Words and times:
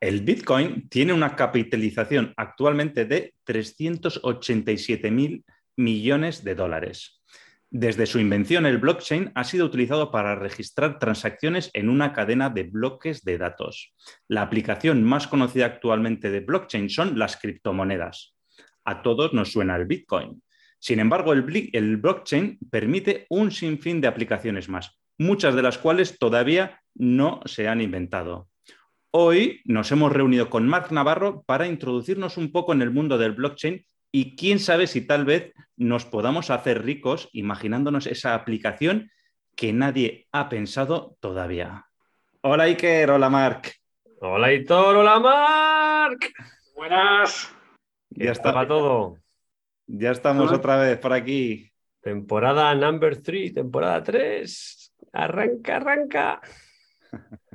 El 0.00 0.20
Bitcoin 0.20 0.88
tiene 0.88 1.12
una 1.12 1.34
capitalización 1.34 2.32
actualmente 2.36 3.04
de 3.04 3.34
387 3.42 5.10
mil 5.10 5.44
millones 5.76 6.44
de 6.44 6.54
dólares. 6.54 7.20
Desde 7.68 8.06
su 8.06 8.20
invención, 8.20 8.64
el 8.64 8.78
blockchain 8.78 9.32
ha 9.34 9.42
sido 9.42 9.66
utilizado 9.66 10.12
para 10.12 10.36
registrar 10.36 11.00
transacciones 11.00 11.70
en 11.74 11.88
una 11.88 12.12
cadena 12.12 12.48
de 12.48 12.62
bloques 12.62 13.24
de 13.24 13.38
datos. 13.38 13.92
La 14.28 14.42
aplicación 14.42 15.02
más 15.02 15.26
conocida 15.26 15.66
actualmente 15.66 16.30
de 16.30 16.40
blockchain 16.40 16.88
son 16.88 17.18
las 17.18 17.36
criptomonedas. 17.36 18.36
A 18.84 19.02
todos 19.02 19.34
nos 19.34 19.50
suena 19.50 19.74
el 19.74 19.86
Bitcoin. 19.86 20.42
Sin 20.78 21.00
embargo, 21.00 21.32
el, 21.32 21.70
el 21.72 21.96
blockchain 21.96 22.58
permite 22.70 23.26
un 23.30 23.50
sinfín 23.50 24.00
de 24.00 24.06
aplicaciones 24.06 24.68
más, 24.68 24.96
muchas 25.18 25.56
de 25.56 25.62
las 25.62 25.76
cuales 25.76 26.18
todavía 26.18 26.80
no 26.94 27.40
se 27.46 27.66
han 27.66 27.80
inventado. 27.80 28.48
Hoy 29.10 29.62
nos 29.64 29.90
hemos 29.90 30.12
reunido 30.12 30.50
con 30.50 30.68
Marc 30.68 30.90
Navarro 30.90 31.42
para 31.46 31.66
introducirnos 31.66 32.36
un 32.36 32.52
poco 32.52 32.74
en 32.74 32.82
el 32.82 32.90
mundo 32.90 33.16
del 33.16 33.32
blockchain 33.32 33.86
y 34.12 34.36
quién 34.36 34.58
sabe 34.58 34.86
si 34.86 35.00
tal 35.00 35.24
vez 35.24 35.54
nos 35.78 36.04
podamos 36.04 36.50
hacer 36.50 36.84
ricos 36.84 37.30
imaginándonos 37.32 38.06
esa 38.06 38.34
aplicación 38.34 39.10
que 39.56 39.72
nadie 39.72 40.26
ha 40.30 40.50
pensado 40.50 41.16
todavía. 41.20 41.86
Hola 42.42 42.64
Iker, 42.64 43.10
hola 43.10 43.30
Marc. 43.30 43.76
Hola 44.20 44.52
Hitor, 44.52 44.96
hola 44.96 45.18
Marc. 45.18 46.30
Buenas. 46.76 47.50
Ya 48.10 48.32
está 48.32 48.52
para 48.52 48.68
todo. 48.68 49.16
Ya 49.86 50.10
estamos 50.10 50.52
otra 50.52 50.76
vez 50.76 50.98
por 50.98 51.14
aquí. 51.14 51.72
Temporada 52.02 52.74
number 52.74 53.22
3, 53.22 53.54
temporada 53.54 54.02
3. 54.02 54.94
Arranca, 55.14 55.76
arranca. 55.76 56.40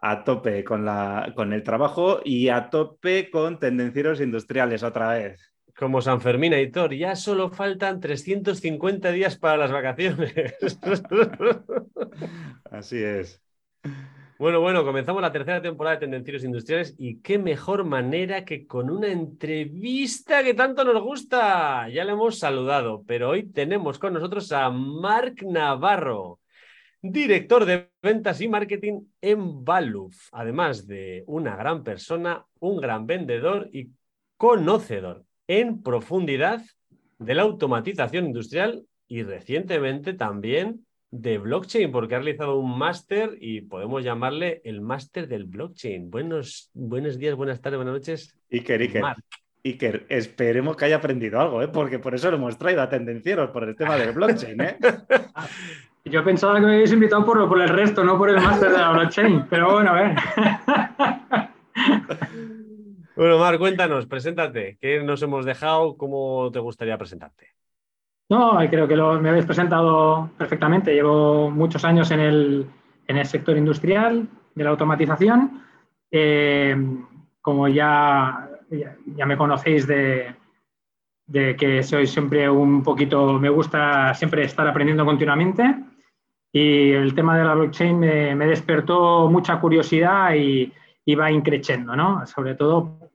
a 0.00 0.22
tope 0.22 0.64
con, 0.64 0.84
la, 0.84 1.32
con 1.34 1.52
el 1.52 1.62
trabajo 1.62 2.20
y 2.24 2.48
a 2.48 2.70
tope 2.70 3.30
con 3.30 3.58
tendencieros 3.58 4.20
industriales 4.20 4.82
otra 4.82 5.10
vez. 5.10 5.54
Como 5.76 6.00
San 6.00 6.20
Fermín, 6.20 6.52
Hitor, 6.52 6.94
ya 6.94 7.16
solo 7.16 7.50
faltan 7.50 8.00
350 8.00 9.10
días 9.10 9.36
para 9.36 9.56
las 9.56 9.72
vacaciones. 9.72 10.32
Así 12.70 13.02
es. 13.02 13.42
Bueno, 14.36 14.60
bueno, 14.60 14.84
comenzamos 14.84 15.22
la 15.22 15.30
tercera 15.30 15.62
temporada 15.62 15.94
de 15.94 16.00
Tendencieros 16.00 16.42
Industriales 16.42 16.96
y 16.98 17.20
qué 17.20 17.38
mejor 17.38 17.84
manera 17.84 18.44
que 18.44 18.66
con 18.66 18.90
una 18.90 19.06
entrevista 19.06 20.42
que 20.42 20.54
tanto 20.54 20.82
nos 20.82 21.00
gusta. 21.00 21.88
Ya 21.88 22.04
le 22.04 22.12
hemos 22.12 22.40
saludado, 22.40 23.04
pero 23.06 23.30
hoy 23.30 23.44
tenemos 23.44 24.00
con 24.00 24.12
nosotros 24.12 24.50
a 24.50 24.70
Marc 24.70 25.44
Navarro, 25.44 26.40
director 27.00 27.64
de 27.64 27.90
ventas 28.02 28.40
y 28.40 28.48
marketing 28.48 29.02
en 29.20 29.64
Baluf, 29.64 30.28
además 30.32 30.88
de 30.88 31.22
una 31.28 31.54
gran 31.54 31.84
persona, 31.84 32.44
un 32.58 32.80
gran 32.80 33.06
vendedor 33.06 33.70
y 33.72 33.90
conocedor 34.36 35.24
en 35.46 35.80
profundidad 35.80 36.60
de 37.20 37.34
la 37.36 37.42
automatización 37.42 38.26
industrial 38.26 38.84
y 39.06 39.22
recientemente 39.22 40.12
también 40.12 40.83
de 41.14 41.38
blockchain, 41.38 41.92
porque 41.92 42.16
ha 42.16 42.18
realizado 42.18 42.58
un 42.58 42.76
máster 42.76 43.38
y 43.40 43.60
podemos 43.60 44.02
llamarle 44.02 44.60
el 44.64 44.80
máster 44.80 45.28
del 45.28 45.44
blockchain. 45.44 46.10
Buenos, 46.10 46.70
buenos 46.74 47.18
días, 47.18 47.36
buenas 47.36 47.60
tardes, 47.60 47.78
buenas 47.78 47.94
noches. 47.94 48.36
Iker, 48.50 48.80
Iker. 48.80 49.04
Iker, 49.64 50.06
esperemos 50.08 50.76
que 50.76 50.86
haya 50.86 50.96
aprendido 50.96 51.40
algo, 51.40 51.62
¿eh? 51.62 51.68
porque 51.68 52.00
por 52.00 52.16
eso 52.16 52.30
lo 52.32 52.36
hemos 52.36 52.58
traído 52.58 52.82
a 52.82 52.88
Tendencieros, 52.88 53.50
por 53.50 53.62
el 53.62 53.76
tema 53.76 53.96
del 53.96 54.12
blockchain. 54.12 54.60
¿eh? 54.60 54.76
Yo 56.04 56.24
pensaba 56.24 56.56
que 56.56 56.66
me 56.66 56.74
habéis 56.74 56.92
invitado 56.92 57.24
por, 57.24 57.48
por 57.48 57.62
el 57.62 57.68
resto, 57.68 58.02
no 58.02 58.18
por 58.18 58.30
el 58.30 58.36
máster 58.36 58.72
de 58.72 58.78
la 58.78 58.90
blockchain, 58.90 59.46
pero 59.48 59.72
bueno, 59.72 59.90
a 59.90 59.94
ver. 59.94 60.16
Bueno, 63.16 63.38
Marc, 63.38 63.60
cuéntanos, 63.60 64.06
preséntate. 64.06 64.76
¿Qué 64.80 65.00
nos 65.00 65.22
hemos 65.22 65.46
dejado? 65.46 65.96
¿Cómo 65.96 66.50
te 66.50 66.58
gustaría 66.58 66.98
presentarte? 66.98 67.54
No, 68.30 68.58
creo 68.70 68.88
que 68.88 68.96
lo- 68.96 69.20
me 69.20 69.28
habéis 69.30 69.44
presentado 69.46 70.30
perfectamente. 70.38 70.94
Llevo 70.94 71.50
muchos 71.50 71.84
años 71.84 72.10
en 72.10 72.20
el, 72.20 72.66
en 73.06 73.16
el 73.18 73.26
sector 73.26 73.56
industrial 73.56 74.26
de 74.54 74.64
la 74.64 74.70
automatización. 74.70 75.62
Eh, 76.10 76.76
como 77.40 77.68
ya, 77.68 78.48
ya, 78.70 78.96
ya 79.06 79.26
me 79.26 79.36
conocéis 79.36 79.86
de, 79.86 80.34
de 81.26 81.56
que 81.56 81.82
soy 81.82 82.06
siempre 82.06 82.48
un 82.48 82.82
poquito, 82.82 83.34
me 83.38 83.48
gusta 83.50 84.14
siempre 84.14 84.44
estar 84.44 84.66
aprendiendo 84.66 85.04
continuamente. 85.04 85.76
Y 86.52 86.92
el 86.92 87.14
tema 87.14 87.36
de 87.36 87.44
la 87.44 87.54
blockchain 87.54 87.98
me, 87.98 88.34
me 88.34 88.46
despertó 88.46 89.28
mucha 89.28 89.58
curiosidad 89.60 90.34
y, 90.34 90.72
va 91.14 91.30
increciendo, 91.30 91.94
¿no? 91.96 92.24
Sobre 92.26 92.54
todo, 92.54 93.10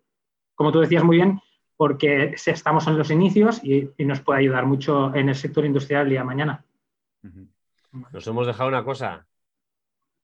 como 0.53 0.71
tú 0.71 0.81
decías 0.81 1.03
muy 1.03 1.17
bien, 1.17 1.39
porque 1.79 2.35
estamos 2.45 2.87
en 2.87 2.97
los 2.97 3.09
inicios 3.09 3.63
y, 3.63 3.89
y 3.97 4.03
nos 4.03 4.19
puede 4.19 4.41
ayudar 4.41 4.65
mucho 4.65 5.15
en 5.15 5.29
el 5.29 5.35
sector 5.35 5.63
industrial 5.63 6.03
el 6.03 6.09
día 6.09 6.19
de 6.19 6.25
mañana. 6.25 6.65
Nos 8.11 8.27
hemos 8.27 8.45
dejado 8.45 8.67
una 8.67 8.83
cosa. 8.83 9.25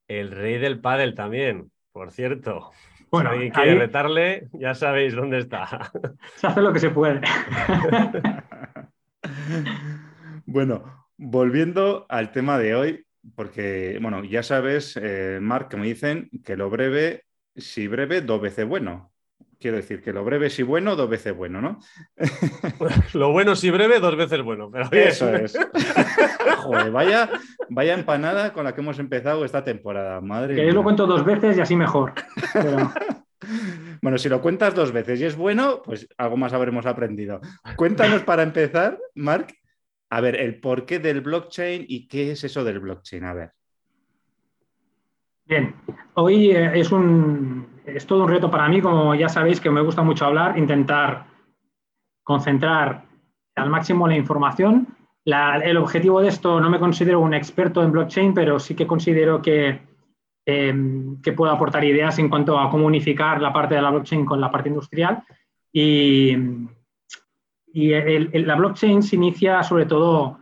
El 0.06 0.32
rey 0.32 0.58
del 0.58 0.82
pádel 0.82 1.16
también, 1.16 1.72
por 1.94 2.12
cierto. 2.12 2.72
Bueno, 3.10 3.30
si 3.30 3.36
alguien 3.36 3.54
quiere 3.54 3.72
ahí 3.72 3.78
retarle, 3.78 4.50
ya 4.52 4.76
sabéis 4.76 5.16
dónde 5.16 5.38
está. 5.38 5.94
se 6.36 6.48
hace 6.48 6.62
lo 6.62 6.74
que 6.74 6.80
se 6.80 6.90
puede. 6.90 7.22
bueno, 10.46 11.08
volviendo 11.16 12.06
al 12.10 12.34
tema 12.34 12.60
de 12.60 12.76
hoy, 12.76 13.06
porque, 13.34 13.98
bueno, 14.02 14.26
ya 14.26 14.44
sabes, 14.44 15.00
eh, 15.02 15.40
Marc, 15.42 15.70
que 15.70 15.78
me 15.78 15.88
dicen 15.88 16.30
que 16.44 16.58
lo 16.58 16.70
breve, 16.70 17.24
si 17.56 17.88
breve, 17.88 18.20
dos 18.20 18.42
veces 18.42 18.68
bueno. 18.68 19.15
Quiero 19.66 19.78
decir 19.78 20.04
que 20.04 20.14
lo 20.14 20.24
breve, 20.24 20.52
si 20.52 20.62
bueno, 20.62 20.96
dos 20.96 21.10
veces 21.10 21.36
bueno, 21.36 21.60
¿no? 21.60 21.80
Lo 23.16 23.32
bueno 23.32 23.56
si 23.56 23.72
breve, 23.72 24.00
dos 24.00 24.16
veces 24.16 24.44
bueno. 24.44 24.70
Pero 24.72 24.88
bien. 24.92 25.08
Eso 25.08 25.34
es. 25.34 25.58
Joder, 26.60 26.92
vaya, 26.92 27.32
vaya 27.72 27.96
empanada 27.96 28.54
con 28.54 28.64
la 28.64 28.76
que 28.76 28.82
hemos 28.82 29.00
empezado 29.00 29.44
esta 29.44 29.64
temporada. 29.64 30.22
Madre 30.22 30.54
Que 30.54 30.68
yo 30.68 30.72
lo 30.72 30.84
cuento 30.84 31.08
dos 31.08 31.26
veces 31.26 31.58
y 31.58 31.62
así 31.62 31.76
mejor. 31.76 32.14
Pero, 32.54 32.94
Bueno, 34.04 34.20
si 34.20 34.30
lo 34.30 34.40
cuentas 34.40 34.76
dos 34.76 34.92
veces 34.92 35.20
y 35.20 35.26
es 35.26 35.36
bueno, 35.36 35.82
pues 35.84 36.08
algo 36.16 36.38
más 36.38 36.54
habremos 36.54 36.86
aprendido. 36.86 37.42
Cuéntanos 37.76 38.22
para 38.22 38.44
empezar, 38.44 39.00
Marc, 39.16 39.52
a 40.12 40.22
ver, 40.22 40.36
el 40.36 40.60
porqué 40.60 41.00
del 41.00 41.22
blockchain 41.22 41.86
y 41.88 42.08
qué 42.08 42.34
es 42.34 42.44
eso 42.44 42.64
del 42.64 42.82
blockchain. 42.82 43.24
A 43.24 43.34
ver. 43.34 43.52
bien, 45.46 45.74
hoy 46.14 46.52
eh, 46.52 46.80
es, 46.80 46.92
un, 46.92 47.75
es 47.86 48.06
todo 48.06 48.24
un 48.24 48.30
reto 48.30 48.50
para 48.52 48.68
mí, 48.68 48.82
como 48.82 49.16
ya 49.16 49.30
sabéis 49.30 49.60
que 49.60 49.70
me 49.70 49.82
gusta 49.82 50.02
mucho 50.02 50.26
hablar, 50.26 50.58
intentar 50.58 51.26
concentrar 52.24 53.06
al 53.56 53.70
máximo 53.70 54.08
la 54.08 54.16
información. 54.16 54.88
La- 55.24 55.58
el 55.58 55.78
objetivo 55.78 56.22
de 56.22 56.30
esto, 56.30 56.60
no 56.60 56.70
me 56.70 56.80
considero 56.80 57.20
un 57.20 57.34
experto 57.34 57.84
en 57.84 57.92
blockchain, 57.92 58.34
pero 58.34 58.60
sí 58.60 58.76
que 58.76 58.88
considero 58.88 59.42
que, 59.42 59.82
eh, 60.46 60.76
que 61.24 61.34
puedo 61.34 61.52
aportar 61.52 61.84
ideas 61.84 62.20
en 62.20 62.30
cuanto 62.30 62.60
a 62.60 62.70
cómo 62.70 62.86
unificar 62.86 63.42
la 63.42 63.52
parte 63.54 63.76
de 63.76 63.82
la 63.82 63.90
blockchain 63.92 64.26
con 64.26 64.40
la 64.42 64.52
parte 64.52 64.70
industrial. 64.70 65.24
Y, 65.72 66.36
y 67.74 67.92
el- 67.94 68.30
el- 68.34 68.48
la 68.48 68.56
blockchain 68.56 69.02
se 69.04 69.16
inicia 69.16 69.62
sobre 69.64 69.86
todo 69.86 70.40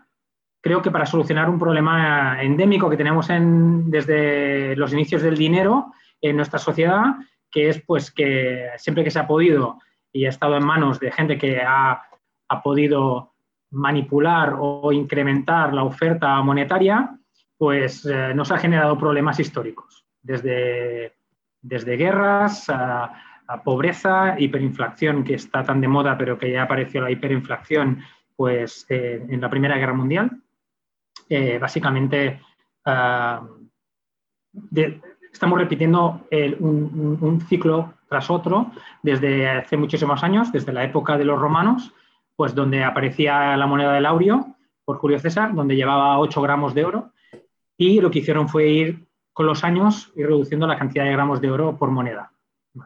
creo 0.61 0.81
que 0.81 0.91
para 0.91 1.05
solucionar 1.05 1.49
un 1.49 1.59
problema 1.59 2.41
endémico 2.41 2.89
que 2.89 2.95
tenemos 2.95 3.29
en, 3.29 3.91
desde 3.91 4.75
los 4.77 4.93
inicios 4.93 5.21
del 5.21 5.35
dinero 5.35 5.91
en 6.21 6.37
nuestra 6.37 6.57
sociedad, 6.57 7.15
que 7.53 7.69
es 7.69 7.81
pues 7.81 8.11
que 8.11 8.69
siempre 8.77 9.03
que 9.03 9.11
se 9.11 9.19
ha 9.19 9.27
podido 9.27 9.79
y 10.11 10.25
ha 10.25 10.29
estado 10.29 10.57
en 10.57 10.65
manos 10.65 10.99
de 10.99 11.11
gente 11.11 11.37
que 11.37 11.61
ha, 11.61 12.01
ha 12.49 12.63
podido 12.63 13.33
manipular 13.71 14.55
o 14.59 14.91
incrementar 14.91 15.73
la 15.73 15.83
oferta 15.83 16.41
monetaria, 16.41 17.17
pues 17.57 18.05
eh, 18.05 18.33
nos 18.33 18.51
ha 18.51 18.57
generado 18.57 18.97
problemas 18.97 19.39
históricos, 19.39 20.05
desde, 20.21 21.13
desde 21.61 21.97
guerras 21.97 22.69
a, 22.69 23.19
pobreza, 23.63 24.35
hiperinflación, 24.39 25.23
que 25.23 25.35
está 25.35 25.63
tan 25.63 25.79
de 25.79 25.87
moda, 25.87 26.17
pero 26.17 26.39
que 26.39 26.51
ya 26.51 26.63
apareció 26.63 27.01
la 27.01 27.11
hiperinflación 27.11 28.01
pues, 28.35 28.85
eh, 28.89 29.23
en 29.29 29.41
la 29.41 29.49
Primera 29.49 29.77
Guerra 29.77 29.93
Mundial, 29.93 30.41
eh, 31.29 31.59
básicamente 31.59 32.41
ah, 32.85 33.45
estamos 35.33 35.59
repitiendo 35.59 36.21
un, 36.59 37.41
ciclo 37.49 37.93
tras 38.07 38.29
otro 38.29 38.71
desde 39.01 39.49
hace 39.49 39.75
muchísimos 39.75 40.23
años, 40.23 40.51
desde 40.51 40.71
la 40.71 40.83
época 40.83 41.17
de 41.17 41.25
los 41.25 41.39
romanos, 41.39 41.91
pues 42.35 42.55
donde 42.55 42.83
aparecía 42.83 43.57
la 43.57 43.67
moneda 43.67 43.93
del 43.93 44.05
aurio 44.05 44.55
por 44.85 44.97
Julio 44.97 45.19
César, 45.19 45.53
donde 45.53 45.75
llevaba 45.75 46.19
8 46.19 46.41
gramos 46.41 46.73
de 46.73 46.85
oro, 46.85 47.11
y 47.77 47.99
lo 47.99 48.11
que 48.11 48.19
hicieron 48.19 48.47
fue 48.47 48.67
ir 48.67 49.07
con 49.33 49.45
los 49.47 49.63
años 49.63 50.11
y 50.15 50.23
reduciendo 50.23 50.67
la 50.67 50.77
cantidad 50.77 51.05
de 51.05 51.11
gramos 51.11 51.41
de 51.41 51.51
oro 51.51 51.75
por 51.77 51.89
moneda. 51.89 52.31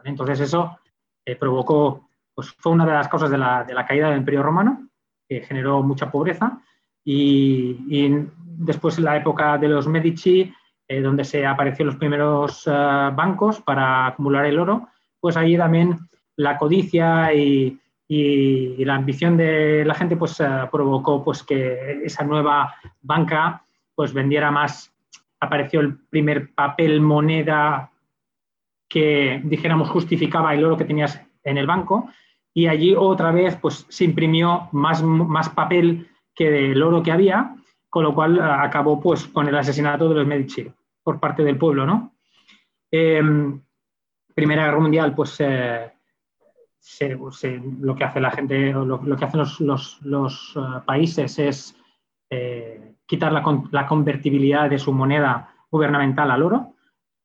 Entonces 0.04 0.40
eso 0.40 0.78
eh, 1.24 1.36
provocó, 1.36 2.08
pues 2.34 2.54
fue 2.58 2.72
una 2.72 2.86
de 2.86 2.92
las 2.92 3.08
causas 3.08 3.30
de 3.30 3.38
la, 3.38 3.64
de 3.64 3.74
la 3.74 3.86
caída 3.86 4.08
del 4.08 4.18
Imperio 4.18 4.42
Romano, 4.42 4.88
que 5.28 5.42
generó 5.42 5.82
mucha 5.82 6.10
pobreza 6.10 6.62
y, 7.04 8.24
después 8.58 8.98
en 8.98 9.04
la 9.04 9.16
época 9.16 9.56
de 9.56 9.68
los 9.68 9.86
Medici, 9.86 10.52
eh, 10.90 11.02
donde 11.02 11.24
se 11.24 11.44
aparecieron 11.44 11.88
los 11.88 11.98
primeros 11.98 12.66
eh, 12.66 12.70
bancos 12.70 13.60
para 13.60 14.06
acumular 14.06 14.46
el 14.46 14.58
oro, 14.58 14.88
pues 15.20 15.36
ahí 15.36 15.54
también 15.54 15.98
la 16.36 16.56
codicia 16.56 17.34
y, 17.34 17.78
la 18.10 18.94
ambición 18.94 19.36
de 19.36 19.84
la 19.84 19.92
gente 19.92 20.16
pues 20.16 20.40
eh, 20.40 20.46
provocó 20.72 21.22
pues 21.22 21.42
que 21.42 22.00
esa 22.04 22.24
nueva 22.24 22.74
banca 23.02 23.62
pues 23.94 24.14
vendiera 24.14 24.50
más. 24.50 24.90
Apareció 25.40 25.80
el 25.80 25.98
primer 26.08 26.54
papel 26.54 27.02
moneda 27.02 27.90
que 28.88 29.42
dijéramos 29.44 29.90
justificaba 29.90 30.54
el 30.54 30.64
oro 30.64 30.78
que 30.78 30.86
tenías 30.86 31.20
en 31.44 31.58
el 31.58 31.66
banco 31.66 32.08
y 32.54 32.66
allí 32.66 32.94
otra 32.96 33.30
vez 33.30 33.56
pues 33.56 33.84
se 33.90 34.04
imprimió 34.04 34.70
más, 34.72 35.02
más 35.02 35.50
papel 35.50 36.08
que 36.34 36.50
del 36.50 36.82
oro 36.82 37.02
que 37.02 37.12
había, 37.12 37.54
con 37.90 38.04
lo 38.04 38.14
cual 38.14 38.40
acabó 38.40 38.98
pues, 38.98 39.26
con 39.26 39.48
el 39.48 39.54
asesinato 39.54 40.08
de 40.08 40.14
los 40.14 40.26
Medici 40.26 40.72
por 41.08 41.20
parte 41.20 41.42
del 41.42 41.56
pueblo. 41.56 41.86
¿no? 41.86 42.12
Em, 42.90 43.62
Primera 44.34 44.66
Guerra 44.66 44.78
Mundial, 44.78 45.14
pues 45.14 45.40
eh, 45.40 45.90
lo 47.80 47.96
que 47.96 48.04
hace 48.04 48.20
la 48.20 48.30
gente, 48.30 48.72
lo, 48.74 48.84
lo 48.84 49.16
que 49.16 49.24
hacen 49.24 49.40
los, 49.40 50.54
eh, 50.54 50.60
países 50.84 51.38
es 51.38 51.74
quitar 53.06 53.32
la, 53.32 53.86
convertibilidad 53.86 54.68
de 54.68 54.78
su 54.78 54.92
moneda 54.92 55.54
gubernamental 55.70 56.30
al 56.30 56.42
oro. 56.42 56.74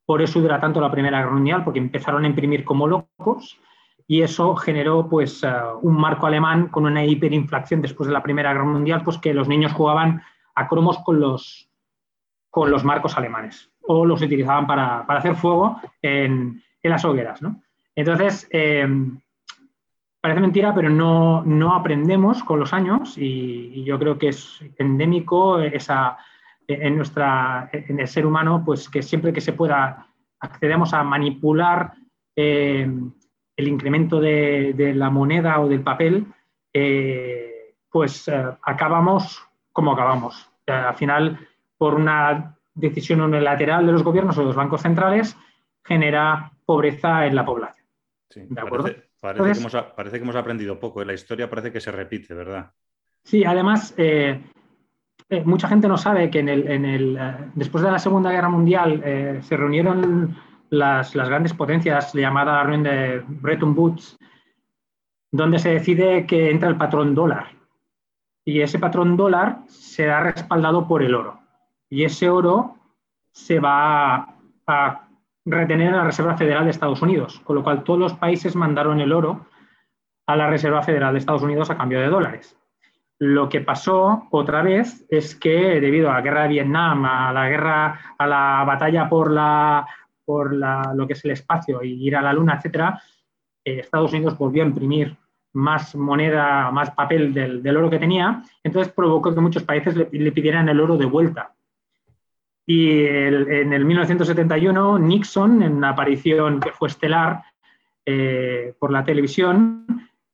Por 0.06 0.22
eso 0.22 0.40
dura 0.40 0.62
tanto 0.62 0.80
la 0.80 0.90
Primera 0.90 1.20
Guerra 1.20 1.34
Mundial, 1.34 1.66
porque 1.66 1.80
empezaron 1.80 2.24
a 2.24 2.28
imprimir 2.28 2.64
como 2.64 2.88
locos 2.88 3.60
y 4.08 4.22
eso 4.22 4.56
generó 4.56 5.10
pues, 5.10 5.44
eh, 5.44 5.52
un 5.82 6.00
marco 6.00 6.26
alemán 6.26 6.70
con 6.70 6.86
una 6.86 7.04
hiperinflación 7.04 7.82
después 7.82 8.08
de 8.08 8.14
la 8.14 8.24
Primera 8.24 8.54
Guerra 8.54 8.64
Mundial, 8.64 9.02
pues 9.04 9.18
que 9.18 9.34
los 9.34 9.50
niños 9.50 9.74
jugaban 9.74 10.22
a 10.56 10.70
cromos 10.70 11.00
con 11.00 11.20
los, 11.20 11.70
con 12.50 12.72
los 12.72 12.86
marcos 12.86 13.18
alemanes 13.18 13.73
o 13.88 14.06
los 14.06 14.22
utilizaban 14.22 14.68
para, 14.68 15.00
hacer 15.02 15.36
fuego 15.36 15.80
en, 16.02 16.62
las 16.82 17.06
hogueras. 17.06 17.40
Entonces, 17.96 18.48
eh, 18.52 18.88
parece 20.20 20.42
mentira, 20.42 20.74
pero 20.74 20.90
no, 20.90 21.44
no, 21.44 21.74
aprendemos 21.74 22.44
con 22.44 22.60
los 22.60 22.74
años 22.74 23.18
y, 23.18 23.84
yo 23.84 24.00
creo 24.00 24.18
que 24.18 24.30
es 24.30 24.64
endémico 24.78 25.60
esa, 25.60 26.18
en, 26.68 26.96
nuestra, 26.96 27.70
en 27.72 28.00
el 28.00 28.08
ser 28.08 28.26
humano, 28.26 28.64
pues 28.66 28.90
que 28.90 29.02
siempre 29.02 29.34
que 29.34 29.42
se 29.42 29.54
pueda 29.54 30.08
accedemos 30.40 30.94
a 30.94 31.04
manipular 31.04 31.94
eh, 32.36 32.90
el 33.56 33.68
incremento 33.68 34.20
de, 34.20 34.94
la 34.96 35.10
moneda 35.10 35.62
o 35.62 35.70
del 35.70 35.82
papel, 35.82 36.26
eh, 36.74 37.76
pues 37.90 38.30
acabamos 38.64 39.42
como 39.72 39.92
acabamos. 39.92 40.50
al 40.68 40.96
final, 40.96 41.40
por 41.78 41.96
una 41.96 42.56
decisión 42.74 43.22
unilateral 43.22 43.86
de 43.86 43.92
los 43.92 44.04
gobiernos 44.04 44.38
o 44.38 44.42
de 44.42 44.48
los 44.48 44.56
bancos 44.56 44.82
centrales, 44.82 45.38
genera 45.84 46.52
pobreza 46.66 47.26
en 47.26 47.36
la 47.36 47.46
población. 47.46 47.86
¿De 48.36 48.62
acuerdo? 48.62 48.90
Parece, 49.20 49.62
que 49.62 50.18
hemos, 50.18 50.36
aprendido 50.36 50.80
poco. 50.80 51.02
¿eh? 51.02 51.06
la 51.06 51.14
historia 51.14 51.50
parece 51.50 51.72
que 51.72 51.80
se 51.80 51.92
repite, 51.92 52.34
¿verdad? 52.34 52.72
Sí, 53.24 53.46
además, 53.46 53.96
mucha 55.46 55.70
gente 55.70 55.88
no 55.88 55.98
sabe 55.98 56.30
que 56.30 56.40
en 56.40 56.50
el, 56.50 57.20
después 57.56 57.84
de 57.84 57.92
la 57.92 58.00
Segunda 58.00 58.32
Guerra 58.32 58.50
Mundial 58.50 59.40
se 59.42 59.56
reunieron 59.56 60.36
las, 60.74 61.14
grandes 61.14 61.54
potencias, 61.54 62.14
llamada 62.14 62.64
reunión 62.64 62.84
de 62.84 63.24
Bretton 63.28 63.78
Woods, 63.78 64.18
donde 65.32 65.60
se 65.60 65.70
decide 65.70 66.26
que 66.26 66.50
entra 66.50 66.70
el 66.70 66.78
patrón 66.78 67.14
dólar. 67.14 67.52
Y 68.46 68.62
ese 68.62 68.80
patrón 68.80 69.16
dólar 69.16 69.60
será 69.68 70.22
respaldado 70.22 70.88
por 70.88 71.04
el 71.04 71.16
oro. 71.16 71.40
Y 71.94 72.06
ese 72.06 72.28
oro 72.28 72.76
se 73.32 73.60
va 73.60 74.36
a 74.66 75.08
retener 75.46 75.90
en 75.90 75.98
la 75.98 76.06
Reserva 76.06 76.36
Federal 76.36 76.64
de 76.64 76.72
Estados 76.72 77.04
Unidos, 77.04 77.40
con 77.42 77.56
lo 77.56 77.64
cual 77.64 77.84
todos 77.84 78.00
los 78.00 78.14
países 78.16 78.56
mandaron 78.56 79.00
el 79.00 79.14
oro 79.14 79.46
a 80.26 80.36
la 80.36 80.50
Reserva 80.50 80.82
Federal 80.82 81.14
de 81.14 81.20
Estados 81.20 81.44
Unidos 81.44 81.70
a 81.70 81.78
cambio 81.78 82.00
de 82.00 82.08
dólares. 82.08 82.58
Lo 83.20 83.48
que 83.48 83.62
pasó 83.62 84.28
otra 84.32 84.64
vez 84.64 85.06
es 85.08 85.36
que 85.36 85.80
debido 85.80 86.10
a 86.10 86.16
la 86.16 86.22
guerra 86.22 86.42
de 86.44 86.48
Vietnam, 86.48 87.06
a 87.06 87.32
la 87.32 87.48
guerra, 87.48 88.00
a 88.18 88.26
la 88.26 88.64
batalla 88.66 89.08
por 89.08 89.30
la 89.30 89.86
por 90.26 90.52
lo 90.56 91.06
que 91.06 91.14
es 91.14 91.24
el 91.26 91.32
espacio 91.32 91.84
y 91.84 92.08
ir 92.08 92.16
a 92.16 92.24
la 92.24 92.34
Luna, 92.34 92.56
etcétera, 92.56 93.00
eh, 93.64 93.82
Estados 93.82 94.14
Unidos 94.14 94.36
volvió 94.36 94.64
a 94.64 94.66
imprimir 94.66 95.16
más 95.52 95.94
moneda, 95.94 96.72
más 96.72 96.90
papel 96.90 97.36
del, 97.36 97.78
oro 97.78 97.92
que 97.92 98.00
tenía, 98.00 98.42
entonces 98.64 98.92
provocó 98.92 99.36
que 99.36 99.42
muchos 99.42 99.62
países 99.62 99.96
le, 99.96 100.32
pidieran 100.32 100.68
el 100.70 100.80
oro 100.80 100.98
de 100.98 101.06
vuelta. 101.06 101.54
Y 102.66 103.06
en 103.06 103.74
el 103.74 103.86
1971, 103.86 105.00
Nixon, 105.00 105.64
en 105.64 105.74
una 105.74 105.90
aparición 105.90 106.60
que 106.60 106.72
fue 106.72 106.88
estelar 106.88 107.44
eh, 108.06 108.74
por 108.80 108.92
la 108.92 109.04
televisión, 109.04 109.86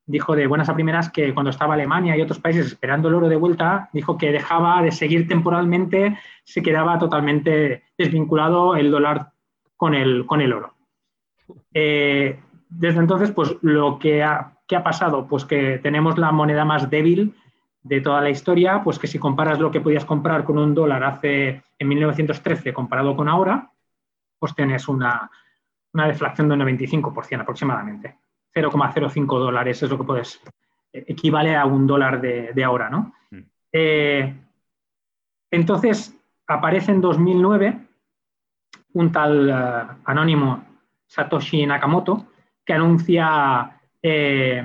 dijo 0.06 0.36
de 0.36 0.48
buenas 0.48 0.70
a 0.70 0.74
primeras 0.74 1.10
que 1.12 1.34
cuando 1.34 1.52
estaba 1.52 1.76
Alemania 1.76 2.18
y 2.18 2.22
otros 2.22 2.40
países 2.40 2.66
esperando 2.66 3.10
el 3.10 3.16
oro 3.16 3.30
de 3.30 3.36
vuelta, 3.36 3.90
dijo 3.94 4.18
que 4.18 4.32
dejaba 4.32 4.82
de 4.82 4.92
seguir 4.92 5.28
temporalmente, 5.28 6.18
se 6.44 6.64
quedaba 6.64 6.98
totalmente 6.98 7.84
desvinculado 7.98 8.76
el 8.76 8.90
dólar 8.90 9.32
con 9.78 9.94
el, 9.94 10.26
con 10.26 10.42
el 10.42 10.54
oro. 10.54 10.74
Eh, 11.74 12.40
desde 12.70 13.00
entonces, 13.00 13.32
pues 13.32 13.56
lo 13.62 14.00
que 14.00 14.24
ha, 14.24 14.58
ha 14.76 14.84
pasado, 14.84 15.28
pues 15.28 15.46
que 15.46 15.80
tenemos 15.80 16.18
la 16.18 16.32
moneda 16.32 16.66
más 16.66 16.90
débil 16.90 17.36
de 17.82 18.02
toda 18.02 18.22
la 18.22 18.30
historia, 18.30 18.84
pues 18.84 19.00
que 19.00 19.08
si 19.08 19.20
comparas 19.20 19.60
lo 19.60 19.72
que 19.72 19.82
podías 19.82 20.06
comprar 20.06 20.44
con 20.44 20.58
un 20.58 20.74
dólar 20.74 21.04
hace 21.04 21.64
en 21.78 21.88
1913 21.88 22.74
comparado 22.74 23.16
con 23.16 23.30
ahora, 23.30 23.72
pues 24.38 24.54
tienes 24.54 24.88
una, 24.88 25.30
una 25.94 26.08
deflación 26.08 26.48
de 26.48 26.56
un 26.56 26.62
95% 26.62 27.42
aproximadamente. 27.42 28.18
0,05 28.54 29.40
dólares 29.40 29.82
es 29.84 29.90
lo 29.90 29.98
que 29.98 30.04
puedes, 30.04 30.42
equivale 30.92 31.56
a 31.56 31.66
un 31.66 31.86
dólar 31.88 32.20
de, 32.20 32.64
ahora, 32.64 32.90
¿no? 32.90 33.14
Mm. 33.32 33.40
Eh, 33.72 34.36
entonces, 35.52 36.16
aparece 36.48 36.92
en 36.92 37.02
2009 37.02 37.80
un 38.94 39.12
tal 39.12 39.50
eh, 39.50 39.96
anónimo 40.06 40.64
Satoshi 41.06 41.66
Nakamoto 41.66 42.28
que 42.66 42.74
anuncia, 42.74 43.80
eh, 44.02 44.64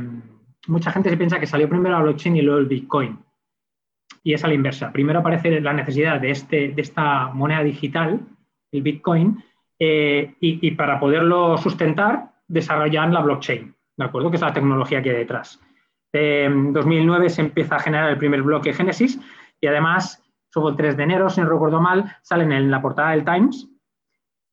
mucha 0.66 0.90
gente 0.90 1.10
se 1.10 1.16
piensa 1.16 1.38
que 1.38 1.46
salió 1.46 1.68
primero 1.68 1.96
la 1.96 2.02
blockchain 2.02 2.36
y 2.36 2.42
luego 2.42 2.60
el 2.60 2.66
Bitcoin. 2.66 3.18
Y 4.22 4.32
es 4.32 4.44
a 4.44 4.48
la 4.48 4.54
inversa. 4.54 4.92
Primero 4.92 5.20
aparece 5.20 5.60
la 5.60 5.72
necesidad 5.72 6.20
de, 6.20 6.30
este, 6.30 6.68
de 6.68 6.82
esta 6.82 7.28
moneda 7.28 7.62
digital, 7.62 8.20
el 8.72 8.82
Bitcoin, 8.82 9.42
eh, 9.78 10.34
y, 10.40 10.70
para 10.72 11.00
poderlo 11.00 11.58
sustentar 11.58 12.30
desarrollan 12.46 13.12
la 13.12 13.20
blockchain, 13.22 13.74
¿de 13.96 14.04
acuerdo? 14.04 14.30
Que 14.30 14.36
es 14.36 14.42
la 14.42 14.52
tecnología 14.52 15.02
que 15.02 15.10
hay 15.10 15.16
detrás. 15.16 15.60
En 16.12 16.72
2009 16.72 17.28
se 17.28 17.40
empieza 17.42 17.76
a 17.76 17.80
generar 17.80 18.10
el 18.10 18.18
primer 18.18 18.42
bloque 18.42 18.72
Génesis 18.72 19.20
y 19.60 19.66
además, 19.66 20.22
sobre 20.50 20.72
el 20.72 20.76
3 20.76 20.96
de 20.96 21.02
enero, 21.02 21.28
si 21.28 21.40
no 21.40 21.48
recuerdo 21.48 21.80
mal, 21.80 22.16
salen 22.22 22.52
en 22.52 22.70
la 22.70 22.80
portada 22.80 23.10
del 23.10 23.24
Times 23.24 23.68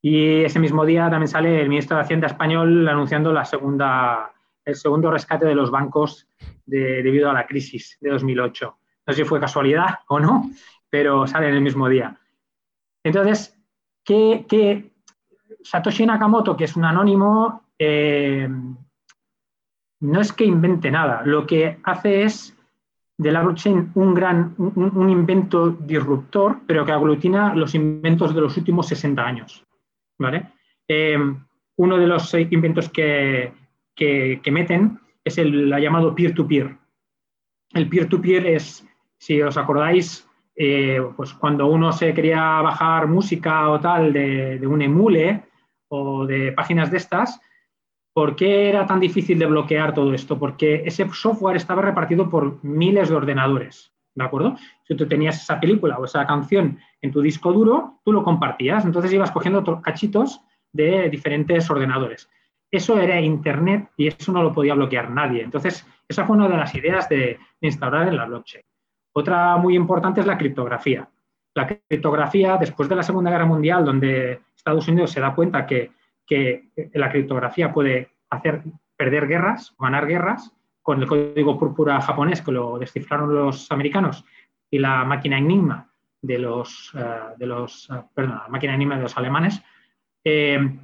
y 0.02 0.44
ese 0.44 0.60
mismo 0.60 0.86
día 0.86 1.10
también 1.10 1.28
sale 1.28 1.62
el 1.62 1.70
ministro 1.70 1.96
de 1.96 2.04
Hacienda 2.04 2.28
español 2.28 2.88
anunciando 2.88 3.32
la 3.32 3.46
segunda, 3.46 4.32
el 4.66 4.76
segundo 4.76 5.12
rescate 5.12 5.46
de 5.46 5.56
los 5.56 5.72
bancos 5.72 6.28
debido 6.66 7.30
a 7.30 7.34
la 7.34 7.46
crisis 7.46 7.98
de 8.00 8.12
2008. 8.12 8.78
No 9.08 9.14
sé 9.14 9.24
si 9.24 9.28
fue 9.28 9.40
casualidad 9.40 10.00
o 10.08 10.20
no, 10.20 10.50
pero 10.90 11.28
sale 11.28 11.50
en 11.50 11.56
el 11.56 11.62
mismo 11.62 11.90
día. 11.90 12.18
Entonces, 13.04 13.58
¿qué, 14.04 14.92
Satoshi 15.64 16.06
Nakamoto, 16.06 16.56
que 16.56 16.66
es 16.66 16.76
un 16.76 16.86
anónimo, 16.86 17.64
eh, 17.78 18.48
no 20.02 20.22
es 20.22 20.34
que 20.34 20.46
invente 20.46 20.92
nada, 20.92 21.24
lo 21.26 21.46
que 21.46 21.80
hace 21.84 22.24
es 22.24 22.58
de 23.18 23.32
la 23.32 23.44
blockchain 23.44 23.92
un 23.94 24.14
gran 24.16 24.56
un, 24.58 25.10
invento 25.10 25.70
disruptor, 25.70 26.62
pero 26.66 26.84
que 26.86 26.92
aglutina 26.92 27.54
los 27.54 27.76
inventos 27.76 28.34
de 28.34 28.42
los 28.42 28.58
últimos 28.58 28.88
60 28.88 29.24
años. 29.24 29.64
¿vale? 30.18 30.54
Eh, 30.88 31.18
uno 31.76 31.98
de 31.98 32.08
los 32.08 32.34
inventos 32.34 32.90
que, 32.90 33.54
meten 34.52 35.00
es 35.24 35.38
el 35.38 35.70
llamado 35.70 36.16
peer-to-peer. 36.16 36.78
El 37.74 37.88
peer-to-peer 37.88 38.48
es, 38.48 38.86
si 39.18 39.42
os 39.42 39.58
acordáis, 39.58 40.28
eh, 40.56 41.02
pues 41.16 41.34
cuando 41.34 41.68
uno 41.68 41.92
se 41.94 42.14
quería 42.14 42.62
bajar 42.62 43.08
música 43.08 43.70
o 43.70 43.80
tal 43.80 44.12
de, 44.12 44.60
de, 44.60 44.68
un 44.68 44.82
emule 44.82 45.44
o 45.88 46.26
de 46.26 46.52
páginas 46.52 46.92
de 46.92 46.98
estas, 46.98 47.40
¿por 48.14 48.36
qué 48.36 48.70
era 48.70 48.86
tan 48.86 49.00
difícil 49.00 49.40
de 49.40 49.46
bloquear 49.46 49.94
todo 49.94 50.14
esto? 50.14 50.38
Porque 50.38 50.84
ese 50.86 51.08
software 51.14 51.56
estaba 51.56 51.82
repartido 51.82 52.30
por 52.30 52.64
miles 52.64 53.10
de 53.10 53.16
ordenadores. 53.16 53.92
¿De 54.14 54.26
acuerdo? 54.26 54.58
Si 54.84 54.96
tú 54.96 55.08
tenías 55.08 55.42
esa 55.42 55.60
película 55.60 55.98
o 55.98 56.06
esa 56.06 56.28
canción 56.28 56.80
en 57.02 57.12
tu 57.12 57.22
disco 57.22 57.54
duro, 57.54 58.02
tú 58.04 58.12
lo 58.12 58.24
compartías. 58.24 58.84
Entonces 58.84 59.14
ibas 59.14 59.32
cogiendo 59.32 59.64
cachitos 59.82 60.42
de 60.74 61.10
diferentes 61.10 61.70
ordenadores. 61.70 62.30
Eso 62.72 62.98
era 62.98 63.20
Internet 63.20 63.90
y 63.98 64.08
eso 64.08 64.32
no 64.32 64.42
lo 64.42 64.54
podía 64.54 64.74
bloquear 64.74 65.12
nadie. 65.12 65.44
Entonces, 65.44 65.86
esa 66.08 66.26
fue 66.26 66.38
una 66.38 66.48
de 66.48 66.58
las 66.58 66.74
ideas 66.74 67.10
de, 67.10 67.38
instaurar 67.60 68.08
en 68.08 68.16
la 68.16 68.26
blockchain. 68.26 68.64
Otra 69.14 69.58
muy 69.58 69.76
importante 69.76 70.22
es 70.22 70.26
la 70.26 70.38
criptografía. 70.38 71.08
La 71.54 71.68
criptografía, 71.68 72.56
después 72.58 72.88
de 72.88 72.96
la 72.96 73.04
Segunda 73.04 73.30
Guerra 73.30 73.46
Mundial, 73.46 73.84
donde 73.84 74.40
Estados 74.56 74.88
Unidos 74.88 75.12
se 75.12 75.20
da 75.20 75.36
cuenta 75.36 75.66
que, 75.66 75.92
la 76.94 77.12
criptografía 77.12 77.74
puede 77.74 78.12
hacer 78.30 78.64
perder 78.96 79.28
guerras, 79.28 79.76
ganar 79.78 80.08
guerras, 80.08 80.54
con 80.82 81.02
el 81.02 81.08
código 81.08 81.60
púrpura 81.60 82.00
japonés 82.00 82.42
que 82.42 82.54
lo 82.54 82.80
descifraron 82.80 83.36
los 83.36 83.70
americanos 83.70 84.24
y 84.70 84.80
la 84.80 85.04
máquina 85.04 85.38
Enigma 85.38 85.92
de 86.22 86.40
los, 86.40 86.94
eh, 86.96 87.36
eh, 87.40 88.28
máquina 88.48 88.76
Enigma 88.76 88.96
de 88.96 89.02
los 89.02 89.18
alemanes, 89.18 89.62
eh, 90.24 90.80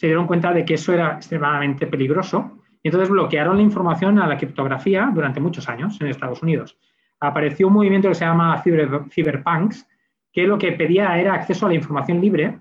se 0.00 0.06
dieron 0.06 0.26
cuenta 0.26 0.50
de 0.54 0.64
que 0.64 0.74
eso 0.74 0.94
era 0.94 1.16
extremadamente 1.16 1.86
peligroso 1.86 2.56
y 2.82 2.88
entonces 2.88 3.10
bloquearon 3.10 3.58
la 3.58 3.62
información 3.62 4.18
a 4.18 4.26
la 4.26 4.38
criptografía 4.38 5.10
durante 5.12 5.40
muchos 5.40 5.68
años 5.68 6.00
en 6.00 6.06
Estados 6.06 6.42
Unidos. 6.42 6.78
Apareció 7.20 7.66
un 7.66 7.74
movimiento 7.74 8.08
que 8.08 8.14
se 8.14 8.24
llama 8.24 8.62
Cyberpunks, 8.62 9.86
que 10.32 10.46
lo 10.46 10.56
que 10.56 10.72
pedía 10.72 11.18
era 11.18 11.34
acceso 11.34 11.66
a 11.66 11.68
la 11.68 11.74
información 11.74 12.18
libre 12.18 12.60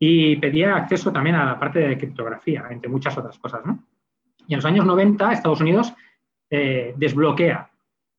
y 0.00 0.34
pedía 0.34 0.74
acceso 0.74 1.12
también 1.12 1.36
a 1.36 1.44
la 1.44 1.60
parte 1.60 1.78
de 1.78 1.96
criptografía, 1.96 2.66
entre 2.70 2.90
muchas 2.90 3.16
otras 3.16 3.38
cosas. 3.38 3.60
Y 4.48 4.54
en 4.54 4.58
los 4.58 4.64
años 4.64 4.84
90 4.84 5.32
Estados 5.32 5.60
Unidos 5.60 5.94
eh, 6.50 6.92
desbloquea 6.96 7.70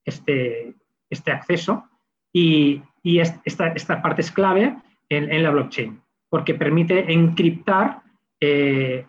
este, 0.06 0.76
este 1.10 1.32
acceso 1.34 1.90
y, 2.32 2.82
esta, 3.04 4.02
parte 4.02 4.22
es 4.22 4.32
clave 4.32 4.78
en 5.10 5.44
la 5.44 5.50
blockchain 5.50 6.00
porque 6.30 6.54
permite 6.54 7.12
encriptar 7.12 8.01
eh, 8.44 9.06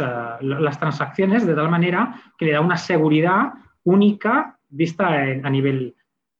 ah, 0.00 0.38
las 0.40 0.78
transacciones 0.78 1.46
de 1.46 1.54
tal 1.54 1.70
manera 1.70 2.22
que 2.36 2.44
le 2.44 2.52
da 2.52 2.60
una 2.60 2.76
seguridad 2.76 3.54
única 3.84 4.58
vista 4.68 5.08
a, 5.08 5.50
nivel, 5.50 5.96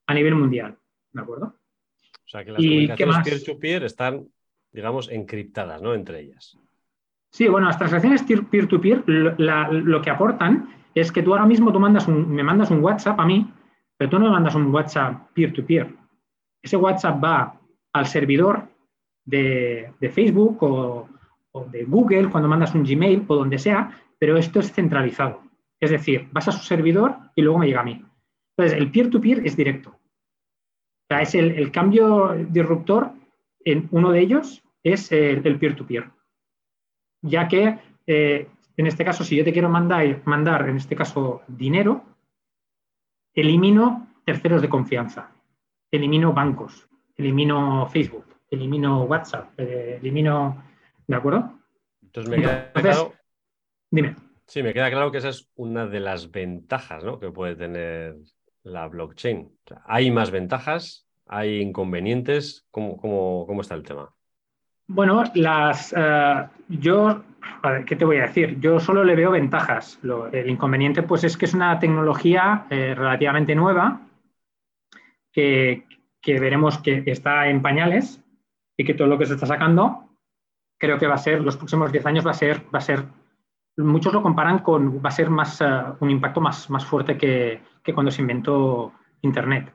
a 0.07 0.14
nivel 0.14 0.35
mundial. 0.35 0.76
¿De 1.12 1.23
acuerdo? 1.23 1.47
O 1.47 2.28
sea 2.28 2.45
que 2.45 2.52
las 2.52 2.62
comunicaciones 2.62 3.25
peer-to-peer 3.25 3.85
están, 3.85 4.28
digamos, 4.71 5.11
encriptadas, 5.11 5.81
¿no? 5.81 5.95
Entre 5.95 6.21
ellas. 6.21 6.59
Sí, 7.31 7.49
bueno, 7.49 7.69
las 7.69 7.78
transacciones 7.78 8.23
peer-to-peer 8.23 9.05
lo 9.07 10.02
que 10.02 10.11
aportan 10.11 10.69
es 10.95 11.12
que 11.12 11.23
tú 11.23 11.33
ahora 11.33 11.47
mismo 11.47 11.73
tú 11.73 11.81
mandas 11.81 12.09
un, 12.09 12.31
me 12.31 12.43
mandas 12.43 12.71
un 12.71 12.83
WhatsApp 12.83 13.19
a 13.21 13.26
mí, 13.26 13.50
pero 13.97 14.11
tú 14.11 14.19
no 14.19 14.26
me 14.26 14.33
mandas 14.33 14.55
un 14.55 14.75
WhatsApp 14.75 15.31
peer-to-peer. 15.35 15.95
Ese 16.62 16.76
WhatsApp 16.76 17.23
va 17.23 17.61
al 17.93 18.07
servidor 18.07 18.69
de, 19.25 19.93
Facebook 20.12 20.62
o, 20.62 21.09
de 21.65 21.85
Google 21.85 22.31
cuando 22.31 22.49
mandas 22.49 22.75
un 22.75 22.85
Gmail 22.85 23.25
o 23.27 23.37
donde 23.37 23.59
sea, 23.59 24.01
pero 24.19 24.37
esto 24.37 24.61
es 24.61 24.73
centralizado. 24.73 25.43
Es 25.81 25.91
decir, 25.91 26.29
vas 26.33 26.49
a 26.49 26.53
su 26.53 26.65
servidor 26.65 27.17
y 27.35 27.43
luego 27.43 27.59
me 27.59 27.67
llega 27.67 27.81
a 27.81 27.85
mí. 27.85 28.05
Entonces, 28.57 28.79
el 28.79 28.91
peer-to-peer 28.91 29.47
es 29.47 29.57
directo. 29.57 29.91
O 29.91 31.07
sea, 31.09 31.21
es 31.23 31.35
el, 31.35 31.71
cambio 31.71 32.35
disruptor 32.49 33.13
en 33.65 33.89
uno 33.91 34.11
de 34.11 34.21
ellos 34.21 34.63
es 34.83 35.13
el 35.13 35.59
peer-to-peer. 35.59 36.11
Ya 37.23 37.49
que, 37.49 37.79
eh, 38.07 38.49
en 38.77 38.87
este 38.87 39.05
caso, 39.05 39.25
si 39.25 39.37
yo 39.37 39.45
te 39.45 39.53
quiero 39.53 39.69
mandar, 39.69 40.23
mandar, 40.25 40.69
en 40.69 40.77
este 40.77 40.97
caso, 40.97 41.43
dinero, 41.49 42.05
elimino 43.35 44.09
terceros 44.25 44.63
de 44.63 44.69
confianza, 44.69 45.31
elimino 45.91 46.33
bancos, 46.33 46.89
elimino 47.17 47.87
Facebook 47.89 48.37
elimino 48.51 49.05
WhatsApp, 49.05 49.59
eh, 49.59 49.99
elimino. 50.01 50.63
¿De 51.07 51.17
acuerdo? 51.17 51.53
Entonces 52.03 52.31
me 52.31 52.39
queda 52.39 52.73
claro. 52.73 53.13
Dime. 53.91 54.17
Sí, 54.47 54.63
me 54.63 54.73
queda 54.73 54.91
claro 54.91 55.11
que 55.11 55.19
esa 55.19 55.31
es 55.31 55.51
una 55.57 55.87
de 55.87 56.01
las 56.01 56.31
ventajas 56.31 57.05
que 57.21 57.31
puede 57.31 57.57
tener 57.57 58.17
la 58.63 58.89
blockchain. 58.89 59.51
hay 59.85 60.11
más 60.11 60.31
ventajas, 60.31 61.09
hay 61.27 61.61
inconvenientes. 61.61 62.67
¿Cómo, 62.71 62.97
cómo, 63.47 63.61
está 63.61 63.75
el 63.75 63.83
tema? 63.83 64.13
Bueno, 64.89 65.25
las, 65.35 65.93
eh, 65.97 66.47
yo, 66.69 67.25
¿qué 67.87 67.97
te 67.97 68.05
voy 68.05 68.19
a 68.19 68.27
decir? 68.27 68.61
Yo 68.61 68.79
solo 68.79 69.03
le 69.03 69.17
veo 69.17 69.33
ventajas. 69.33 69.99
el 70.33 70.49
inconveniente, 70.49 71.03
pues, 71.03 71.25
es 71.25 71.37
que 71.37 71.47
es 71.47 71.55
una 71.55 71.79
tecnología 71.81 72.67
eh, 72.71 72.95
relativamente 72.95 73.55
nueva 73.55 74.01
que, 75.33 75.87
que, 76.21 76.39
veremos 76.39 76.79
que 76.79 77.03
está 77.07 77.49
en 77.49 77.63
pañales 77.63 78.23
y 78.77 78.85
que 78.85 78.95
todo 78.95 79.09
lo 79.09 79.19
que 79.19 79.27
se 79.27 79.35
está 79.35 79.47
sacando, 79.47 80.06
creo 80.78 80.99
que 80.99 81.06
va 81.06 81.14
a 81.14 81.18
ser, 81.18 81.40
los 81.40 81.56
próximos 81.56 81.92
10 81.92 82.06
años 82.06 82.26
va 82.26 82.30
a 82.30 82.35
ser, 82.35 82.62
va 82.75 82.78
a 82.78 82.83
ser, 82.83 83.04
muchos 83.76 84.12
lo 84.12 84.23
comparan 84.23 84.61
con, 84.61 85.04
va 85.04 85.09
a 85.09 85.12
ser 85.12 85.30
más, 85.30 85.61
eh, 85.61 85.66
un 86.00 86.11
impacto 86.11 86.40
más, 86.40 86.71
más 86.71 86.85
fuerte 86.85 87.16
que, 87.16 87.61
que, 87.83 87.95
cuando 87.95 88.11
se 88.11 88.23
inventó 88.23 88.92
Internet. 89.23 89.73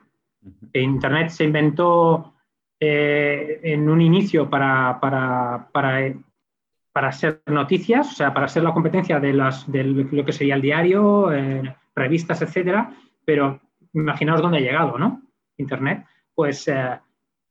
Internet 0.72 1.30
se 1.30 1.44
inventó 1.44 2.34
eh, 2.80 3.60
en 3.62 3.88
un 3.88 4.00
inicio 4.00 4.50
para, 4.50 4.98
para, 5.00 5.68
para, 5.72 6.12
para, 6.92 7.12
ser 7.12 7.42
noticias, 7.46 8.10
o 8.10 8.14
sea, 8.14 8.34
para 8.34 8.48
ser 8.48 8.64
la 8.64 8.72
competencia 8.72 9.20
de, 9.20 9.32
las, 9.32 9.70
de 9.70 9.84
lo 9.84 10.24
que 10.24 10.32
sería 10.32 10.56
el 10.56 10.62
diario, 10.62 11.32
eh, 11.32 11.76
revistas, 11.94 12.42
etcétera, 12.42 12.92
pero 13.24 13.60
imaginaos 13.92 14.42
dónde 14.42 14.58
ha 14.58 14.62
llegado, 14.62 14.98
¿no? 14.98 15.22
Internet. 15.58 16.06
Pues 16.34 16.68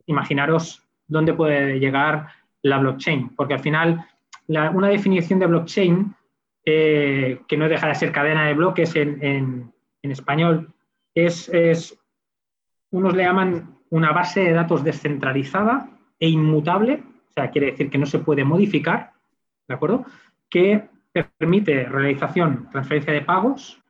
imaginaros 0.08 0.84
dónde 1.08 1.34
puede 1.34 1.80
llegar 1.80 2.30
la 2.64 2.78
blockchain, 2.80 3.30
porque 3.36 3.56
al 3.56 3.60
final 3.60 4.06
una 4.48 4.88
definición 4.90 5.40
de 5.40 5.48
blockchain, 5.48 6.16
eh, 6.66 7.42
que 7.48 7.58
no 7.58 7.70
deja 7.70 7.88
de 7.88 7.96
ser 7.96 8.12
cadena 8.12 8.48
de 8.48 8.54
bloques 8.54 8.96
en, 8.96 9.72
español, 10.04 10.74
es, 11.14 11.50
unos 12.92 13.16
le 13.16 13.24
llaman 13.24 13.78
una 13.90 14.12
base 14.12 14.42
de 14.42 14.54
datos 14.54 14.84
descentralizada 14.84 15.90
e 16.20 16.30
inmutable, 16.30 17.04
o 17.30 17.34
sea, 17.34 17.50
quiere 17.50 17.72
decir 17.72 17.90
que 17.90 17.98
no 17.98 18.06
se 18.06 18.20
puede 18.20 18.44
modificar, 18.44 19.14
¿de 19.68 19.76
acuerdo? 19.76 20.06
Que 20.50 20.90
permite 21.12 21.86
realización, 21.86 22.70
transferencia 22.70 23.14
de 23.14 23.22
pagos 23.22 23.82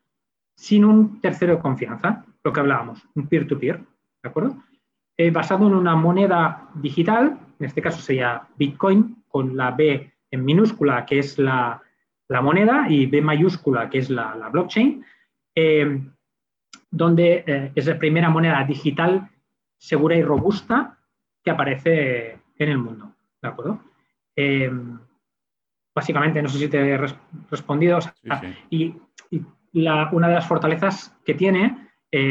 sin 0.56 0.86
un 0.86 1.20
tercero 1.22 1.56
de 1.56 1.62
confianza, 1.62 2.26
lo 2.44 2.54
que 2.54 2.60
hablábamos, 2.60 3.04
un 3.16 3.28
peer-to-peer, 3.28 3.78
-peer, 3.78 3.86
¿de 4.24 4.30
acuerdo? 4.30 4.64
Eh, 5.18 5.32
basado 5.32 5.68
en 5.68 5.74
una 5.74 5.96
moneda 5.96 6.70
digital, 6.76 7.38
en 7.62 7.66
este 7.66 7.82
caso 7.82 8.02
sería 8.02 8.42
Bitcoin, 8.58 9.24
con 9.28 9.56
la 9.56 9.70
B 9.70 10.12
en 10.32 10.44
minúscula, 10.44 11.06
que 11.06 11.20
es 11.20 11.38
la, 11.38 11.82
moneda, 12.28 12.88
y 12.90 13.06
B 13.06 13.22
mayúscula, 13.22 13.88
que 13.88 14.00
es 14.00 14.10
la, 14.10 14.50
blockchain, 14.52 15.06
eh, 15.54 16.02
donde 16.90 17.44
eh, 17.46 17.72
es 17.76 17.86
la 17.86 18.00
primera 18.00 18.30
moneda 18.30 18.64
digital 18.64 19.30
segura 19.78 20.16
y 20.16 20.24
robusta 20.24 20.98
que 21.44 21.52
aparece 21.52 22.40
en 22.58 22.70
el 22.70 22.78
mundo. 22.80 23.14
¿De 23.42 23.48
acuerdo? 23.48 23.80
básicamente, 25.94 26.42
no 26.42 26.50
sé 26.50 26.58
si 26.58 26.68
te 26.68 26.80
he 26.80 26.98
respondido. 27.52 28.00
Y, 28.72 28.96
una 29.74 30.28
de 30.28 30.34
las 30.34 30.48
fortalezas 30.48 31.16
que 31.24 31.36
tiene, 31.36 31.90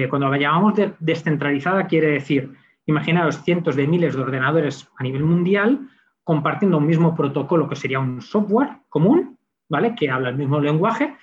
cuando 0.09 0.29
la 0.29 0.39
llamamos 0.39 0.75
descentralizada, 0.99 1.87
quiere 1.87 2.09
decir 2.09 2.53
Imaginaos 2.91 3.45
cientos 3.45 3.77
de 3.77 3.87
miles 3.87 4.17
de 4.17 4.23
ordenadores 4.23 4.89
a 4.99 5.05
nivel 5.05 5.23
mundial 5.23 5.89
compartiendo 6.25 6.79
un 6.79 6.89
mismo 6.89 7.15
protocolo 7.15 7.69
que 7.69 7.77
sería 7.77 8.01
un 8.01 8.21
software 8.21 8.79
común, 8.89 9.39
¿vale? 9.69 9.95
Que 9.95 10.11
habla 10.11 10.31
el 10.31 10.37
mismo 10.37 10.59
lenguaje. 10.59 11.17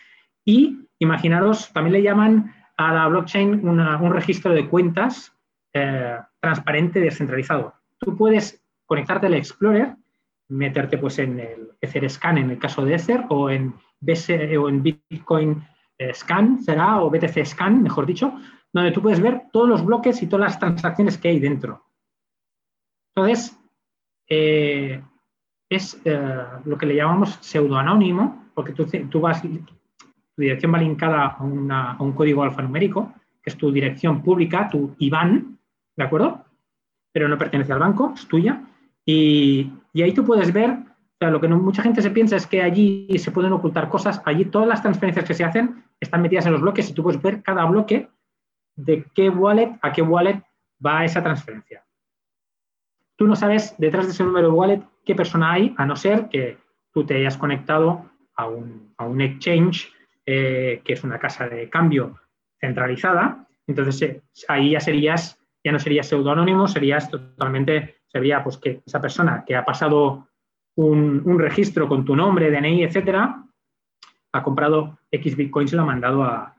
Y 0.45 0.87
imaginaros, 0.97 1.73
también 1.73 1.91
le 1.93 2.03
llaman 2.03 2.55
a 2.77 2.93
la 2.93 3.07
blockchain 3.07 3.67
un 3.67 4.13
registro 4.13 4.53
de 4.53 4.69
cuentas 4.69 5.33
eh, 5.73 6.17
transparente, 6.39 7.01
descentralizado. 7.01 7.73
Tú 7.97 8.15
puedes 8.15 8.63
conectarte 8.85 9.27
al 9.27 9.33
Explorer, 9.33 9.93
meterte 10.47 10.97
pues 10.97 11.19
en 11.19 11.37
el 11.41 11.71
Etherscan 11.81 12.37
en 12.37 12.51
el 12.51 12.59
caso 12.59 12.85
de 12.85 12.95
Ether 12.95 13.25
o 13.27 13.49
en, 13.49 13.73
o 13.73 14.69
en 14.69 14.83
Bitcoin 14.83 15.67
eh, 15.97 16.13
Scan, 16.13 16.63
será, 16.63 17.01
o 17.01 17.09
BTC 17.09 17.45
Scan, 17.45 17.83
mejor 17.83 18.05
dicho, 18.05 18.39
donde 18.77 18.91
tú 18.91 19.01
puedes 19.01 19.21
ver 19.21 19.43
todos 19.51 19.67
los 19.67 19.85
bloques 19.85 20.21
y 20.21 20.27
todas 20.27 20.51
las 20.51 20.59
transacciones 20.59 21.17
que 21.17 21.29
hay 21.29 21.39
dentro. 21.39 21.83
Entonces, 23.15 23.57
eh, 24.29 25.01
es 25.69 26.01
lo 26.65 26.77
que 26.77 26.85
le 26.85 26.95
llamamos 26.95 27.37
pseudoanónimo, 27.41 28.51
porque 28.53 28.73
tú, 28.73 29.19
vas, 29.19 29.41
tu 29.41 29.51
dirección 30.37 30.73
va 30.73 30.77
linkada 30.77 31.25
a, 31.25 31.91
a 31.91 32.03
un 32.03 32.13
código 32.13 32.43
alfanumérico, 32.43 33.13
que 33.41 33.49
es 33.49 33.57
tu 33.57 33.71
dirección 33.71 34.21
pública, 34.21 34.69
tu 34.69 34.95
IBAN, 34.99 35.57
¿de 35.95 36.03
acuerdo? 36.03 36.45
Pero 37.11 37.27
no 37.27 37.37
pertenece 37.37 37.73
al 37.73 37.79
banco, 37.79 38.13
es 38.15 38.27
tuya. 38.27 38.61
Y, 39.05 39.71
ahí 39.95 40.13
tú 40.13 40.25
puedes 40.25 40.51
ver, 40.51 40.71
o 40.71 41.17
sea, 41.17 41.31
lo 41.31 41.39
que 41.39 41.47
mucha 41.47 41.81
gente 41.81 42.01
se 42.01 42.11
piensa 42.11 42.35
es 42.35 42.45
que 42.45 42.61
allí 42.61 43.07
se 43.17 43.31
pueden 43.31 43.53
ocultar 43.53 43.87
cosas, 43.87 44.21
allí 44.25 44.45
todas 44.45 44.67
las 44.67 44.81
transferencias 44.81 45.25
que 45.25 45.33
se 45.33 45.45
hacen 45.45 45.83
están 45.99 46.21
metidas 46.21 46.45
en 46.45 46.51
los 46.51 46.61
bloques 46.61 46.89
y 46.89 46.93
tú 46.93 47.03
puedes 47.03 47.21
ver 47.21 47.41
cada 47.41 47.63
bloque 47.65 48.09
de 48.77 49.05
qué 49.13 49.29
wallet 49.29 49.77
a 49.81 49.91
qué 49.91 50.01
wallet 50.01 50.41
va 50.83 51.03
esa 51.03 51.21
transferencia. 51.21 51.83
Tú 53.17 53.27
no 53.27 53.35
sabes 53.35 53.75
detrás 53.77 54.05
de 54.05 54.13
ese 54.13 54.23
número 54.23 54.47
de 54.47 54.53
wallet 54.53 54.83
qué 55.03 55.15
persona 55.15 55.51
hay, 55.51 55.75
a 55.77 55.85
no 55.85 55.95
ser 55.95 56.29
que 56.29 56.57
tú 56.93 57.05
te 57.05 57.15
hayas 57.15 57.37
conectado 57.37 58.09
a 58.35 58.47
un, 58.47 59.21
exchange, 59.21 59.91
eh, 60.25 60.81
que 60.85 60.93
es 60.93 61.03
una 61.03 61.19
casa 61.19 61.49
de 61.49 61.69
cambio 61.69 62.15
centralizada. 62.59 63.47
Entonces, 63.65 64.01
eh, 64.03 64.21
ahí 64.47 64.71
ya 64.71 64.79
serías, 64.79 65.39
ya 65.63 65.71
no 65.71 65.79
serías 65.79 66.07
pseudónimo, 66.07 66.67
serías 66.67 67.09
totalmente 67.09 67.97
sería 68.07 68.43
pues 68.43 68.57
que 68.57 68.81
esa 68.85 69.01
persona 69.01 69.43
que 69.45 69.55
ha 69.55 69.65
pasado 69.65 70.27
un, 70.75 71.39
registro 71.39 71.87
con 71.87 72.05
tu 72.05 72.15
nombre, 72.15 72.51
DNI, 72.51 72.83
etcétera, 72.83 73.43
ha 74.31 74.43
comprado 74.43 74.99
X 75.11 75.35
bitcoins 75.35 75.73
y 75.73 75.75
lo 75.75 75.81
ha 75.81 75.85
mandado 75.85 76.23
a, 76.23 76.55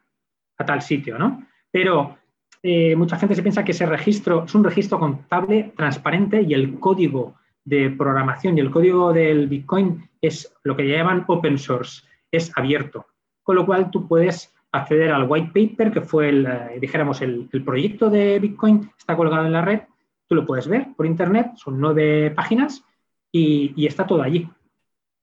tal 0.67 0.83
sitio, 0.83 1.19
¿no? 1.19 1.47
Pero 1.71 2.17
eh, 2.63 2.97
mucha 2.97 3.17
gente 3.17 3.35
se 3.35 3.43
piensa 3.43 3.65
que 3.65 3.73
ese 3.73 3.87
registro 3.87 4.45
es 4.45 4.55
un 4.55 4.65
registro 4.65 4.99
contable 4.99 5.73
transparente 5.77 6.43
y 6.43 6.55
el 6.55 6.79
código 6.81 7.35
de 7.65 7.91
programación 7.91 8.57
y 8.57 8.61
el 8.61 8.71
código 8.71 9.13
del 9.13 9.47
Bitcoin 9.47 10.09
es 10.21 10.55
lo 10.65 10.75
que 10.75 10.89
llaman 10.89 11.25
open 11.29 11.59
source, 11.59 12.03
es 12.31 12.51
abierto. 12.57 13.07
Con 13.43 13.57
lo 13.57 13.67
cual 13.67 13.91
tú 13.91 14.09
puedes 14.09 14.55
acceder 14.73 15.13
al 15.13 15.29
white 15.29 15.51
paper, 15.55 15.93
que 15.93 16.01
fue 16.01 16.31
el, 16.31 16.47
eh, 16.47 16.79
dijéramos, 16.81 17.21
el, 17.23 17.49
proyecto 17.65 18.11
de 18.11 18.39
Bitcoin, 18.39 18.91
está 18.99 19.17
colgado 19.17 19.47
en 19.47 19.53
la 19.53 19.63
red, 19.63 19.81
Tú 20.29 20.35
lo 20.35 20.45
puedes 20.45 20.69
ver 20.69 20.89
por 20.95 21.07
internet, 21.07 21.53
son 21.57 21.81
nueve 21.81 22.31
páginas 22.31 22.85
y, 23.33 23.87
está 23.87 24.07
todo 24.07 24.23
allí. 24.23 24.47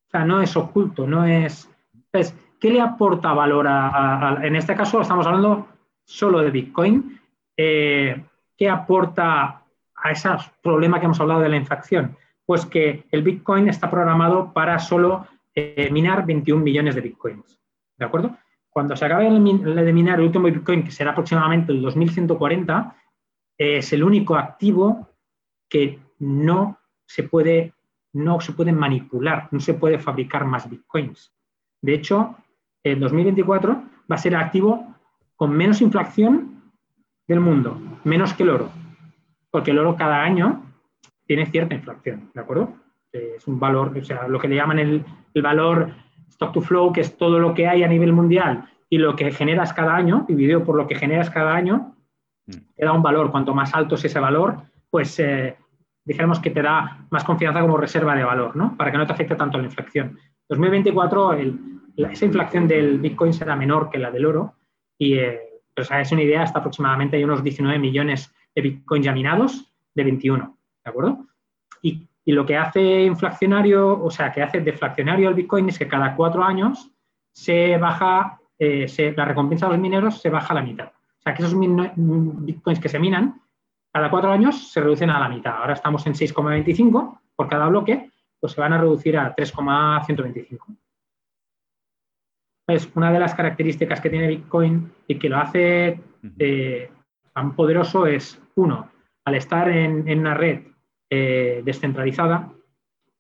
O 0.08 0.10
sea, 0.10 0.25
no 0.25 0.42
es 0.42 0.58
oculto, 0.58 1.06
no 1.06 1.25
es... 1.25 1.70
Entonces, 1.94 2.36
¿qué 2.60 2.72
le 2.72 2.82
aporta 2.82 3.32
valor 3.34 3.68
a, 3.68 4.40
en 4.42 4.56
este 4.56 4.75
caso 4.75 5.02
estamos 5.02 5.28
hablando 5.28 5.68
solo 6.06 6.40
de 6.42 6.52
Bitcoin? 6.52 7.20
Eh, 7.58 8.24
¿Qué 8.58 8.70
aporta 8.70 9.64
a 9.96 10.12
ese 10.12 10.30
problema 10.62 11.00
que 11.00 11.06
hemos 11.06 11.20
hablado 11.20 11.42
de 11.42 11.50
la 11.50 11.58
infracción? 11.58 12.16
Pues 12.46 12.66
que 12.66 13.06
el 13.12 13.24
Bitcoin 13.24 13.68
está 13.68 13.90
programado 13.90 14.54
para 14.54 14.80
solo 14.80 15.28
eh, 15.54 15.90
minar 15.92 16.26
21 16.26 16.64
millones 16.64 16.96
de 16.96 17.02
Bitcoins. 17.02 17.60
¿De 17.98 18.06
acuerdo? 18.06 18.38
Cuando 18.70 18.96
se 18.96 19.06
acabe 19.06 19.30
de 19.30 19.94
minar 19.94 20.20
el 20.20 20.26
último 20.26 20.46
Bitcoin, 20.46 20.84
que 20.84 20.92
será 20.92 21.12
aproximadamente 21.12 21.72
el 21.72 21.82
2140, 21.82 22.96
es 23.58 23.94
el 23.94 24.04
único 24.04 24.36
activo 24.36 25.08
que 25.70 26.00
no 26.20 26.80
se 27.06 27.24
puede, 27.24 27.74
no 28.14 28.40
se 28.42 28.54
puede 28.54 28.72
manipular, 28.72 29.48
no 29.52 29.60
se 29.60 29.74
puede 29.74 30.00
fabricar 30.00 30.46
más 30.46 30.70
bitcoins. 30.70 31.34
De 31.82 31.94
hecho, 31.94 32.36
en 32.84 33.00
2024 33.00 33.84
va 34.12 34.15
a 34.15 34.20
ser 34.20 34.36
activo 34.36 34.94
con 35.36 35.52
menos 35.52 35.82
inflación 35.82 36.62
del 37.28 37.39
mundo, 37.39 37.78
menos 38.04 38.34
que 38.34 38.43
el 38.43 38.50
oro, 38.50 38.69
porque 39.52 39.71
el 39.71 39.80
oro 39.80 39.95
cada 39.95 40.24
año 40.24 40.63
tiene 41.26 41.45
cierta 41.45 41.76
inflación, 41.76 42.32
¿de 42.34 42.41
acuerdo? 42.41 42.74
Es 43.12 43.48
un 43.48 43.60
valor, 43.60 43.98
o 43.98 44.04
sea, 44.04 44.28
lo 44.28 44.39
que 44.39 44.48
le 44.48 44.56
llaman 44.56 44.80
el, 44.80 45.06
el 45.34 45.41
valor 45.41 45.91
stock 46.30 46.54
to 46.54 46.62
flow, 46.62 46.91
que 46.91 47.02
es 47.02 47.17
todo 47.17 47.39
lo 47.39 47.54
que 47.54 47.67
hay 47.67 47.84
a 47.84 47.88
nivel 47.88 48.13
mundial 48.13 48.65
y 48.89 48.98
lo 48.98 49.15
que 49.15 49.32
generas 49.32 49.74
cada 49.74 49.95
año, 49.95 50.26
dividido 50.28 50.63
por 50.63 50.76
lo 50.76 50.88
que 50.88 50.95
generas 50.95 51.30
cada 51.30 51.56
año, 51.56 51.95
te 52.45 52.86
da 52.86 52.91
un 52.91 53.02
valor. 53.02 53.32
Cuanto 53.32 53.54
más 53.54 53.74
alto 53.74 53.95
es 53.95 54.06
ese 54.06 54.19
valor, 54.19 54.58
pues 54.89 55.19
eh, 55.19 55.58
dijéramos 56.04 56.39
que 56.39 56.52
te 56.52 56.62
da 56.62 57.06
más 57.10 57.24
confianza 57.24 57.62
como 57.62 57.78
reserva 57.78 58.15
de 58.15 58.24
valor, 58.24 58.56
¿no? 58.56 58.76
Para 58.78 58.91
que 58.91 58.98
no 58.98 59.08
te 59.08 59.13
afecte 59.13 59.36
tanto 59.36 59.58
la 59.58 59.65
inflación. 59.65 60.19
2024, 60.50 61.34
esa 61.98 62.26
inflación 62.26 62.67
del 62.67 63.00
Bitcoin 63.00 63.34
será 63.34 63.56
menor 63.56 63.89
que 63.89 63.98
la 63.98 64.12
del 64.12 64.26
oro 64.26 64.54
y, 64.97 65.15
eh, 65.15 65.39
pues, 65.73 65.89
es 65.91 66.12
una 66.12 66.23
idea, 66.23 66.43
hasta 66.43 66.60
aproximadamente 66.60 67.17
hay 67.17 67.23
unos 67.23 67.43
19 67.43 67.79
millones 67.79 68.34
de 68.53 68.62
Bitcoins 68.62 69.05
ya 69.05 69.13
minados 69.13 69.71
de 69.93 70.03
21, 70.03 70.58
¿de 70.84 70.89
acuerdo? 70.89 71.25
Y, 71.81 72.08
lo 72.27 72.43
que 72.43 72.58
hace 72.58 73.03
inflacionario, 73.03 74.03
o 74.03 74.10
sea, 74.10 74.31
que 74.31 74.41
hace 74.41 74.60
deflacionario 74.60 75.29
el 75.29 75.36
Bitcoin 75.36 75.69
es 75.69 75.77
que 75.77 75.88
cada 75.88 76.15
cuatro 76.15 76.43
años 76.43 76.89
se 77.31 77.77
baja, 77.77 78.39
eh, 78.58 79.13
la 79.15 79.25
recompensa 79.25 79.67
de 79.67 79.73
los 79.73 79.79
mineros 79.79 80.19
se 80.19 80.31
baja 80.31 80.51
a 80.51 80.55
la 80.55 80.63
mitad 80.63 80.91
sea, 81.25 81.34
que 81.34 81.43
esos 81.43 81.60
bitcoins 81.60 82.79
que 82.79 82.89
se 82.89 82.99
minan, 82.99 83.41
cada 83.91 84.10
cuatro 84.10 84.31
años 84.31 84.71
se 84.71 84.81
reducen 84.81 85.10
a 85.10 85.19
la 85.19 85.29
mitad. 85.29 85.58
Ahora 85.58 85.73
estamos 85.73 86.05
en 86.05 86.13
6,25 86.13 87.19
por 87.36 87.49
cada 87.49 87.67
bloque, 87.67 88.12
pues 88.39 88.53
se 88.53 88.62
van 88.62 88.73
a 88.73 88.77
reducir 88.77 89.17
a 89.17 89.34
3,125. 89.34 90.67
Es 92.67 92.89
una 92.95 93.12
de 93.12 93.19
las 93.19 93.36
características 93.36 94.01
que 94.01 94.10
tiene 94.10 94.28
Bitcoin 94.28 94.91
y 95.08 95.19
que 95.19 95.30
lo 95.30 95.38
hace 95.38 95.99
eh, 96.39 96.89
tan 97.34 97.56
poderoso 97.56 98.08
es, 98.08 98.41
uno, 98.56 98.91
al 99.25 99.36
estar 99.36 99.69
en, 99.69 100.19
una 100.19 100.34
red 100.34 100.67
eh, 101.10 101.62
descentralizada, 101.63 102.51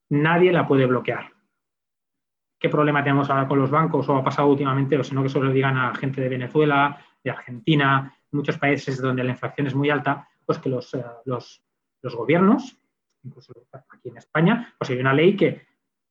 nadie 0.09 0.51
la 0.51 0.67
puede 0.67 0.85
bloquear. 0.85 1.31
¿Qué 2.59 2.69
problema 2.69 3.03
tenemos 3.03 3.29
ahora 3.29 3.47
con 3.47 3.59
los 3.59 3.69
bancos 3.69 4.09
o 4.09 4.15
ha 4.15 4.23
pasado 4.23 4.47
últimamente, 4.47 4.97
o 4.97 5.03
si 5.03 5.13
no 5.13 5.21
que 5.21 5.29
solo 5.29 5.51
digan 5.51 5.77
a 5.77 5.93
gente 5.93 6.21
de 6.21 6.29
Venezuela, 6.29 6.99
de 7.23 7.31
Argentina, 7.31 8.15
muchos 8.31 8.57
países 8.57 9.01
donde 9.01 9.23
la 9.23 9.31
inflación 9.31 9.67
es 9.67 9.75
muy 9.75 9.89
alta, 9.89 10.27
pues 10.45 10.59
que 10.59 10.69
los, 10.69 10.93
eh, 10.93 11.03
los, 11.25 11.61
gobiernos, 12.03 12.77
incluso 13.23 13.51
aquí 13.89 14.09
en 14.09 14.17
España, 14.17 14.73
pues 14.77 14.91
hay 14.91 14.99
una 14.99 15.13
ley 15.13 15.35
que 15.35 15.65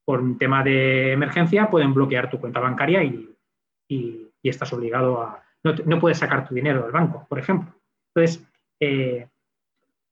por 0.04 0.20
un 0.20 0.38
tema 0.38 0.62
de 0.62 1.12
emergencia 1.12 1.70
pueden 1.70 1.94
bloquear 1.94 2.30
tu 2.30 2.38
cuenta 2.40 2.60
bancaria 2.60 3.02
y, 3.02 3.30
estás 4.42 4.72
obligado 4.74 5.22
a... 5.22 5.42
No, 5.62 5.98
puedes 5.98 6.18
sacar 6.18 6.46
tu 6.46 6.54
dinero 6.54 6.82
del 6.82 6.92
banco, 6.92 7.24
por 7.26 7.38
ejemplo. 7.38 7.72
Entonces, 8.14 8.46
eh, 8.78 9.26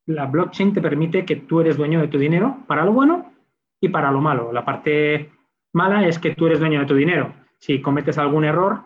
la 0.07 0.25
blockchain 0.25 0.73
te 0.73 0.81
permite 0.81 1.27
que 1.27 1.37
tú 1.37 1.61
eres 1.61 1.77
dueño 1.77 2.01
de 2.01 2.09
tu 2.09 2.17
dinero 2.17 2.59
para 2.67 2.85
lo 2.87 2.93
bueno 2.93 3.33
y 3.79 3.89
para 3.91 4.11
lo 4.11 4.23
malo. 4.23 4.51
La 4.53 4.65
parte 4.65 5.31
mala 5.75 6.07
es 6.07 6.19
que 6.19 6.35
tú 6.35 6.47
eres 6.47 6.61
dueño 6.61 6.81
de 6.81 6.87
tu 6.87 6.95
dinero. 6.95 7.35
Si 7.59 7.83
cometes 7.83 8.17
algún 8.17 8.47
error, 8.47 8.81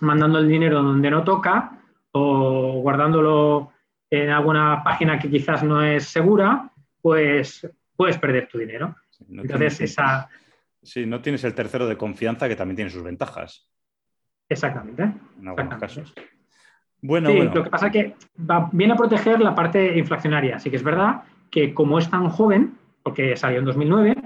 mandando 0.00 0.38
el 0.38 0.48
dinero 0.48 0.82
donde 0.82 1.10
no 1.10 1.24
toca 1.24 1.82
o 2.12 2.80
guardándolo 2.80 3.72
en 4.10 4.30
alguna 4.30 4.82
página 4.84 5.18
que 5.18 5.30
quizás 5.30 5.62
no 5.62 5.82
es 5.82 6.04
segura, 6.04 6.70
pues 7.02 7.68
puedes 7.96 8.18
perder 8.18 8.48
tu 8.48 8.58
dinero. 8.58 8.94
Entonces, 9.28 9.80
esa... 9.80 10.28
Sí, 10.82 11.04
no 11.06 11.20
tienes 11.20 11.44
el 11.44 11.54
tercero 11.54 11.86
de 11.86 11.96
confianza 11.96 12.48
que 12.48 12.56
también 12.56 12.76
tiene 12.76 12.90
sus 12.90 13.02
ventajas. 13.02 13.68
Exactamente. 14.48 15.02
En 15.40 15.48
algunos 15.48 15.78
casos. 15.78 16.14
Bueno, 17.02 17.30
sí, 17.30 17.38
lo 17.38 17.64
que 17.64 17.70
pasa 17.70 17.86
es 17.86 17.92
que 17.92 18.14
viene 18.72 18.94
a 18.94 18.96
proteger 18.96 19.40
la 19.40 19.54
parte 19.54 19.98
inflacionaria. 19.98 20.56
Así 20.56 20.70
que 20.70 20.76
es 20.76 20.82
verdad 20.82 21.22
que 21.50 21.74
como 21.74 21.98
es 21.98 22.08
tan 22.10 22.28
joven, 22.28 22.78
porque 23.02 23.36
salió 23.36 23.58
en 23.58 23.64
2009, 23.64 24.16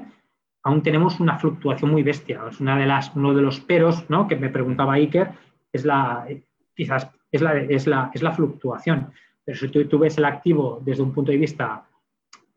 aún 0.63 0.83
tenemos 0.83 1.21
una 1.21 1.39
fluctuación 1.39 1.91
muy 1.91 2.03
bestia. 2.03 2.43
Es 2.51 2.61
una 2.61 2.77
de 2.77 2.87
las, 2.87 3.15
uno 3.15 3.35
de 3.35 3.43
los 3.43 3.61
peros 3.61 4.09
¿no? 4.09 4.27
que 4.27 4.37
me 4.37 4.49
preguntaba 4.49 4.95
Iker, 4.95 5.31
es 5.73 5.85
la, 5.85 6.27
quizás 6.75 7.11
es 7.31 7.43
la, 7.43 7.57
es 7.59 7.87
la, 7.87 8.11
es 8.15 8.23
la 8.23 8.33
fluctuación. 8.33 9.13
Pero 9.45 9.59
si 9.59 9.69
tú, 9.69 9.99
ves 9.99 10.17
el 10.19 10.25
activo 10.25 10.81
desde 10.85 11.03
un 11.03 11.13
punto 11.13 11.31
de 11.31 11.39
vista 11.39 11.85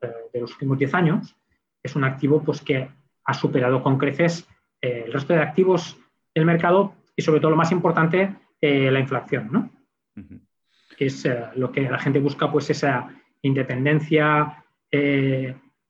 eh, 0.02 0.08
de 0.34 0.40
los 0.40 0.52
últimos 0.54 0.78
10 0.78 0.94
años, 0.94 1.36
es 1.88 1.96
un 1.96 2.04
activo 2.04 2.44
pues, 2.44 2.62
que 2.62 2.90
ha 3.26 3.34
superado 3.34 3.82
con 3.82 3.98
creces 3.98 4.48
eh, 4.82 5.04
el 5.06 5.14
resto 5.14 5.34
de 5.34 5.42
activos 5.42 5.98
del 6.34 6.46
mercado 6.46 6.94
y 7.16 7.22
sobre 7.22 7.40
todo 7.40 7.52
lo 7.52 7.58
más 7.58 7.72
importante, 7.72 8.36
eh, 8.62 8.92
la 8.92 9.00
inflación, 9.00 9.50
¿no? 9.52 9.72
Que 10.96 11.06
es 11.08 11.28
lo 11.56 11.72
que 11.72 11.82
la 11.82 12.00
gente 12.00 12.20
busca, 12.20 12.52
pues 12.52 12.70
esa 12.72 13.08
independencia 13.44 14.64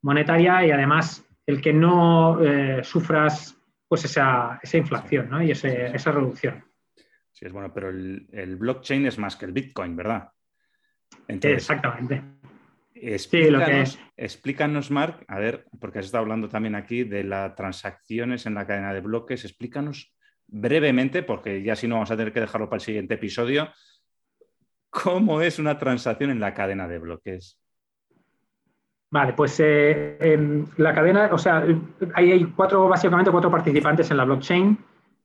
monetaria 0.02 0.66
y 0.66 0.72
además 0.72 1.26
el 1.46 1.62
que 1.62 1.72
no 1.72 2.40
sufras 2.84 3.58
pues 3.88 4.06
esa, 4.06 4.60
esa 4.62 4.78
inflación 4.78 5.30
¿no? 5.30 5.42
y 5.42 5.52
esa 5.52 6.12
reducción. 6.12 6.64
Sí, 7.32 7.46
es 7.46 7.54
bueno, 7.54 7.74
pero 7.74 7.90
el, 7.90 8.56
blockchain 8.58 9.06
es 9.06 9.18
más 9.18 9.36
que 9.36 9.46
el 9.46 9.52
Bitcoin, 9.52 9.96
¿verdad? 9.96 10.32
Exactamente. 11.28 12.22
Explícanos, 13.02 14.00
explícanos, 14.16 14.92
Mark, 14.92 15.26
a 15.28 15.40
ver, 15.40 15.66
porque 15.80 16.00
has 16.00 16.06
estado 16.06 16.24
hablando 16.24 16.50
también 16.50 16.76
aquí 16.76 17.04
de 17.04 17.24
las 17.24 17.56
transacciones 17.56 18.46
en 18.46 18.54
la 18.54 18.66
cadena 18.66 18.94
de 18.94 19.02
bloques. 19.02 19.46
Explícanos 19.46 20.14
brevemente, 20.48 21.24
porque 21.24 21.62
ya 21.62 21.76
si 21.76 21.88
no 21.88 21.96
vamos 21.96 22.12
a 22.12 22.18
tener 22.18 22.34
que 22.34 22.40
dejarlo 22.40 22.70
para 22.70 22.78
el 22.78 22.86
siguiente 22.86 23.16
episodio, 23.16 23.70
cómo 24.90 25.42
es 25.42 25.60
una 25.60 25.78
transacción 25.78 26.32
en 26.32 26.40
la 26.40 26.54
cadena 26.54 26.88
de 26.88 27.00
bloques. 27.00 27.60
Vale, 29.10 29.34
pues 29.34 29.60
eh, 29.60 30.18
en 30.20 30.68
la 30.78 30.94
cadena, 30.94 31.30
o 31.32 31.38
sea, 31.38 31.64
hay 32.14 32.44
cuatro, 32.56 32.88
básicamente 32.90 33.32
cuatro 33.32 33.50
participantes 33.50 34.12
en 34.12 34.18
la 34.18 34.26
blockchain. 34.26 34.78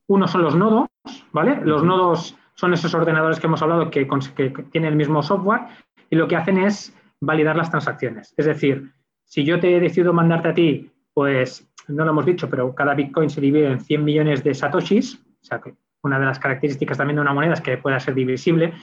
Uno 0.07 0.27
son 0.27 0.41
los 0.41 0.55
nodos, 0.55 0.87
¿vale? 1.31 1.59
Los 1.63 1.83
nodos 1.83 2.37
son 2.55 2.73
esos 2.73 2.93
ordenadores 2.93 3.39
que 3.39 3.47
hemos 3.47 3.61
hablado 3.61 3.89
que, 3.89 4.07
que 4.07 4.49
tienen 4.71 4.91
el 4.91 4.95
mismo 4.95 5.21
software 5.21 5.61
y 6.09 6.15
lo 6.15 6.27
que 6.27 6.35
hacen 6.35 6.59
es 6.59 6.95
validar 7.25 7.55
las 7.55 7.69
transacciones. 7.69 8.33
Es 8.37 8.45
decir, 8.45 8.91
si 9.23 9.43
yo 9.43 9.59
te 9.59 9.79
decido 9.79 10.13
mandarte 10.13 10.49
a 10.49 10.53
ti, 10.53 10.91
pues 11.13 11.67
no 11.87 12.03
lo 12.03 12.11
hemos 12.11 12.25
dicho, 12.25 12.49
pero 12.49 12.73
cada 12.75 12.93
Bitcoin 12.93 13.29
se 13.29 13.41
divide 13.41 13.71
en 13.71 13.79
100 13.79 14.03
millones 14.03 14.43
de 14.43 14.53
satoshis, 14.53 15.15
o 15.15 15.45
sea 15.45 15.59
que 15.59 15.75
una 16.03 16.19
de 16.19 16.25
las 16.25 16.39
características 16.39 16.97
también 16.97 17.15
de 17.15 17.21
una 17.21 17.33
moneda 17.33 17.53
es 17.53 17.61
que 17.61 17.77
pueda 17.77 17.99
ser 17.99 18.13
divisible. 18.13 18.73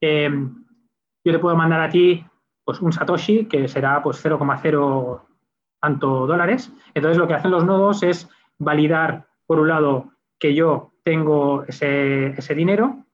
Eh, 0.00 0.30
yo 1.24 1.32
te 1.32 1.38
puedo 1.38 1.56
mandar 1.56 1.80
a 1.80 1.88
ti 1.88 2.24
pues, 2.64 2.80
un 2.80 2.92
satoshi 2.92 3.46
que 3.46 3.68
será 3.68 4.02
pues 4.02 4.24
0,0 4.24 5.22
tanto 5.80 6.26
dólares. 6.26 6.72
Entonces 6.94 7.18
lo 7.18 7.28
que 7.28 7.34
hacen 7.34 7.52
los 7.52 7.64
nodos 7.64 8.02
es 8.02 8.28
validar, 8.58 9.26
por 9.46 9.60
un 9.60 9.68
lado, 9.68 10.12
que 10.38 10.54
yo 10.54 10.92
tengo 11.04 11.64
ese, 11.68 12.54
dinero, 12.56 13.04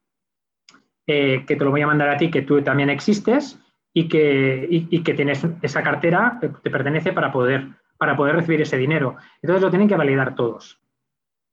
eh, 1.06 1.44
que 1.46 1.56
te 1.56 1.64
lo 1.64 1.70
voy 1.70 1.82
a 1.82 1.86
mandar 1.86 2.08
a 2.08 2.16
ti, 2.16 2.30
que 2.30 2.42
tú 2.42 2.62
también 2.62 2.88
existes, 2.88 3.58
y 3.92 4.08
que, 4.08 5.02
que 5.04 5.14
tienes 5.14 5.46
esa 5.62 5.82
cartera 5.82 6.38
que 6.40 6.48
te 6.48 6.70
pertenece 6.70 7.12
para 7.12 7.32
poder, 7.32 7.66
para 7.98 8.16
poder 8.16 8.36
recibir 8.36 8.60
ese 8.60 8.76
dinero. 8.76 9.16
Entonces 9.42 9.62
lo 9.62 9.70
tienen 9.70 9.88
que 9.88 9.96
validar 9.96 10.34
todos. 10.34 10.80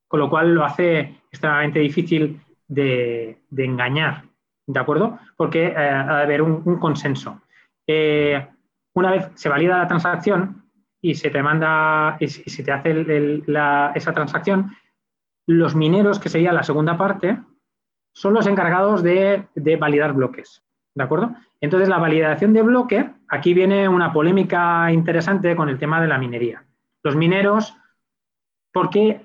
Con 0.08 0.20
lo 0.20 0.30
cual 0.30 0.54
lo 0.54 0.64
hace 0.64 1.22
extremadamente 1.32 1.80
difícil 1.80 2.40
de, 2.68 3.40
engañar, 3.56 4.24
¿de 4.66 4.80
acuerdo? 4.80 5.20
Porque 5.36 5.68
eh, 5.68 5.76
ha 5.76 6.18
de 6.18 6.24
haber 6.24 6.42
un, 6.42 6.80
consenso. 6.80 7.42
Eh, 7.86 8.48
una 8.94 9.12
vez 9.12 9.30
se 9.36 9.50
valida 9.50 9.78
la 9.78 9.88
transacción 9.88 10.64
y 11.02 11.16
se 11.16 11.30
te 11.30 11.44
manda, 11.44 12.18
y 12.20 12.28
se 12.28 12.64
te 12.64 12.72
hace 12.72 13.44
esa 13.96 14.14
transacción, 14.14 14.76
los 15.46 15.76
mineros, 15.76 16.20
que 16.20 16.30
sería 16.30 16.52
la 16.52 16.64
segunda 16.64 16.98
parte, 16.98 17.38
son 18.14 18.34
los 18.34 18.48
encargados 18.48 19.04
de, 19.04 19.48
de 19.56 19.76
validar 19.78 20.14
bloques. 20.14 20.67
¿De 20.98 21.04
acuerdo? 21.04 21.36
Entonces, 21.62 21.90
la 21.90 22.00
validación 22.00 22.54
de 22.54 22.64
bloque, 22.64 23.08
aquí 23.28 23.54
viene 23.54 23.88
una 23.88 24.12
polémica 24.12 24.92
interesante 24.92 25.56
con 25.56 25.70
el 25.70 25.78
tema 25.78 26.02
de 26.02 26.08
la 26.08 26.18
minería. 26.18 26.66
Los 27.04 27.16
mineros, 27.16 27.76
¿por 28.74 28.90
qué, 28.90 29.22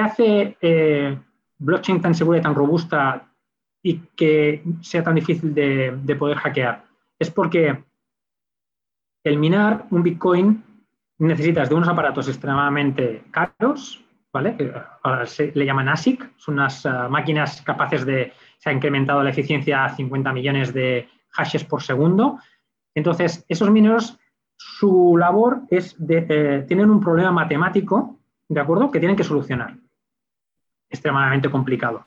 hace 0.00 0.56
eh, 0.58 1.18
blockchain 1.58 2.00
tan 2.00 2.14
segura 2.14 2.38
y 2.38 2.40
tan 2.40 2.54
robusta 2.54 3.28
y 3.82 3.98
que 4.16 4.64
sea 4.80 5.04
tan 5.04 5.16
difícil 5.16 5.54
de, 5.54 6.16
poder 6.18 6.38
hackear? 6.38 6.86
Es 7.18 7.30
porque 7.30 7.84
el 9.22 9.36
minar 9.36 9.84
un 9.90 10.02
Bitcoin 10.02 10.64
necesitas 11.18 11.68
de 11.68 11.74
unos 11.74 11.88
aparatos 11.88 12.26
extremadamente 12.28 13.22
caros, 13.30 14.02
¿vale? 14.32 14.56
Ahora 15.02 15.26
se 15.26 15.52
le 15.54 15.66
llaman 15.66 15.90
ASIC, 15.90 16.38
son 16.38 16.54
unas 16.54 16.86
eh, 16.86 16.90
máquinas 17.10 17.60
capaces 17.60 18.06
de, 18.06 18.32
se 18.58 18.70
ha 18.70 18.72
incrementado 18.72 19.22
la 19.22 19.30
eficiencia 19.30 19.84
a 19.84 19.94
50 19.94 20.32
millones 20.32 20.72
de 20.72 21.08
hashes 21.30 21.64
por 21.64 21.82
segundo. 21.82 22.38
Entonces, 22.94 23.44
esos 23.48 23.70
mineros, 23.70 24.18
su 24.56 25.16
labor 25.16 25.62
es 25.70 25.94
de, 25.98 26.26
eh, 26.28 26.64
tienen 26.66 26.90
un 26.90 27.00
problema 27.00 27.30
matemático, 27.30 28.18
¿de 28.48 28.60
acuerdo?, 28.60 28.90
que 28.90 28.98
tienen 28.98 29.16
que 29.16 29.24
solucionar. 29.24 29.76
Extremadamente 30.88 31.50
complicado. 31.50 32.06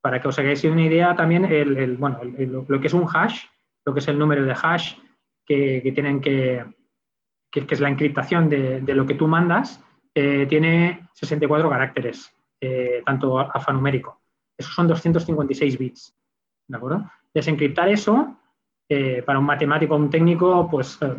Para 0.00 0.20
que 0.20 0.28
os 0.28 0.38
hagáis 0.38 0.64
una 0.64 0.82
idea 0.82 1.14
también, 1.14 1.44
el, 1.44 1.96
bueno, 1.98 2.20
lo 2.22 2.80
que 2.80 2.86
es 2.86 2.94
un 2.94 3.06
hash, 3.12 3.44
lo 3.84 3.92
que 3.92 4.00
es 4.00 4.08
el 4.08 4.18
número 4.18 4.44
de 4.44 4.56
hash 4.60 4.94
que, 5.44 5.92
tienen 5.94 6.20
que, 6.20 6.64
que, 7.50 7.66
es 7.68 7.80
la 7.80 7.90
encriptación 7.90 8.48
de, 8.48 8.94
lo 8.94 9.04
que 9.04 9.14
tú 9.14 9.26
mandas, 9.26 9.84
eh, 10.14 10.46
tiene 10.48 11.08
64 11.12 11.68
caracteres, 11.68 12.32
eh, 12.60 13.02
tanto 13.04 13.38
alfanumérico. 13.38 14.19
Esos 14.60 14.74
son 14.74 14.86
256 14.86 15.78
bits. 15.78 16.14
¿De 16.68 16.76
acuerdo? 16.76 17.10
Desencriptar 17.32 17.88
eso 17.88 18.36
eh, 18.88 19.22
para 19.24 19.38
un 19.38 19.46
matemático 19.46 19.94
o 19.94 19.96
un 19.96 20.10
técnico, 20.10 20.68
pues 20.70 20.98
eh, 21.00 21.16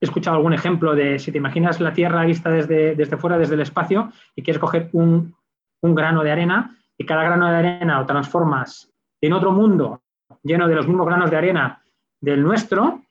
he 0.00 0.04
escuchado 0.06 0.38
algún 0.38 0.54
ejemplo 0.54 0.94
de 0.94 1.18
si 1.18 1.30
te 1.30 1.36
imaginas 1.36 1.78
la 1.80 1.92
Tierra 1.92 2.24
vista 2.24 2.50
desde, 2.50 2.94
desde 2.94 3.18
fuera, 3.18 3.36
desde 3.36 3.54
el 3.54 3.60
espacio, 3.60 4.10
y 4.34 4.42
quieres 4.42 4.58
coger 4.58 4.88
un, 4.92 5.36
grano 5.82 6.24
de 6.24 6.32
arena 6.32 6.74
y 6.96 7.04
cada 7.04 7.24
grano 7.24 7.46
de 7.50 7.56
arena 7.56 7.98
lo 8.00 8.06
transformas 8.06 8.90
en 9.20 9.34
otro 9.34 9.52
mundo 9.52 10.00
lleno 10.42 10.66
de 10.66 10.74
los 10.74 10.88
mismos 10.88 11.06
granos 11.06 11.30
de 11.30 11.36
arena 11.36 11.84
del 12.22 12.42
nuestro, 12.42 13.02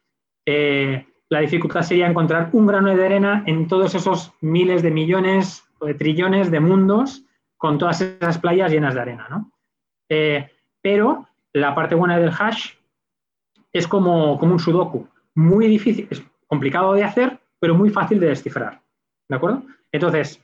eh, 0.48 1.06
la 1.30 1.40
dificultad 1.40 1.84
sería 1.84 2.08
encontrar 2.08 2.50
un 2.54 2.66
grano 2.66 2.96
de 2.96 3.06
arena 3.06 3.44
en 3.46 3.68
todos 3.68 3.94
esos 3.94 4.34
miles 4.42 4.82
de 4.82 4.90
millones 4.90 5.64
o 5.78 5.86
de 5.86 5.94
trillones 5.94 6.50
de 6.50 6.60
mundos 6.60 7.24
con 7.64 7.78
todas 7.78 8.02
esas 8.02 8.40
playas 8.40 8.70
llenas 8.70 8.94
de 8.94 9.00
arena. 9.00 9.26
¿no? 9.30 9.50
pero 10.82 11.30
la 11.54 11.74
parte 11.74 11.96
buena 11.96 12.20
del 12.20 12.34
hash 12.38 12.74
es 13.72 13.88
como, 13.88 14.38
como 14.38 14.52
un 14.52 14.60
sudoku, 14.60 15.08
muy 15.34 15.68
difícil, 15.68 16.10
es 16.12 16.22
complicado 16.46 16.92
de 16.92 17.06
hacer, 17.06 17.40
pero 17.60 17.74
muy 17.74 17.90
fácil 17.90 18.20
de 18.20 18.28
descifrar. 18.28 18.82
¿De 19.30 19.38
acuerdo? 19.38 19.64
Entonces, 19.94 20.44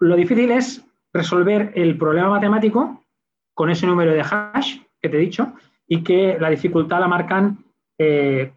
lo 0.00 0.16
difícil 0.16 0.50
es 0.50 0.84
resolver 1.12 1.70
el 1.76 1.96
problema 1.96 2.30
matemático 2.30 3.04
con 3.54 3.70
ese 3.70 3.86
número 3.86 4.10
de 4.10 4.22
hash 4.28 4.80
que 5.00 5.08
te 5.08 5.18
he 5.18 5.20
dicho 5.20 5.52
y 5.86 6.02
que 6.02 6.36
la 6.40 6.50
dificultad 6.50 6.98
la 6.98 7.06
marcan 7.06 7.64
eh, 7.96 8.52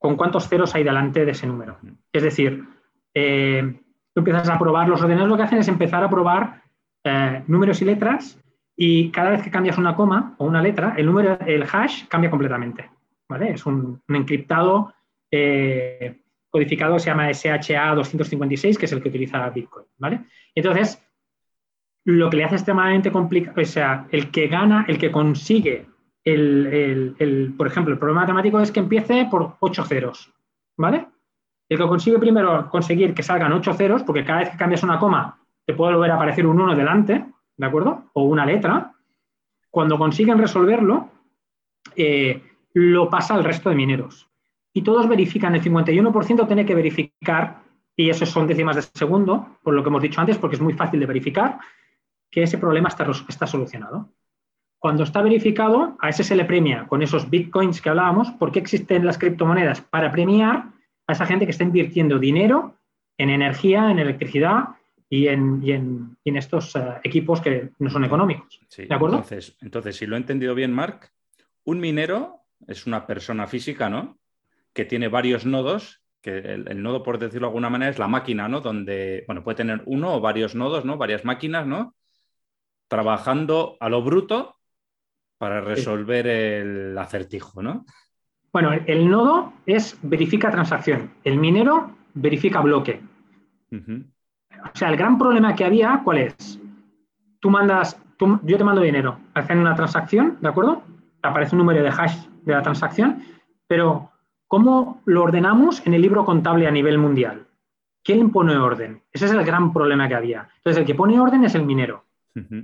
con 0.00 0.16
cuántos 0.16 0.48
ceros 0.48 0.74
hay 0.74 0.82
delante 0.82 1.24
de 1.24 1.30
ese 1.30 1.46
número. 1.46 1.78
Es 2.12 2.24
decir, 2.24 2.64
eh, 3.14 3.80
tú 4.12 4.20
empiezas 4.20 4.48
a 4.48 4.58
probar, 4.58 4.88
los 4.88 5.00
ordenadores 5.00 5.30
lo 5.30 5.36
que 5.36 5.44
hacen 5.44 5.58
es 5.58 5.68
empezar 5.68 6.02
a 6.02 6.10
probar 6.10 6.66
eh, 7.08 7.42
números 7.46 7.82
y 7.82 7.84
letras 7.84 8.38
y 8.76 9.10
cada 9.10 9.30
vez 9.30 9.42
que 9.42 9.50
cambias 9.50 9.76
una 9.78 9.96
coma 9.96 10.34
o 10.38 10.46
una 10.46 10.62
letra, 10.62 10.94
el 10.96 11.06
número, 11.06 11.38
el 11.46 11.64
hash 11.64 12.06
cambia 12.06 12.30
completamente. 12.30 12.88
Es 13.40 13.66
un, 13.66 14.00
encriptado 14.08 14.94
eh, 15.30 16.20
codificado, 16.48 16.98
se 16.98 17.10
llama 17.10 17.28
SHA-256, 17.28 18.78
que 18.78 18.86
es 18.86 18.92
el 18.92 19.02
que 19.02 19.08
utiliza 19.08 19.50
Bitcoin, 19.50 19.86
¿vale? 19.98 20.20
Entonces, 20.54 21.02
lo 22.04 22.30
que 22.30 22.36
le 22.38 22.44
hace 22.44 22.54
extremadamente 22.54 23.12
complicado, 23.12 23.60
o 23.60 23.64
sea, 23.64 24.06
el 24.10 24.30
que 24.30 24.48
gana, 24.48 24.86
el 24.88 24.96
que 24.96 25.10
consigue, 25.10 25.86
el, 26.24 27.54
por 27.56 27.66
ejemplo, 27.66 27.92
el 27.92 27.98
problema 27.98 28.22
matemático 28.22 28.60
es 28.60 28.70
que 28.70 28.80
empiece 28.80 29.26
por 29.30 29.56
8 29.60 29.84
ceros, 29.84 30.32
¿vale? 30.76 31.06
El 31.68 31.78
que 31.78 31.86
consigue 31.86 32.18
primero 32.18 32.70
conseguir 32.70 33.12
que 33.12 33.22
salgan 33.22 33.52
8 33.52 33.74
ceros, 33.74 34.02
porque 34.04 34.24
cada 34.24 34.38
vez 34.40 34.50
que 34.50 34.56
cambias 34.56 34.82
una 34.82 34.98
coma 34.98 35.37
te 35.68 35.74
puede 35.74 35.92
volver 35.92 36.12
a 36.12 36.14
aparecer 36.14 36.46
un 36.46 36.58
1 36.58 36.74
delante, 36.76 37.26
¿de 37.58 37.66
acuerdo? 37.66 38.04
O 38.14 38.22
una 38.22 38.46
letra. 38.46 38.94
Cuando 39.70 39.98
consiguen 39.98 40.38
resolverlo, 40.38 41.10
eh, 41.94 42.42
lo 42.72 43.10
pasa 43.10 43.34
al 43.34 43.44
resto 43.44 43.68
de 43.68 43.76
mineros. 43.76 44.30
Y 44.72 44.80
todos 44.80 45.06
verifican, 45.06 45.54
el 45.54 45.62
51% 45.62 46.46
tiene 46.46 46.64
que 46.64 46.74
verificar, 46.74 47.58
y 47.94 48.08
eso 48.08 48.24
son 48.24 48.46
décimas 48.46 48.76
de 48.76 48.82
segundo, 48.94 49.58
por 49.62 49.74
lo 49.74 49.82
que 49.82 49.90
hemos 49.90 50.00
dicho 50.00 50.22
antes, 50.22 50.38
porque 50.38 50.56
es 50.56 50.62
muy 50.62 50.72
fácil 50.72 51.00
de 51.00 51.06
verificar, 51.06 51.58
que 52.30 52.44
ese 52.44 52.56
problema 52.56 52.88
está, 52.88 53.06
está 53.28 53.46
solucionado. 53.46 54.08
Cuando 54.78 55.02
está 55.02 55.20
verificado, 55.20 55.98
a 56.00 56.08
ese 56.08 56.24
se 56.24 56.34
le 56.34 56.46
premia 56.46 56.86
con 56.86 57.02
esos 57.02 57.28
bitcoins 57.28 57.82
que 57.82 57.90
hablábamos. 57.90 58.30
¿Por 58.30 58.52
qué 58.52 58.58
existen 58.58 59.04
las 59.04 59.18
criptomonedas? 59.18 59.82
Para 59.82 60.10
premiar 60.10 60.70
a 61.06 61.12
esa 61.12 61.26
gente 61.26 61.44
que 61.44 61.50
está 61.50 61.64
invirtiendo 61.64 62.18
dinero 62.18 62.74
en 63.18 63.28
energía, 63.28 63.90
en 63.90 63.98
electricidad 63.98 64.68
y 65.10 65.28
en, 65.28 66.16
estos 66.24 66.76
eh, 66.76 67.00
equipos 67.02 67.40
que 67.40 67.70
no 67.78 67.90
son 67.90 68.04
económicos. 68.04 68.60
¿De 68.76 68.94
acuerdo? 68.94 69.16
Entonces, 69.16 69.56
entonces, 69.60 69.96
si 69.96 70.06
lo 70.06 70.16
he 70.16 70.18
entendido 70.18 70.54
bien, 70.54 70.72
Mark, 70.72 71.10
un 71.64 71.80
minero 71.80 72.42
es 72.66 72.86
una 72.86 73.06
persona 73.06 73.46
física, 73.46 73.88
¿no? 73.88 74.18
Que 74.72 74.84
tiene 74.84 75.08
varios 75.08 75.46
nodos, 75.46 76.02
que 76.20 76.38
el, 76.38 76.82
nodo, 76.82 77.02
por 77.02 77.18
decirlo 77.18 77.46
de 77.46 77.50
alguna 77.50 77.70
manera, 77.70 77.90
es 77.90 77.98
la 77.98 78.08
máquina, 78.08 78.48
¿no? 78.48 78.60
Donde, 78.60 79.24
bueno, 79.26 79.42
puede 79.42 79.56
tener 79.56 79.82
uno 79.86 80.14
o 80.14 80.20
varios 80.20 80.54
nodos, 80.54 80.84
¿no? 80.84 80.98
Varias 80.98 81.24
máquinas, 81.24 81.66
¿no? 81.66 81.94
Trabajando 82.88 83.76
a 83.80 83.88
lo 83.88 84.02
bruto 84.02 84.56
para 85.38 85.60
resolver 85.60 86.26
el 86.26 86.98
acertijo, 86.98 87.62
¿no? 87.62 87.86
Bueno, 88.52 88.72
el 88.86 89.08
nodo 89.08 89.52
es 89.66 89.98
verifica 90.02 90.50
transacción, 90.50 91.12
el 91.22 91.38
minero 91.38 91.96
verifica 92.14 92.60
bloque. 92.60 93.00
O 94.64 94.76
sea, 94.78 94.90
el 94.90 94.96
gran 94.96 95.18
problema 95.18 95.54
que 95.54 95.64
había, 95.64 96.00
¿cuál 96.04 96.18
es? 96.18 96.60
Tú 97.40 97.50
mandas, 97.50 98.00
yo 98.42 98.58
te 98.58 98.64
mando 98.64 98.82
dinero, 98.82 99.18
hacen 99.34 99.58
una 99.58 99.74
transacción, 99.74 100.38
¿de 100.40 100.48
acuerdo? 100.48 100.82
Aparece 101.22 101.54
un 101.54 101.58
número 101.58 101.82
de 101.82 101.88
hash 101.88 102.26
de 102.44 102.52
la 102.52 102.62
transacción 102.62 103.22
Pero, 103.66 104.10
¿cómo 104.46 105.02
lo 105.04 105.24
ordenamos 105.24 105.86
en 105.86 105.94
el 105.94 106.02
libro 106.02 106.24
contable 106.24 106.66
a 106.66 106.70
nivel 106.70 106.98
mundial? 106.98 107.46
¿Quién 108.02 108.30
pone 108.30 108.56
orden? 108.56 109.02
Ese 109.12 109.26
es 109.26 109.32
el 109.32 109.44
gran 109.44 109.72
problema 109.72 110.08
que 110.08 110.14
había. 110.14 110.48
Entonces, 110.56 110.80
el 110.80 110.86
que 110.86 110.94
pone 110.94 111.20
orden 111.20 111.44
es 111.44 111.54
el 111.54 111.64
minero. 111.64 112.04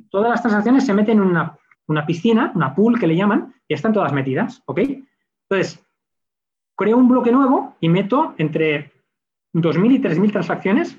Todas 0.09 0.31
las 0.31 0.41
transacciones 0.41 0.87
se 0.87 0.95
meten 0.95 1.19
en 1.19 1.25
una, 1.25 1.59
una, 1.89 2.07
piscina, 2.07 2.53
una 2.55 2.75
pool 2.75 2.99
que 2.99 3.09
le 3.09 3.17
llaman, 3.17 3.53
y 3.67 3.75
están 3.75 3.93
todas 3.93 4.13
metidas, 4.13 4.63
¿ok? 4.67 4.81
Entonces, 5.49 5.85
creo 6.77 6.97
un 6.97 7.09
bloque 7.09 7.33
nuevo 7.33 7.75
y 7.81 7.89
meto 7.89 8.35
entre 8.39 8.93
2.000 9.53 9.93
y 9.93 9.99
3.000 10.01 10.33
transacciones 10.33 10.97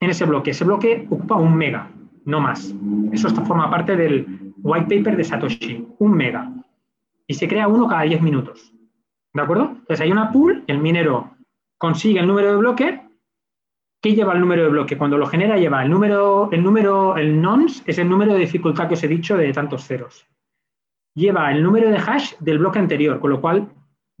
en 0.00 0.10
ese 0.10 0.24
bloque. 0.24 0.50
Ese 0.50 0.64
bloque 0.64 1.06
ocupa 1.10 1.36
un 1.36 1.56
mega, 1.56 1.90
no 2.24 2.40
más. 2.40 2.74
Eso 3.12 3.28
forma 3.44 3.70
parte 3.70 3.96
del 3.96 4.54
white 4.62 4.96
paper 4.96 5.16
de 5.16 5.24
Satoshi, 5.24 5.86
un 5.98 6.12
mega. 6.12 6.52
Y 7.26 7.34
se 7.34 7.48
crea 7.48 7.68
uno 7.68 7.88
cada 7.88 8.02
10 8.02 8.22
minutos. 8.22 8.72
¿De 9.32 9.42
acuerdo? 9.42 9.64
Entonces 9.70 10.00
hay 10.00 10.12
una 10.12 10.32
pool, 10.32 10.64
el 10.66 10.78
minero 10.78 11.36
consigue 11.78 12.20
el 12.20 12.26
número 12.26 12.52
de 12.52 12.56
bloque. 12.56 13.02
¿Qué 14.00 14.14
lleva 14.14 14.34
el 14.34 14.40
número 14.40 14.62
de 14.62 14.68
bloque? 14.68 14.96
Cuando 14.96 15.18
lo 15.18 15.26
genera 15.26 15.56
lleva 15.56 15.82
el 15.82 15.90
número, 15.90 16.48
el 16.52 16.62
número, 16.62 17.16
el 17.16 17.40
nonce 17.40 17.82
es 17.86 17.98
el 17.98 18.08
número 18.08 18.34
de 18.34 18.40
dificultad 18.40 18.88
que 18.88 18.94
os 18.94 19.02
he 19.02 19.08
dicho 19.08 19.36
de 19.36 19.52
tantos 19.52 19.86
ceros. 19.86 20.26
Lleva 21.14 21.50
el 21.50 21.62
número 21.62 21.90
de 21.90 21.96
hash 21.96 22.34
del 22.40 22.58
bloque 22.58 22.78
anterior, 22.78 23.20
con 23.20 23.30
lo 23.30 23.40
cual 23.40 23.68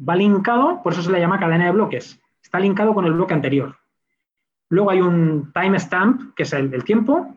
va 0.06 0.16
linkado, 0.16 0.82
por 0.82 0.92
eso 0.92 1.02
se 1.02 1.12
le 1.12 1.20
llama 1.20 1.38
cadena 1.38 1.66
de 1.66 1.72
bloques. 1.72 2.20
Está 2.42 2.58
linkado 2.58 2.94
con 2.94 3.04
el 3.04 3.12
bloque 3.12 3.34
anterior. 3.34 3.76
Luego 4.68 4.90
hay 4.90 5.00
un 5.00 5.52
timestamp, 5.52 6.34
que 6.34 6.42
es 6.42 6.52
el, 6.52 6.84
tiempo, 6.84 7.36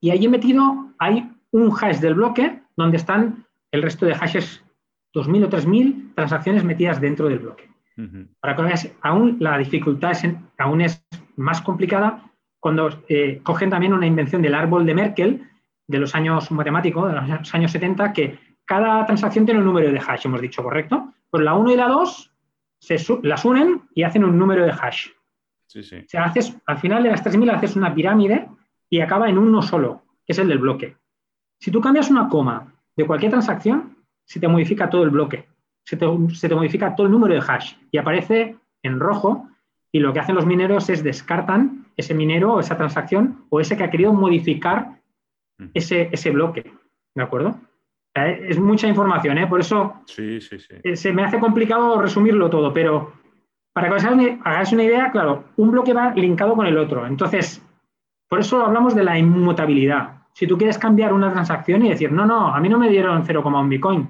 y 0.00 0.10
ahí 0.10 0.24
he 0.24 0.28
metido, 0.28 0.92
hay 0.98 1.30
un 1.50 1.72
hash 1.72 1.98
del 1.98 2.14
bloque 2.14 2.60
donde 2.76 2.96
están 2.96 3.46
el 3.72 3.82
resto 3.82 4.06
de 4.06 4.14
hashes, 4.14 4.62
2.000 5.14 5.44
o 5.44 5.50
3.000 5.50 6.14
transacciones 6.14 6.64
metidas 6.64 7.00
dentro 7.00 7.28
del 7.28 7.40
bloque. 7.40 7.68
Para 8.40 8.56
que 8.56 8.62
veas, 8.62 8.90
aún 9.02 9.36
la 9.38 9.56
dificultad 9.56 10.10
es, 10.10 10.26
aún 10.58 10.80
es 10.80 11.04
más 11.36 11.60
complicada 11.62 12.24
cuando 12.58 12.88
eh, 13.08 13.40
cogen 13.42 13.70
también 13.70 13.92
una 13.92 14.06
invención 14.06 14.42
del 14.42 14.54
árbol 14.54 14.86
de 14.86 14.94
Merkel 14.94 15.48
de 15.86 15.98
los 15.98 16.14
años 16.14 16.50
matemáticos, 16.50 17.12
de 17.12 17.20
los 17.20 17.54
años 17.54 17.70
70, 17.70 18.12
que 18.12 18.38
cada 18.64 19.04
transacción 19.06 19.44
tiene 19.44 19.60
un 19.60 19.66
número 19.66 19.92
de 19.92 19.98
hash, 19.98 20.26
hemos 20.26 20.40
dicho, 20.40 20.62
¿correcto? 20.62 21.12
Pues 21.30 21.44
la 21.44 21.54
1 21.54 21.72
y 21.72 21.76
la 21.76 21.88
2 21.88 22.32
se, 22.78 22.96
las 23.22 23.44
unen 23.44 23.82
y 23.94 24.02
hacen 24.02 24.24
un 24.24 24.38
número 24.38 24.64
de 24.64 24.72
hash. 24.72 25.08
O 25.80 26.08
sea, 26.08 26.24
haces, 26.24 26.56
al 26.66 26.78
final 26.78 27.02
de 27.02 27.10
las 27.10 27.24
3.000 27.24 27.50
haces 27.52 27.76
una 27.76 27.94
pirámide 27.94 28.48
y 28.88 29.00
acaba 29.00 29.28
en 29.28 29.38
uno 29.38 29.62
solo, 29.62 30.02
que 30.26 30.32
es 30.32 30.38
el 30.38 30.48
del 30.48 30.58
bloque. 30.58 30.96
Si 31.58 31.70
tú 31.70 31.80
cambias 31.80 32.10
una 32.10 32.28
coma 32.28 32.72
de 32.96 33.06
cualquier 33.06 33.32
transacción, 33.32 33.96
se 34.24 34.40
te 34.40 34.48
modifica 34.48 34.88
todo 34.88 35.02
el 35.02 35.10
bloque, 35.10 35.48
se 35.84 35.96
te, 35.96 36.54
modifica 36.54 36.94
todo 36.94 37.06
el 37.06 37.12
número 37.12 37.34
de 37.34 37.40
hash 37.40 37.74
y 37.90 37.98
aparece 37.98 38.56
en 38.82 39.00
rojo 39.00 39.48
y 39.92 39.98
lo 39.98 40.12
que 40.12 40.20
hacen 40.20 40.34
los 40.34 40.46
mineros 40.46 40.88
es 40.88 41.02
descartan 41.02 41.86
ese 41.96 42.14
minero 42.14 42.54
o 42.54 42.60
esa 42.60 42.76
transacción 42.76 43.44
o 43.50 43.60
ese 43.60 43.76
que 43.76 43.84
ha 43.84 43.90
querido 43.90 44.12
modificar 44.12 45.00
ese, 45.72 46.08
ese 46.12 46.30
bloque. 46.30 46.72
¿De 47.14 47.22
acuerdo? 47.22 47.60
Es 48.14 48.58
mucha 48.58 48.86
información, 48.86 49.38
¿eh? 49.38 49.46
por 49.46 49.60
eso 49.60 50.02
eh, 50.18 50.96
se 50.96 51.12
me 51.12 51.24
hace 51.24 51.40
complicado 51.40 52.00
resumirlo 52.00 52.48
todo, 52.48 52.72
pero 52.72 53.12
para 53.74 53.88
que 53.88 53.94
os 53.94 54.04
hagáis 54.04 54.72
una 54.72 54.84
idea, 54.84 55.10
claro, 55.10 55.44
un 55.56 55.70
bloque 55.70 55.92
va 55.92 56.14
linkado 56.14 56.54
con 56.54 56.64
el 56.66 56.78
otro. 56.78 57.06
Entonces, 57.06 57.60
por 58.28 58.40
eso 58.40 58.64
hablamos 58.64 58.94
de 58.94 59.04
la 59.04 59.18
inmutabilidad. 59.18 60.22
Si 60.32 60.46
tú 60.46 60.56
quieres 60.56 60.78
cambiar 60.78 61.12
una 61.12 61.30
transacción 61.30 61.84
y 61.84 61.90
decir, 61.90 62.10
no, 62.10 62.24
no, 62.24 62.54
a 62.54 62.60
mí 62.60 62.68
no 62.68 62.78
me 62.78 62.88
dieron 62.88 63.24
0,1 63.24 63.68
Bitcoin, 63.68 64.08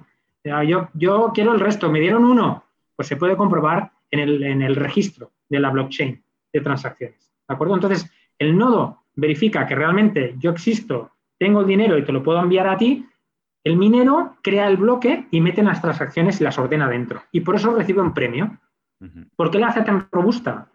yo, 0.66 0.88
yo 0.94 1.32
quiero 1.34 1.52
el 1.52 1.60
resto, 1.60 1.90
me 1.90 2.00
dieron 2.00 2.24
uno, 2.24 2.62
pues 2.94 3.08
se 3.08 3.16
puede 3.16 3.36
comprobar 3.36 3.90
en 4.10 4.62
el 4.62 4.76
registro 4.76 5.32
de 5.48 5.58
la 5.58 5.70
blockchain 5.70 6.22
de 6.52 6.60
transacciones. 6.60 7.32
¿De 7.48 7.54
acuerdo? 7.54 7.74
Entonces, 7.74 8.10
el 8.38 8.56
nodo 8.56 9.04
verifica 9.14 9.66
que 9.66 9.74
realmente 9.74 10.34
yo 10.38 10.50
existo, 10.50 11.10
tengo 11.38 11.60
el 11.60 11.66
dinero 11.66 11.98
y 11.98 12.04
te 12.04 12.12
lo 12.12 12.22
puedo 12.22 12.40
enviar 12.40 12.68
a 12.68 12.76
ti, 12.76 13.06
el 13.64 13.76
minero 13.76 14.36
crea 14.42 14.68
el 14.68 14.76
bloque 14.76 15.26
y 15.30 15.40
mete 15.40 15.62
las 15.62 15.80
transacciones 15.80 16.40
y 16.40 16.44
las 16.44 16.58
ordena 16.58 16.88
dentro. 16.88 17.22
Y 17.32 17.40
por 17.40 17.56
eso 17.56 17.74
recibe 17.74 18.02
un 18.02 18.12
premio. 18.12 18.58
¿Por 19.36 19.50
qué 19.50 19.58
la 19.58 19.68
hace 19.68 19.82
tan 19.82 20.08
robusta? 20.10 20.70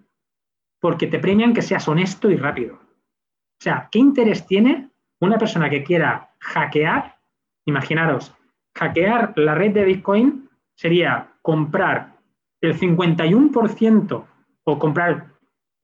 Porque 0.80 1.08
te 1.08 1.20
premian 1.20 1.54
que 1.54 1.62
seas 1.62 1.88
honesto 1.88 2.30
y 2.30 2.36
rápido. 2.36 2.76
O 2.76 3.62
sea, 3.62 3.90
¿qué 3.92 4.00
interés 4.00 4.46
tiene 4.46 4.90
una 5.20 5.38
persona 5.38 5.70
que 5.70 5.84
quiera 5.84 6.32
hackear? 6.40 7.18
Imaginaros, 7.66 8.34
hackear 8.76 9.34
la 9.36 9.56
red 9.56 9.74
de 9.74 9.84
Bitcoin 9.84 10.50
sería 10.76 11.34
comprar 11.42 12.16
el 12.62 12.78
51% 12.78 14.26
o 14.64 14.80
comprar 14.80 15.28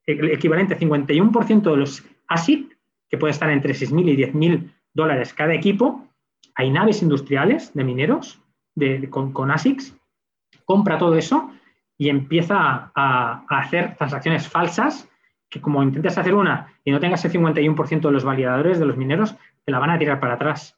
el 0.06 0.30
equivalente 0.30 0.78
51% 0.78 1.70
de 1.70 1.76
los 1.76 2.04
ASIC, 2.28 2.78
que 3.08 3.18
puede 3.18 3.32
estar 3.32 3.50
entre 3.50 3.74
6.000 3.74 4.08
y 4.08 4.16
10.000 4.16 4.72
dólares 4.94 5.34
cada 5.34 5.54
equipo. 5.54 6.08
Hay 6.54 6.70
naves 6.70 7.02
industriales 7.02 7.74
de 7.74 7.84
mineros 7.84 8.40
con, 9.10 9.32
con 9.32 9.50
ASICs. 9.50 9.94
Compra 10.64 10.98
todo 10.98 11.16
eso 11.16 11.50
y 11.98 12.08
empieza 12.08 12.90
a, 12.94 13.44
hacer 13.48 13.96
transacciones 13.96 14.48
falsas 14.48 15.08
que 15.48 15.60
como 15.60 15.82
intentes 15.82 16.18
hacer 16.18 16.34
una 16.34 16.74
y 16.84 16.90
no 16.90 17.00
tengas 17.00 17.24
el 17.24 17.32
51% 17.32 18.00
de 18.00 18.10
los 18.10 18.24
validadores 18.24 18.78
de 18.78 18.86
los 18.86 18.96
mineros, 18.96 19.36
te 19.64 19.72
la 19.72 19.78
van 19.78 19.90
a 19.90 19.98
tirar 19.98 20.20
para 20.20 20.34
atrás. 20.34 20.76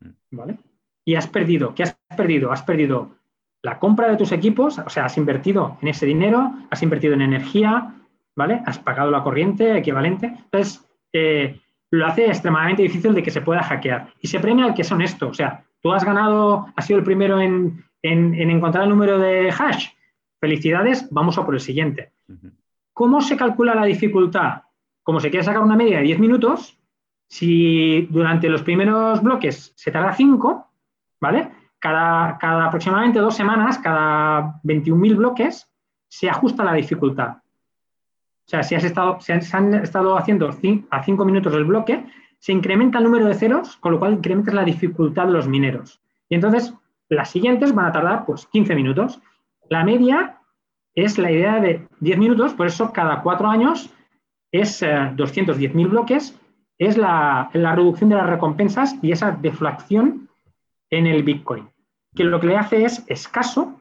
Mm. 0.00 0.10
¿Vale? 0.30 0.58
Y 1.04 1.14
has 1.14 1.26
perdido. 1.26 1.74
¿Qué 1.74 1.82
has 1.82 1.96
perdido? 2.16 2.52
Has 2.52 2.62
perdido 2.62 3.16
la 3.62 3.78
compra 3.78 4.08
de 4.08 4.16
tus 4.16 4.32
equipos, 4.32 4.78
o 4.78 4.90
sea, 4.90 5.06
has 5.06 5.16
invertido 5.16 5.78
en 5.80 5.88
ese 5.88 6.06
dinero, 6.06 6.52
has 6.70 6.82
invertido 6.82 7.14
en 7.14 7.22
energía, 7.22 7.94
¿vale? 8.36 8.60
Has 8.66 8.78
pagado 8.78 9.10
la 9.10 9.22
corriente 9.22 9.76
equivalente. 9.76 10.26
Entonces, 10.26 10.84
eh, 11.12 11.60
lo 11.90 12.06
hace 12.06 12.26
extremadamente 12.26 12.82
difícil 12.82 13.14
de 13.14 13.22
que 13.22 13.30
se 13.30 13.40
pueda 13.40 13.62
hackear. 13.62 14.12
Y 14.20 14.28
se 14.28 14.40
premia 14.40 14.64
al 14.64 14.74
que 14.74 14.82
es 14.82 14.92
honesto. 14.92 15.28
O 15.28 15.34
sea, 15.34 15.64
tú 15.80 15.92
has 15.92 16.04
ganado, 16.04 16.66
has 16.76 16.86
sido 16.86 16.98
el 16.98 17.04
primero 17.04 17.40
en 17.40 17.84
encontrar 18.02 18.84
el 18.84 18.90
número 18.90 19.18
de 19.18 19.50
hash, 19.50 19.90
Felicidades, 20.42 21.06
vamos 21.12 21.38
a 21.38 21.44
por 21.44 21.54
el 21.54 21.60
siguiente. 21.60 22.10
¿Cómo 22.92 23.20
se 23.20 23.36
calcula 23.36 23.76
la 23.76 23.84
dificultad? 23.84 24.62
Como 25.04 25.20
se 25.20 25.30
quiere 25.30 25.44
sacar 25.44 25.62
una 25.62 25.76
media 25.76 25.98
de 25.98 26.02
10 26.02 26.18
minutos, 26.18 26.76
si 27.28 28.08
durante 28.10 28.48
los 28.48 28.64
primeros 28.64 29.22
bloques 29.22 29.72
se 29.76 29.92
tarda 29.92 30.12
5, 30.12 30.66
¿vale? 31.20 31.48
Cada, 31.78 32.38
cada 32.38 32.66
aproximadamente 32.66 33.20
dos 33.20 33.36
semanas, 33.36 33.78
cada 33.78 34.60
21.000 34.64 35.16
bloques, 35.16 35.70
se 36.08 36.28
ajusta 36.28 36.64
la 36.64 36.74
dificultad. 36.74 37.36
O 37.36 38.48
sea, 38.48 38.64
si 38.64 38.74
has 38.74 38.82
estado, 38.82 39.20
se 39.20 39.34
han, 39.34 39.74
estado 39.74 40.18
haciendo 40.18 40.50
a 40.90 41.02
5 41.04 41.24
minutos 41.24 41.54
el 41.54 41.66
bloque, 41.66 42.04
se 42.40 42.50
incrementa 42.50 42.98
el 42.98 43.04
número 43.04 43.26
de 43.26 43.34
ceros, 43.34 43.76
con 43.76 43.92
lo 43.92 44.00
cual 44.00 44.14
incrementas 44.14 44.54
la 44.54 44.64
dificultad 44.64 45.26
de 45.26 45.34
los 45.34 45.46
mineros. 45.46 46.00
Y 46.28 46.34
entonces, 46.34 46.74
las 47.08 47.30
siguientes 47.30 47.72
van 47.72 47.86
a 47.86 47.92
tardar 47.92 48.26
pues 48.26 48.48
15 48.48 48.74
minutos. 48.74 49.20
La 49.68 49.84
media 49.84 50.38
es 50.94 51.18
la 51.18 51.30
idea 51.30 51.60
de 51.60 51.86
10 52.00 52.18
minutos, 52.18 52.54
por 52.54 52.66
eso 52.66 52.92
cada 52.92 53.22
cuatro 53.22 53.48
años 53.48 53.90
es 54.50 54.82
210.000 54.82 55.84
eh, 55.84 55.88
bloques, 55.88 56.38
es 56.78 56.96
la, 56.96 57.50
reducción 57.52 58.10
de 58.10 58.16
las 58.16 58.28
recompensas 58.28 58.96
y 59.02 59.12
esa 59.12 59.32
deflación 59.32 60.28
en 60.90 61.06
el 61.06 61.22
Bitcoin, 61.22 61.70
que 62.14 62.24
lo 62.24 62.40
que 62.40 62.48
le 62.48 62.56
hace 62.56 62.84
es 62.84 63.04
escaso 63.06 63.80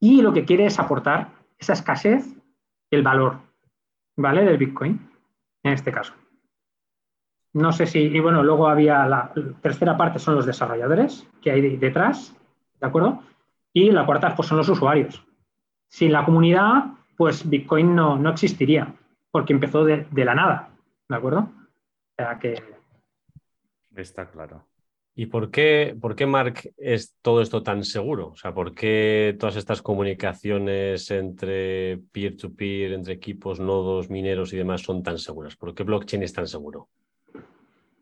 y 0.00 0.22
lo 0.22 0.32
que 0.32 0.44
quiere 0.44 0.66
es 0.66 0.78
aportar 0.78 1.28
esa 1.58 1.74
escasez, 1.74 2.24
el 2.90 3.02
valor, 3.02 3.40
¿vale? 4.16 4.44
Del 4.44 4.56
Bitcoin, 4.56 5.10
en 5.64 5.72
este 5.72 5.92
caso. 5.92 6.14
No 7.52 7.72
sé 7.72 7.86
si, 7.86 7.98
y 7.98 8.20
bueno, 8.20 8.42
luego 8.42 8.68
había 8.68 9.04
la 9.06 9.32
tercera 9.60 9.96
parte 9.96 10.18
son 10.18 10.36
los 10.36 10.46
desarrolladores 10.46 11.26
que 11.42 11.50
hay 11.50 11.76
detrás, 11.76 12.34
¿de 12.80 12.86
acuerdo? 12.86 13.22
Y 13.78 13.92
la 13.92 14.04
cuarta 14.04 14.34
pues, 14.34 14.48
son 14.48 14.58
los 14.58 14.68
usuarios. 14.68 15.24
Sin 15.86 16.10
la 16.10 16.24
comunidad, 16.24 16.94
pues 17.16 17.48
Bitcoin 17.48 17.94
no, 17.94 18.18
no 18.18 18.30
existiría, 18.30 18.92
porque 19.30 19.52
empezó 19.52 19.84
de, 19.84 20.04
la 20.12 20.34
nada, 20.34 20.70
¿de 21.08 21.16
acuerdo? 21.16 21.38
O 21.40 22.14
sea 22.16 22.40
que... 22.40 22.60
Está 23.94 24.26
claro. 24.26 24.64
¿Y 25.14 25.26
por 25.26 25.52
qué, 25.52 25.96
por 26.00 26.16
qué, 26.16 26.26
Mark, 26.26 26.72
es 26.76 27.14
todo 27.22 27.40
esto 27.40 27.62
tan 27.62 27.84
seguro? 27.84 28.30
O 28.30 28.36
sea, 28.36 28.52
¿por 28.52 28.74
qué 28.74 29.36
todas 29.38 29.54
estas 29.54 29.80
comunicaciones 29.80 31.08
entre 31.12 31.98
peer-to-peer, 32.10 32.94
entre 32.94 33.14
equipos, 33.14 33.60
nodos, 33.60 34.10
mineros 34.10 34.52
y 34.52 34.56
demás 34.56 34.82
son 34.82 35.04
tan 35.04 35.18
seguras? 35.18 35.54
¿Por 35.54 35.72
qué 35.72 35.84
blockchain 35.84 36.24
es 36.24 36.32
tan 36.32 36.48
seguro? 36.48 36.88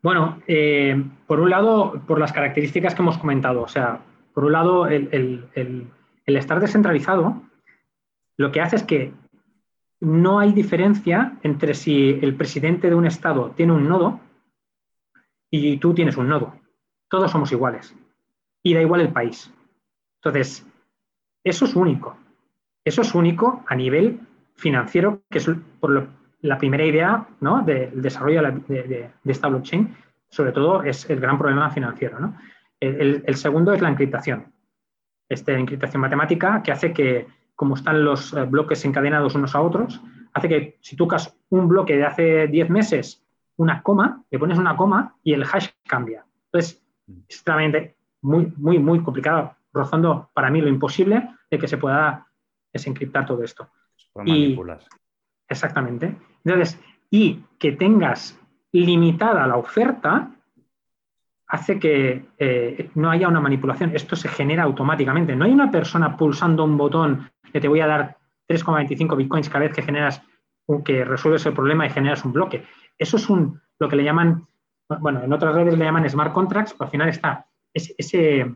Bueno, 0.01 0.41
eh, 0.47 1.03
por 1.27 1.39
un 1.39 1.51
lado, 1.51 2.01
por 2.07 2.19
las 2.19 2.33
características 2.33 2.95
que 2.95 3.01
hemos 3.03 3.19
comentado. 3.19 3.61
O 3.61 3.67
sea, 3.67 4.01
por 4.37 4.45
un 4.45 4.51
lado, 4.51 4.85
el, 4.85 5.49
estar 6.27 6.59
descentralizado 6.59 7.41
lo 8.37 8.51
que 8.51 8.61
hace 8.61 8.75
es 8.75 8.83
que 8.83 9.11
no 9.99 10.37
hay 10.37 10.53
diferencia 10.53 11.39
entre 11.41 11.73
si 11.73 12.19
el 12.21 12.35
presidente 12.35 12.87
de 12.87 12.93
un 12.93 13.07
estado 13.07 13.49
tiene 13.57 13.73
un 13.73 13.89
nodo 13.89 14.19
y 15.49 15.77
tú 15.77 15.95
tienes 15.95 16.17
un 16.17 16.27
nodo. 16.27 16.53
Todos 17.09 17.31
somos 17.31 17.51
iguales. 17.51 17.95
Y 18.61 18.75
da 18.75 18.81
igual 18.83 19.01
el 19.01 19.11
país. 19.11 19.51
Entonces, 20.17 20.63
eso 21.43 21.65
es 21.65 21.75
único. 21.75 22.15
Eso 22.85 23.01
es 23.01 23.15
único 23.15 23.63
a 23.65 23.73
nivel 23.73 24.19
financiero, 24.53 25.23
que 25.31 25.39
es 25.39 25.49
por 25.79 26.09
la 26.41 26.59
primera 26.59 26.85
idea 26.85 27.25
¿no? 27.39 27.63
del 27.63 28.03
desarrollo 28.03 28.43
de, 28.67 29.09
esta 29.25 29.47
blockchain, 29.47 29.97
sobre 30.29 30.51
todo 30.51 30.83
es 30.83 31.09
el 31.09 31.19
gran 31.19 31.39
problema 31.39 31.71
financiero. 31.71 32.19
¿no? 32.19 32.37
El, 32.79 33.35
segundo 33.35 33.73
es 33.73 33.81
la 33.81 33.89
encriptación. 33.89 34.53
Esta 35.29 35.53
encriptación 35.53 36.01
matemática 36.01 36.61
que 36.63 36.71
hace 36.71 36.93
que, 36.93 37.27
como 37.55 37.75
están 37.75 38.03
los 38.03 38.33
eh, 38.33 38.43
bloques 38.45 38.85
encadenados 38.85 39.35
unos 39.35 39.55
a 39.55 39.61
otros, 39.61 40.01
hace 40.33 40.47
que 40.47 40.77
si 40.81 40.95
tocas 40.95 41.35
un 41.49 41.67
bloque 41.67 41.97
de 41.97 42.05
hace 42.05 42.47
10 42.47 42.69
meses, 42.69 43.25
una 43.57 43.81
coma, 43.81 44.23
le 44.29 44.39
pones 44.39 44.57
una 44.57 44.75
coma 44.75 45.15
y 45.23 45.33
el 45.33 45.43
hash 45.43 45.69
cambia. 45.87 46.25
Entonces, 46.45 46.83
es 47.07 47.35
extremadamente 47.35 47.97
muy, 48.21 48.53
muy, 48.57 48.79
muy 48.79 49.01
complicado, 49.01 49.55
rozando 49.73 50.29
para 50.33 50.51
mí 50.51 50.61
lo 50.61 50.69
imposible 50.69 51.29
de 51.49 51.57
que 51.57 51.67
se 51.67 51.77
pueda 51.77 52.27
desencriptar 52.71 53.25
todo 53.25 53.43
esto. 53.43 53.69
manipular. 54.15 54.79
Exactamente. 55.49 56.15
Entonces, 56.43 56.79
y 57.09 57.43
que 57.57 57.71
tengas 57.71 58.39
limitada 58.71 59.47
la 59.47 59.57
oferta 59.57 60.31
hace 61.47 61.79
que 61.79 62.25
eh, 62.37 62.89
no 62.95 63.09
haya 63.09 63.27
una 63.27 63.39
manipulación. 63.39 63.95
Esto 63.95 64.15
se 64.15 64.29
genera 64.29 64.63
automáticamente. 64.63 65.35
No 65.35 65.45
hay 65.45 65.51
una 65.51 65.71
persona 65.71 66.17
pulsando 66.17 66.63
un 66.63 66.77
botón 66.77 67.29
que 67.51 67.61
te 67.61 67.67
voy 67.67 67.79
a 67.79 67.87
dar 67.87 68.17
3,25 68.49 69.15
bitcoins 69.15 69.49
cada 69.49 69.65
vez 69.65 69.73
que 69.73 69.81
generas 69.81 70.21
que 70.83 71.05
resuelves 71.05 71.45
el 71.45 71.53
problema 71.53 71.85
y 71.85 71.89
generas 71.89 72.25
un 72.25 72.33
bloque. 72.33 72.65
Eso 72.97 73.17
es 73.17 73.29
un, 73.29 73.61
lo 73.79 73.87
que 73.87 73.95
le 73.95 74.03
llaman, 74.03 74.45
bueno, 74.99 75.23
en 75.23 75.31
otras 75.31 75.55
redes 75.55 75.77
le 75.77 75.85
llaman 75.85 76.09
smart 76.09 76.33
contracts, 76.33 76.73
pero 76.73 76.85
al 76.85 76.91
final 76.91 77.09
está 77.09 77.47
ese, 77.73 78.55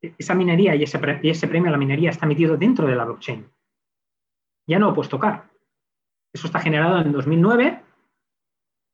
esa 0.00 0.34
minería 0.34 0.74
y 0.74 0.82
ese, 0.82 1.00
y 1.22 1.30
ese 1.30 1.48
premio 1.48 1.68
a 1.68 1.72
la 1.72 1.78
minería 1.78 2.10
está 2.10 2.26
metido 2.26 2.56
dentro 2.56 2.86
de 2.86 2.96
la 2.96 3.04
blockchain. 3.04 3.46
Ya 4.66 4.78
no 4.78 4.88
lo 4.88 4.94
puedes 4.94 5.10
tocar. 5.10 5.50
Eso 6.32 6.46
está 6.46 6.60
generado 6.60 7.00
en 7.00 7.12
2009 7.12 7.82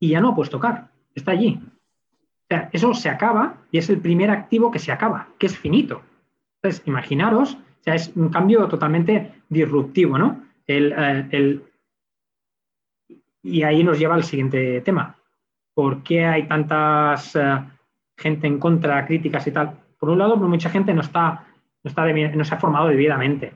y 0.00 0.10
ya 0.10 0.20
no 0.20 0.28
lo 0.28 0.34
puedes 0.34 0.50
tocar. 0.50 0.90
Está 1.14 1.32
allí. 1.32 1.60
O 2.50 2.54
sea, 2.54 2.70
eso 2.72 2.94
se 2.94 3.10
acaba 3.10 3.58
y 3.70 3.78
es 3.78 3.90
el 3.90 4.00
primer 4.00 4.30
activo 4.30 4.70
que 4.70 4.78
se 4.78 4.90
acaba, 4.90 5.28
que 5.38 5.46
es 5.46 5.58
finito. 5.58 6.02
Entonces, 6.56 6.82
imaginaros, 6.86 7.58
es 7.84 8.12
un 8.16 8.28
cambio 8.30 8.66
totalmente 8.68 9.42
disruptivo, 9.48 10.18
¿no? 10.18 10.42
Eh, 10.66 11.60
y 13.42 13.62
ahí 13.62 13.84
nos 13.84 13.98
lleva 13.98 14.14
al 14.14 14.24
siguiente 14.24 14.80
tema. 14.82 15.16
¿Por 15.74 16.02
qué 16.02 16.24
hay 16.24 16.48
tantas 16.48 17.36
eh, 17.36 17.64
gente 18.16 18.46
en 18.46 18.58
contra, 18.58 19.06
críticas 19.06 19.46
y 19.46 19.52
tal? 19.52 19.78
Por 19.98 20.10
un 20.10 20.18
lado, 20.18 20.36
mucha 20.36 20.70
gente 20.70 20.92
no, 20.92 21.00
está, 21.00 21.46
no, 21.82 21.88
está 21.88 22.04
no 22.12 22.44
se 22.44 22.54
ha 22.54 22.58
formado 22.58 22.88
debidamente. 22.88 23.52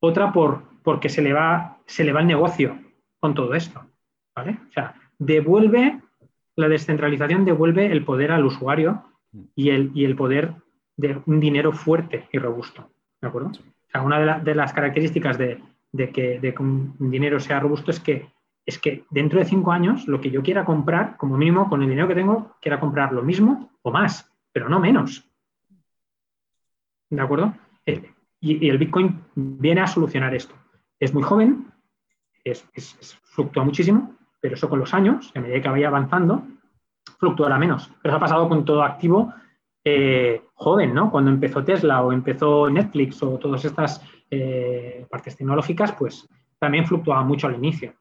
Otra, 0.00 0.32
por, 0.32 0.62
porque 0.82 1.08
se 1.08 1.22
le, 1.22 1.32
va, 1.32 1.78
se 1.86 2.04
le 2.04 2.12
va 2.12 2.20
el 2.20 2.26
negocio 2.26 2.78
con 3.18 3.34
todo 3.34 3.54
esto. 3.54 3.84
¿vale? 4.34 4.58
O 4.68 4.72
sea, 4.72 4.94
devuelve, 5.18 6.00
la 6.60 6.68
descentralización 6.68 7.44
devuelve 7.44 7.90
el 7.90 8.04
poder 8.04 8.32
al 8.32 8.44
usuario 8.44 9.04
y 9.54 9.70
el, 9.70 9.90
y 9.94 10.04
el 10.04 10.16
poder 10.16 10.54
de 10.96 11.20
un 11.26 11.40
dinero 11.40 11.72
fuerte 11.72 12.28
y 12.32 12.38
robusto. 12.38 12.90
¿De 13.20 13.28
acuerdo? 13.28 13.48
O 13.48 13.90
sea, 13.90 14.02
una 14.02 14.38
de, 14.38 14.54
las 14.54 14.72
características 14.72 15.36
de, 15.38 15.62
que, 16.12 16.54
un 16.58 17.10
dinero 17.10 17.40
sea 17.40 17.60
robusto 17.60 17.90
es 17.90 18.00
que, 18.00 18.28
es 18.64 18.78
que 18.78 19.04
dentro 19.10 19.38
de 19.38 19.44
cinco 19.44 19.72
años 19.72 20.06
lo 20.06 20.20
que 20.20 20.30
yo 20.30 20.42
quiera 20.42 20.64
comprar, 20.64 21.16
como 21.16 21.36
mínimo 21.36 21.68
con 21.68 21.82
el 21.82 21.88
dinero 21.88 22.08
que 22.08 22.14
tengo, 22.14 22.56
quiera 22.60 22.78
comprar 22.78 23.12
lo 23.12 23.22
mismo 23.22 23.70
o 23.82 23.90
más, 23.90 24.30
pero 24.52 24.68
no 24.68 24.78
menos. 24.78 25.26
¿De 27.08 27.20
acuerdo? 27.20 27.54
Eh, 27.86 28.10
y, 28.40 28.68
el 28.68 28.78
Bitcoin 28.78 29.20
viene 29.34 29.80
a 29.80 29.86
solucionar 29.86 30.34
esto. 30.34 30.54
Es 30.98 31.12
muy 31.12 31.22
joven, 31.22 31.66
es, 32.44 32.64
fluctúa 33.24 33.64
muchísimo, 33.64 34.14
pero 34.40 34.54
eso 34.54 34.68
con 34.68 34.78
los 34.78 34.94
años, 34.94 35.30
a 35.34 35.40
medida 35.40 35.60
que 35.60 35.68
vaya 35.68 35.88
avanzando, 35.88 36.42
fluctuará 37.18 37.58
menos. 37.58 37.90
Pero 38.02 38.12
eso 38.12 38.16
ha 38.16 38.20
pasado 38.20 38.48
con 38.48 38.64
todo 38.64 38.82
activo 38.82 39.32
eh, 39.84 40.42
joven, 40.54 40.94
¿no? 40.94 41.10
Cuando 41.10 41.30
empezó 41.30 41.64
Tesla 41.64 42.02
o 42.02 42.12
empezó 42.12 42.68
Netflix 42.70 43.22
o 43.22 43.38
todas 43.38 43.64
estas 43.64 44.02
eh, 44.30 45.06
partes 45.10 45.36
tecnológicas, 45.36 45.92
pues 45.92 46.28
también 46.58 46.86
fluctuaba 46.86 47.22
mucho 47.22 47.46
al 47.46 47.54
inicio. 47.54 47.94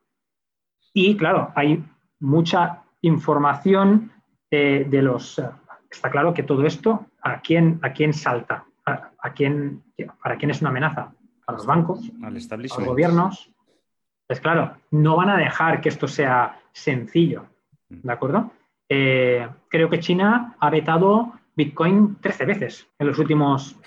Y 0.93 1.15
claro, 1.15 1.52
hay 1.56 1.84
mucha 2.19 2.84
información 3.02 4.12
eh, 4.52 4.86
de 4.89 5.02
los... 5.02 5.41
está 5.89 6.10
claro 6.10 6.34
que 6.34 6.43
todo 6.43 6.65
esto, 6.65 7.06
¿a 7.21 7.39
quién, 7.41 7.80
a 7.82 7.93
quién 7.93 8.13
salta? 8.13 8.65
¿A, 8.86 9.34
quién, 9.34 9.84
¿Para 10.23 10.38
quién 10.38 10.49
es 10.49 10.62
una 10.62 10.71
amenaza? 10.71 11.13
¿A 11.45 11.52
los 11.52 11.65
bancos? 11.65 12.12
Al 12.23 12.36
a 12.36 12.58
los 12.58 12.86
gobiernos? 12.86 13.52
Pues 14.30 14.42
claro, 14.42 14.78
no 14.92 15.15
van 15.15 15.32
a 15.32 15.38
dejar 15.38 15.82
que 15.82 15.89
esto 15.89 16.08
sea 16.08 16.60
sencillo, 16.72 17.48
mm. 17.89 18.02
¿de 18.04 18.13
acuerdo? 18.13 18.52
creo 18.92 19.88
que 19.88 20.00
China 20.00 20.56
ha 20.60 20.70
vetado 20.72 21.34
Bitcoin 21.56 22.15
13 22.22 22.46
veces 22.46 22.88
en 22.98 23.06
los 23.06 23.20
últimos 23.20 23.78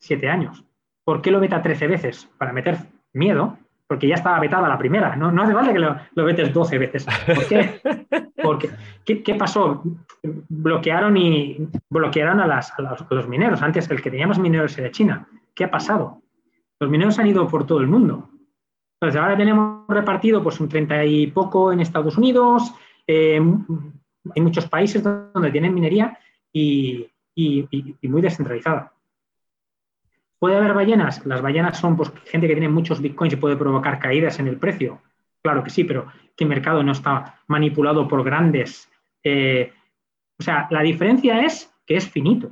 7 0.00 0.28
años. 0.28 0.64
¿Por 1.04 1.22
qué 1.22 1.30
lo 1.30 1.40
veta 1.40 1.62
13 1.62 1.86
veces? 1.86 2.28
Para 2.36 2.52
meter 2.52 2.76
miedo, 3.14 3.56
porque 3.86 4.06
ya 4.06 4.16
estaba 4.16 4.38
vetada 4.38 4.68
la 4.68 4.76
primera. 4.76 5.16
No, 5.16 5.32
no 5.32 5.42
hace 5.42 5.54
falta 5.54 5.72
que 5.72 5.78
lo, 5.78 6.24
vetes 6.24 6.52
12 6.52 6.78
veces. 6.78 7.06
¿Por 7.26 7.46
qué? 7.46 7.80
Porque, 8.42 8.70
¿qué, 9.04 9.34
pasó? 9.34 9.82
Bloquearon 10.22 11.16
y 11.16 11.68
bloquearon 11.90 12.40
a, 12.40 12.46
las, 12.46 12.72
los, 13.10 13.28
mineros. 13.28 13.60
Antes 13.62 13.90
el 13.90 14.00
que 14.00 14.10
teníamos 14.10 14.38
mineros 14.38 14.78
era 14.78 14.90
China. 14.90 15.26
¿Qué 15.54 15.64
ha 15.64 15.70
pasado? 15.70 16.22
Los 16.78 16.88
mineros 16.88 17.18
han 17.18 17.26
ido 17.26 17.48
por 17.48 17.66
todo 17.66 17.80
el 17.80 17.88
mundo. 17.88 18.30
Entonces 19.00 19.20
ahora 19.20 19.36
tenemos 19.36 19.86
repartido 19.88 20.42
pues 20.42 20.58
un 20.58 20.68
30 20.68 21.04
y 21.04 21.28
poco 21.28 21.72
en 21.72 21.80
Estados 21.80 22.18
Unidos, 22.18 22.74
eh, 23.06 23.40
hay 24.34 24.42
muchos 24.42 24.68
países 24.68 25.02
donde 25.02 25.52
tienen 25.52 25.72
minería 25.72 26.18
y, 26.52 27.08
muy 28.02 28.20
descentralizada. 28.20 28.92
¿Puede 30.40 30.56
haber 30.56 30.74
ballenas? 30.74 31.24
Las 31.26 31.40
ballenas 31.40 31.78
son 31.78 31.96
pues, 31.96 32.12
gente 32.26 32.48
que 32.48 32.54
tiene 32.54 32.68
muchos 32.68 33.00
bitcoins 33.00 33.34
y 33.34 33.36
puede 33.36 33.56
provocar 33.56 34.00
caídas 34.00 34.40
en 34.40 34.48
el 34.48 34.56
precio. 34.56 35.00
Claro 35.42 35.62
que 35.62 35.70
sí, 35.70 35.84
pero 35.84 36.12
que 36.36 36.44
el 36.44 36.50
mercado 36.50 36.82
no 36.82 36.92
está 36.92 37.40
manipulado 37.46 38.08
por 38.08 38.24
grandes. 38.24 38.90
Eh, 39.22 39.72
o 40.38 40.42
sea, 40.42 40.66
la 40.70 40.82
diferencia 40.82 41.44
es 41.44 41.72
que 41.86 41.96
es 41.96 42.08
finito 42.08 42.50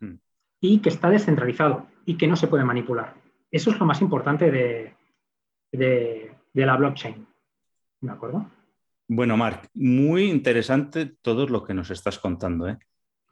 hmm. 0.00 0.14
y 0.60 0.78
que 0.78 0.88
está 0.88 1.10
descentralizado 1.10 1.86
y 2.06 2.16
que 2.16 2.26
no 2.26 2.36
se 2.36 2.48
puede 2.48 2.64
manipular. 2.64 3.14
Eso 3.50 3.70
es 3.70 3.78
lo 3.78 3.86
más 3.86 4.00
importante 4.00 4.50
de, 4.50 4.94
de, 5.72 6.32
de 6.52 6.66
la 6.66 6.76
blockchain. 6.76 7.26
¿De 8.00 8.10
acuerdo? 8.10 8.46
Bueno, 9.08 9.36
Marc, 9.36 9.68
muy 9.74 10.30
interesante 10.30 11.06
todo 11.20 11.46
lo 11.48 11.64
que 11.64 11.74
nos 11.74 11.90
estás 11.90 12.18
contando. 12.18 12.68
¿eh? 12.68 12.78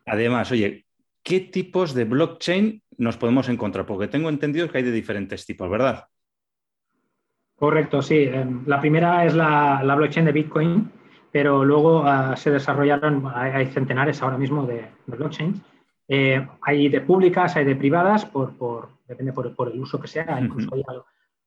Además, 0.06 0.50
oye, 0.50 0.86
¿qué 1.22 1.40
tipos 1.40 1.94
de 1.94 2.04
blockchain 2.04 2.82
nos 2.98 3.16
podemos 3.16 3.48
encontrar? 3.48 3.86
Porque 3.86 4.08
tengo 4.08 4.28
entendido 4.28 4.68
que 4.68 4.78
hay 4.78 4.84
de 4.84 4.90
diferentes 4.90 5.46
tipos, 5.46 5.70
¿verdad? 5.70 6.06
Correcto, 7.54 8.02
sí. 8.02 8.24
Em, 8.24 8.64
la 8.66 8.80
primera 8.80 9.24
es 9.24 9.34
la, 9.34 9.94
blockchain 9.96 10.26
de 10.26 10.32
Bitcoin, 10.32 10.90
pero 11.30 11.64
luego 11.64 12.02
ah, 12.04 12.36
se 12.36 12.50
desarrollaron, 12.50 13.24
hay, 13.34 13.66
centenares 13.66 14.22
ahora 14.22 14.38
mismo 14.38 14.66
de, 14.66 14.84
blockchains. 15.06 15.60
Eh, 16.08 16.46
hay 16.62 16.88
de 16.88 17.00
públicas, 17.02 17.54
hay 17.56 17.64
de 17.64 17.76
privadas, 17.76 18.24
por, 18.24 18.88
depende 19.06 19.32
por, 19.32 19.70
el 19.72 19.80
uso 19.80 20.00
que 20.00 20.08
sea. 20.08 20.40
Incluso 20.40 20.74
hay 20.74 20.82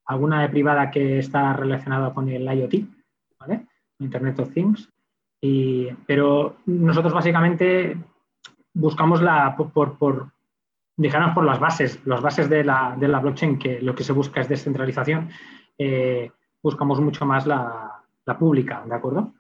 alguna 0.05 0.41
de 0.41 0.49
privada 0.49 0.91
que 0.91 1.19
está 1.19 1.53
relacionada 1.53 2.13
con 2.13 2.29
el 2.29 2.43
IoT, 2.43 2.85
¿vale? 3.39 3.65
Internet 3.99 4.39
of 4.39 4.53
Things. 4.53 4.89
pero 6.05 6.57
nosotros 6.65 7.13
básicamente 7.13 7.97
buscamos 8.73 9.21
la, 9.21 9.55
por, 9.55 9.71
por, 9.71 9.97
por 9.97 11.43
las 11.43 11.59
bases, 11.59 11.99
las 12.05 12.21
bases 12.21 12.49
de 12.49 12.63
la, 12.63 12.95
de 12.97 13.07
la, 13.07 13.19
blockchain, 13.19 13.57
que 13.57 13.81
lo 13.81 13.95
que 13.95 14.03
se 14.03 14.13
busca 14.13 14.41
es 14.41 14.49
descentralización, 14.49 15.29
eh, 15.77 16.31
buscamos 16.61 16.99
mucho 16.99 17.25
más 17.25 17.47
la, 17.47 17.87
pública, 18.39 18.81
¿de 18.87 18.95
acuerdo? 18.95 19.33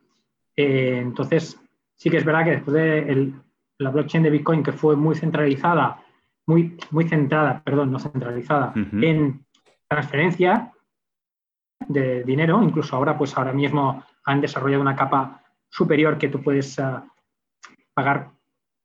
Eh, 0.53 0.99
entonces, 1.01 1.57
sí 1.95 2.09
que 2.09 2.17
es 2.17 2.25
verdad 2.25 2.43
que 2.43 2.51
después 2.51 2.73
de 2.73 3.31
la 3.77 3.89
blockchain 3.89 4.23
de 4.23 4.29
Bitcoin, 4.29 4.63
que 4.63 4.73
fue 4.73 4.97
muy 4.97 5.15
centralizada, 5.15 6.03
muy, 6.45 6.75
muy 6.89 7.07
centrada, 7.07 7.61
perdón, 7.63 7.91
no 7.91 7.99
centralizada, 7.99 8.73
en 8.75 9.45
transferencia 9.91 10.71
de 11.85 12.23
dinero, 12.23 12.63
incluso 12.63 12.95
ahora, 12.95 13.17
pues 13.17 13.37
ahora 13.37 13.51
mismo 13.51 14.05
han 14.23 14.39
desarrollado 14.39 14.81
una 14.81 14.95
capa 14.95 15.43
superior 15.69 16.17
que 16.17 16.29
tú 16.29 16.41
puedes 16.41 16.79
ah, 16.79 17.03
pagar 17.93 18.29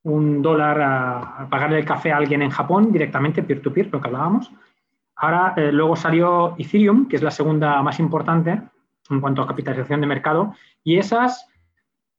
un 0.03 0.43
dólar 0.43 0.81
a, 0.81 1.47
pagarle 1.49 1.79
el 1.79 1.85
café 1.85 2.11
a 2.11 2.17
alguien 2.17 2.43
en 2.43 2.51
Japón 2.51 2.91
directamente, 2.91 3.45
peer-to-peer, 3.45 3.89
lo 3.93 4.01
que 4.01 4.09
hablábamos. 4.09 4.51
Ahora, 5.15 5.55
eh, 5.57 5.71
luego 5.71 5.95
salió 5.95 6.57
Ethereum, 6.59 7.07
que 7.07 7.15
es 7.15 7.23
la 7.23 7.31
segunda 7.31 7.81
más 7.83 8.01
importante 8.01 8.61
en 9.09 9.21
cuanto 9.21 9.43
a 9.43 9.47
capitalización 9.47 10.01
de 10.01 10.09
mercado, 10.09 10.55
y 10.83 10.99
esas 10.99 11.49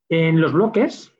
en 0.08 0.40
los 0.40 0.54
bloques 0.54 1.14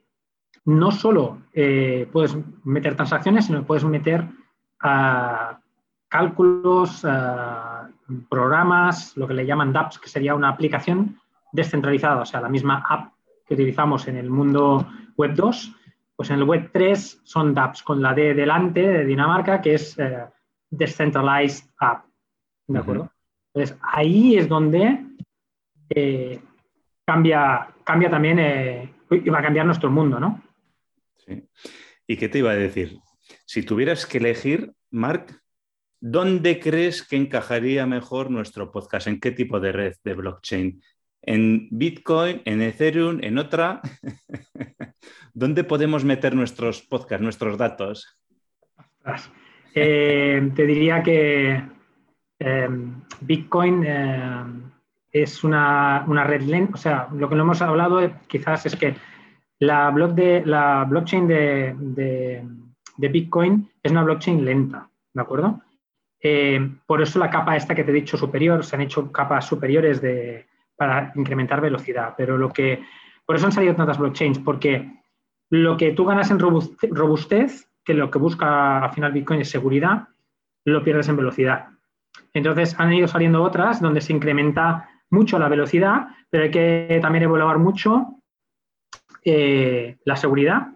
no 0.64 0.90
solo 0.90 1.42
eh, 1.52 2.08
puedes 2.10 2.34
meter 2.64 2.96
transacciones, 2.96 3.44
sino 3.44 3.64
puedes 3.64 3.84
meter 3.84 4.24
cálculos, 6.08 7.06
programas, 8.28 9.16
lo 9.16 9.28
que 9.28 9.34
le 9.34 9.46
llaman 9.46 9.72
dApps, 9.72 9.98
que 9.98 10.08
sería 10.08 10.34
una 10.34 10.48
aplicación 10.48 11.20
descentralizada, 11.52 12.22
o 12.22 12.26
sea, 12.26 12.40
la 12.40 12.48
misma 12.48 12.84
app 12.88 13.12
que 13.46 13.54
utilizamos 13.54 14.08
en 14.08 14.16
el 14.16 14.30
mundo 14.30 14.88
Web 15.16 15.34
2, 15.34 15.76
pues 16.16 16.30
en 16.30 16.36
el 16.36 16.44
Web 16.44 16.70
3 16.72 17.20
son 17.24 17.54
dApps 17.54 17.82
con 17.82 18.02
la 18.02 18.14
D 18.14 18.34
delante 18.34 18.80
de 18.80 19.04
Dinamarca, 19.04 19.60
que 19.60 19.74
es 19.74 19.96
Decentralized 20.70 21.70
App. 21.78 22.04
¿De 22.66 22.78
acuerdo? 22.78 23.10
Entonces, 23.54 23.78
ahí 23.82 24.36
es 24.36 24.48
donde 24.48 25.04
eh, 25.90 26.40
cambia, 27.04 27.68
cambia 27.84 28.10
también, 28.10 28.38
eh, 28.38 28.94
va 29.32 29.38
a 29.38 29.42
cambiar 29.42 29.64
nuestro 29.64 29.90
mundo, 29.90 30.20
¿no? 30.20 30.42
Sí. 31.16 31.48
¿Y 32.06 32.16
qué 32.16 32.28
te 32.28 32.38
iba 32.38 32.50
a 32.50 32.56
decir? 32.56 32.98
Si 33.46 33.62
tuvieras 33.62 34.06
que 34.06 34.18
elegir, 34.18 34.74
Mark, 34.90 35.40
¿dónde 36.00 36.60
crees 36.60 37.06
que 37.06 37.16
encajaría 37.16 37.86
mejor 37.86 38.30
nuestro 38.30 38.70
podcast? 38.70 39.06
¿En 39.06 39.20
qué 39.20 39.30
tipo 39.30 39.60
de 39.60 39.72
red 39.72 39.94
de 40.04 40.14
blockchain? 40.14 40.82
¿En 41.22 41.68
Bitcoin, 41.70 42.42
en 42.44 42.62
Ethereum, 42.62 43.18
en 43.22 43.38
otra? 43.38 43.80
¿Dónde 45.34 45.64
podemos 45.64 46.04
meter 46.04 46.34
nuestros 46.34 46.82
podcasts, 46.82 47.22
nuestros 47.22 47.58
datos? 47.58 48.18
Eh, 49.74 50.50
te 50.54 50.66
diría 50.66 51.02
que 51.02 51.62
em, 52.38 53.02
Bitcoin 53.20 53.84
em, 53.84 54.62
es 55.12 55.44
una, 55.44 56.04
red 56.24 56.42
lenta, 56.42 56.74
o 56.74 56.76
sea, 56.76 57.08
lo 57.12 57.28
que 57.28 57.34
no 57.34 57.42
hemos 57.42 57.62
hablado 57.62 58.00
quizás 58.26 58.66
es 58.66 58.76
que 58.76 58.96
la, 59.60 59.90
de, 59.90 60.42
la 60.44 60.84
blockchain 60.84 61.26
de, 61.26 62.44
Bitcoin 62.96 63.68
es 63.82 63.92
una 63.92 64.02
blockchain 64.04 64.44
lenta, 64.44 64.88
¿de 65.12 65.22
acuerdo? 65.22 65.60
Eh, 66.20 66.76
por 66.86 67.00
eso 67.00 67.18
la 67.18 67.30
capa 67.30 67.56
esta 67.56 67.74
que 67.74 67.84
te 67.84 67.90
he 67.90 67.94
dicho 67.94 68.16
superior, 68.16 68.64
se 68.64 68.76
han 68.76 68.82
hecho 68.82 69.12
capas 69.12 69.46
superiores 69.46 70.00
de, 70.00 70.46
para 70.76 71.12
incrementar 71.14 71.60
velocidad, 71.60 72.14
pero 72.16 72.36
lo 72.36 72.52
que, 72.52 72.84
por 73.24 73.36
eso 73.36 73.46
han 73.46 73.52
salido 73.52 73.74
tantas 73.74 73.98
blockchains, 73.98 74.38
porque 74.40 74.90
lo 75.50 75.76
que 75.76 75.92
tú 75.92 76.04
ganas 76.04 76.30
en 76.30 76.38
robustez, 76.38 77.68
que 77.84 77.94
lo 77.94 78.10
que 78.10 78.18
busca 78.18 78.84
al 78.84 78.92
final 78.92 79.12
Bitcoin 79.12 79.40
es 79.40 79.50
seguridad, 79.50 80.08
lo 80.64 80.82
pierdes 80.82 81.08
en 81.08 81.16
velocidad. 81.16 81.68
Entonces 82.34 82.78
han 82.78 82.92
ido 82.92 83.08
saliendo 83.08 83.42
otras 83.42 83.80
donde 83.80 84.00
se 84.00 84.12
incrementa 84.12 84.88
mucho 85.10 85.38
la 85.38 85.48
velocidad, 85.48 86.08
pero 86.30 86.44
hay 86.44 86.50
que 86.50 86.98
también 87.00 87.24
evaluar 87.24 87.58
mucho 87.58 88.20
eh, 89.24 89.96
la 90.04 90.16
seguridad 90.16 90.68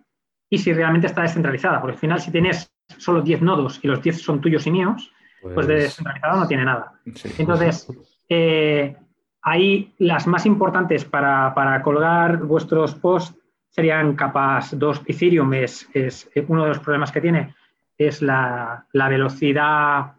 y 0.48 0.58
si 0.58 0.72
realmente 0.72 1.06
está 1.06 1.22
descentralizada, 1.22 1.80
porque 1.80 1.94
al 1.94 2.00
final 2.00 2.20
si 2.20 2.30
tienes 2.30 2.72
solo 2.96 3.22
10 3.22 3.42
nodos 3.42 3.80
y 3.82 3.88
los 3.88 4.02
10 4.02 4.20
son 4.20 4.40
tuyos 4.40 4.66
y 4.66 4.70
míos, 4.70 5.12
pues, 5.42 5.54
de 5.54 5.54
pues 5.54 5.66
descentralizado 5.66 6.40
no 6.40 6.46
tiene 6.46 6.64
nada. 6.64 6.92
Entonces, 7.38 7.88
eh, 8.28 8.96
ahí 9.42 9.92
las 9.98 10.26
más 10.26 10.46
importantes 10.46 11.04
para, 11.04 11.80
colgar 11.82 12.38
vuestros 12.38 12.94
posts 12.94 13.36
serían 13.68 14.14
capas 14.14 14.78
2. 14.78 15.02
Ethereum 15.06 15.52
es, 15.54 15.88
es, 15.92 16.30
uno 16.46 16.62
de 16.62 16.68
los 16.68 16.78
problemas 16.78 17.10
que 17.10 17.20
tiene, 17.20 17.54
es 17.98 18.22
la, 18.22 18.86
velocidad 18.92 20.12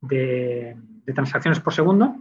de, 0.00 0.76
de 1.04 1.12
transacciones 1.12 1.60
por 1.60 1.72
segundo. 1.72 2.16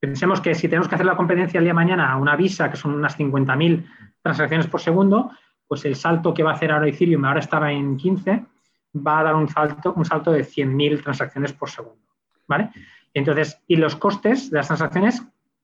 Pensemos 0.00 0.40
que 0.40 0.54
si 0.54 0.68
tenemos 0.68 0.88
que 0.88 0.94
hacer 0.94 1.06
la 1.06 1.16
competencia 1.16 1.58
el 1.58 1.64
día 1.64 1.70
de 1.70 1.74
mañana 1.74 2.10
a 2.10 2.16
una 2.16 2.36
Visa, 2.36 2.70
que 2.70 2.76
son 2.76 2.94
unas 2.94 3.18
50.000 3.18 3.84
transacciones 4.22 4.66
por 4.66 4.80
segundo, 4.80 5.30
pues 5.68 5.84
el 5.84 5.94
salto 5.94 6.34
que 6.34 6.42
va 6.42 6.52
a 6.52 6.54
hacer 6.54 6.72
ahora 6.72 6.88
Ethereum, 6.88 7.24
ahora 7.24 7.40
estaba 7.40 7.70
en 7.70 7.96
15, 7.96 8.44
va 8.94 9.20
a 9.20 9.24
dar 9.24 9.34
un 9.34 9.48
salto, 9.48 9.92
un 9.94 10.04
salto 10.04 10.32
de 10.32 10.44
100.000 10.44 11.02
transacciones 11.02 11.52
por 11.52 11.70
segundo. 11.70 12.00
¿Vale? 12.46 12.70
Entonces, 13.14 13.62
y 13.66 13.76
los 13.76 13.96
costes 13.96 14.50
de 14.50 14.58
las 14.58 14.66
transacciones 14.66 15.22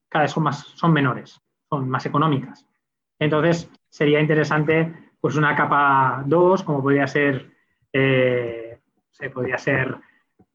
cada 0.08 0.24
vez 0.24 0.32
son, 0.32 0.44
más, 0.44 0.58
son 0.76 0.92
menores, 0.92 1.40
son 1.68 1.88
más 1.88 2.06
económicas. 2.06 2.66
Entonces, 3.18 3.70
sería 3.88 4.20
interesante 4.20 5.10
pues 5.20 5.34
una 5.34 5.54
capa 5.56 6.22
2, 6.26 6.62
como 6.62 6.82
podría 6.82 7.06
ser, 7.06 7.50
eh, 7.92 8.78
se 9.10 9.30
podría 9.30 9.58
ser 9.58 9.96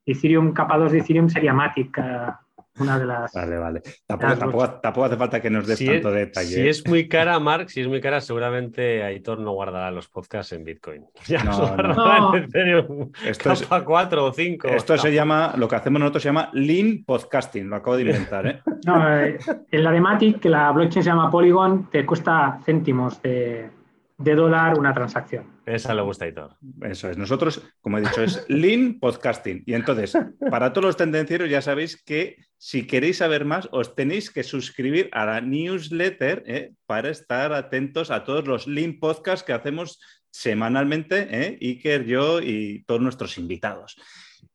Ethereum, 0.05 0.53
capa 0.53 0.77
2 0.77 0.91
de 0.91 0.99
Ethereum 0.99 1.29
sería 1.29 1.53
Matic, 1.53 1.97
eh, 1.97 2.31
una 2.79 2.99
de 2.99 3.05
las. 3.05 3.33
Vale, 3.33 3.57
vale. 3.57 3.81
Tampoco, 4.05 5.05
hace 5.05 5.17
falta 5.17 5.41
que 5.41 5.49
nos 5.49 5.67
des 5.67 5.83
tanto 5.83 6.11
detalle. 6.11 6.47
Si 6.47 6.61
¿eh? 6.61 6.69
es 6.69 6.87
muy 6.87 7.07
cara, 7.07 7.39
Mark, 7.39 7.69
si 7.69 7.81
es 7.81 7.87
muy 7.87 8.01
cara, 8.01 8.21
seguramente 8.21 9.03
Aitor 9.03 9.39
no 9.39 9.51
guardará 9.51 9.91
los 9.91 10.07
podcasts 10.07 10.53
en 10.53 10.63
Bitcoin. 10.63 11.05
Ya 11.27 11.43
no, 11.43 11.75
no. 11.77 12.35
En 12.35 12.49
serio, 12.51 13.11
esto 13.25 13.51
es, 13.53 13.65
4 13.65 14.25
o 14.25 14.33
5. 14.33 14.67
Esto 14.67 14.97
se 14.97 15.13
llama, 15.13 15.53
lo 15.57 15.67
que 15.67 15.75
hacemos 15.75 15.99
nosotros 15.99 16.23
se 16.23 16.29
llama 16.29 16.49
Lean 16.53 17.03
Podcasting, 17.05 17.69
lo 17.69 17.77
acabo 17.77 17.95
de 17.95 18.03
inventar. 18.03 18.47
¿eh? 18.47 18.61
No, 18.85 19.17
eh, 19.17 19.37
en 19.71 19.83
la 19.83 19.91
de 19.91 20.01
Matic, 20.01 20.41
que 20.41 20.49
la 20.49 20.69
blockchain 20.71 21.03
se 21.03 21.09
llama 21.09 21.31
Polygon, 21.31 21.89
te 21.89 22.05
cuesta 22.05 22.59
céntimos 22.65 23.21
de 23.21 23.69
de 24.17 24.35
dólar 24.35 24.77
una 24.77 24.93
transacción. 24.93 25.45
Esa 25.65 25.93
le 25.93 26.01
gusta 26.01 26.27
y 26.27 26.33
todo. 26.33 26.57
Eso 26.81 27.09
es. 27.09 27.17
Nosotros, 27.17 27.61
como 27.81 27.97
he 27.97 28.01
dicho, 28.01 28.23
es 28.23 28.45
Lean 28.49 28.99
Podcasting. 28.99 29.63
Y 29.65 29.73
entonces, 29.73 30.17
para 30.49 30.73
todos 30.73 30.85
los 30.85 30.97
tendencieros, 30.97 31.49
ya 31.49 31.61
sabéis 31.61 32.01
que 32.03 32.37
si 32.57 32.85
queréis 32.85 33.17
saber 33.17 33.45
más, 33.45 33.69
os 33.71 33.95
tenéis 33.95 34.29
que 34.29 34.43
suscribir 34.43 35.09
a 35.13 35.25
la 35.25 35.41
newsletter 35.41 36.43
¿eh? 36.45 36.73
para 36.85 37.09
estar 37.09 37.53
atentos 37.53 38.11
a 38.11 38.23
todos 38.23 38.47
los 38.47 38.67
Lean 38.67 38.99
Podcasts 38.99 39.45
que 39.45 39.53
hacemos 39.53 39.99
semanalmente, 40.31 41.27
¿eh? 41.29 41.57
Iker, 41.61 42.05
yo 42.05 42.41
y 42.41 42.83
todos 42.85 43.01
nuestros 43.01 43.37
invitados. 43.37 43.95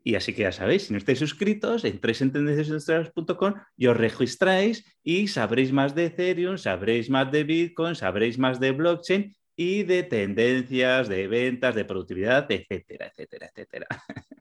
Y 0.03 0.15
así 0.15 0.33
que 0.33 0.43
ya 0.43 0.53
sabéis, 0.53 0.85
si 0.85 0.93
no 0.93 0.99
estáis 0.99 1.19
suscritos, 1.19 1.85
entréis 1.85 2.21
en 2.21 2.33
tendenciasindustriales.com 2.33 3.55
y 3.77 3.87
os 3.87 3.97
registráis 3.97 4.85
y 5.03 5.29
sabréis 5.29 5.73
más 5.73 5.95
de 5.95 6.07
Ethereum, 6.07 6.59
sabréis 6.59 7.11
más 7.11 7.31
de 7.31 7.45
Bitcoin, 7.45 7.95
sabréis 7.95 8.39
más 8.39 8.61
de 8.61 8.73
blockchain 8.73 9.37
y 9.61 9.83
de 9.83 10.05
tendencias, 10.05 11.09
de 11.09 11.27
ventas, 11.27 11.75
de 11.75 11.85
productividad, 11.85 12.47
etcétera, 12.49 13.09
etcétera, 13.09 13.49
etcétera. 13.49 13.87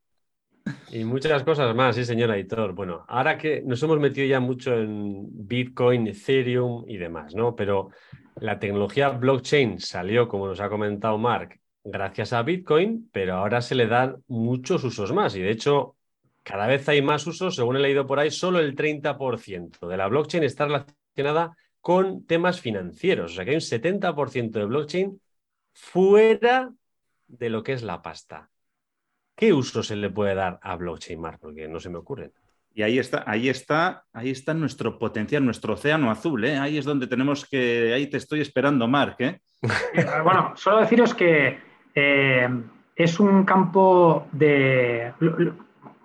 Y 0.92 1.06
muchas 1.06 1.44
cosas 1.44 1.74
más, 1.74 1.96
sí, 1.96 2.04
señor 2.04 2.30
editor. 2.32 2.74
Bueno, 2.74 3.06
ahora 3.08 3.38
que 3.38 3.62
nos 3.62 3.82
hemos 3.84 4.00
metido 4.00 4.28
ya 4.28 4.42
mucho 4.42 4.74
en 4.74 5.26
Bitcoin, 5.48 6.08
Ethereum 6.08 6.84
y 6.88 6.98
demás, 6.98 7.34
¿no? 7.34 7.56
Pero 7.56 7.92
la 8.36 8.60
tecnología 8.60 9.10
blockchain 9.10 9.80
salió, 9.80 10.28
como 10.28 10.46
nos 10.46 10.60
ha 10.60 10.68
comentado 10.68 11.18
Mark, 11.18 11.58
gracias 11.86 12.34
a 12.34 12.44
Bitcoin, 12.44 13.10
pero 13.14 13.36
ahora 13.36 13.62
se 13.62 13.76
le 13.76 13.88
dan 13.88 14.18
muchos 14.28 14.84
usos 14.84 15.14
más. 15.14 15.38
Y 15.38 15.42
de 15.42 15.52
hecho, 15.52 15.96
cada 16.44 16.68
vez 16.68 16.88
hay 16.90 17.02
más 17.02 17.26
usos, 17.28 17.56
según 17.56 17.78
he 17.78 17.80
leído 17.80 18.06
por 18.06 18.20
ahí, 18.20 18.30
solo 18.30 18.60
el 18.60 18.76
30% 18.76 19.88
de 19.88 19.98
la 19.98 20.08
blockchain 20.10 20.44
está 20.44 20.66
relacionada 20.66 21.56
con 21.88 22.26
temas 22.26 22.60
financieros. 22.60 23.32
O 23.32 23.36
sea 23.36 23.46
que 23.46 23.52
hay 23.52 23.56
un 23.56 23.62
70% 23.62 24.52
de 24.52 24.66
blockchain 24.66 25.22
fuera 25.72 26.70
de 27.28 27.50
lo 27.50 27.64
que 27.64 27.72
es 27.72 27.82
la 27.82 28.02
pasta. 28.02 28.50
¿Qué 29.34 29.54
uso 29.54 29.82
se 29.82 29.96
le 29.96 30.10
puede 30.10 30.36
dar 30.36 30.60
a 30.62 30.76
blockchain, 30.76 31.18
Mark? 31.18 31.40
Porque 31.40 31.70
no 31.70 31.80
se 31.80 31.90
me 31.90 32.00
ocurre. 32.00 32.34
Y 32.74 32.82
ahí 32.82 33.00
está, 33.00 33.24
ahí 33.26 33.48
está, 33.48 34.04
ahí 34.12 34.32
está 34.32 34.54
nuestro 34.54 35.00
potencial, 35.00 35.46
nuestro 35.46 35.76
océano 35.76 36.12
azul, 36.12 36.44
¿eh? 36.44 36.58
Ahí 36.58 36.78
es 36.78 36.84
donde 36.84 37.08
tenemos 37.08 37.46
que, 37.46 37.94
ahí 37.94 38.08
te 38.08 38.18
estoy 38.18 38.42
esperando, 38.42 38.86
Mark, 38.90 39.16
¿eh? 39.20 39.40
Bueno, 40.26 40.58
solo 40.58 40.82
deciros 40.82 41.14
que 41.14 41.58
eh, 41.96 42.50
es 42.98 43.20
un 43.22 43.46
campo 43.46 44.28
de, 44.34 45.14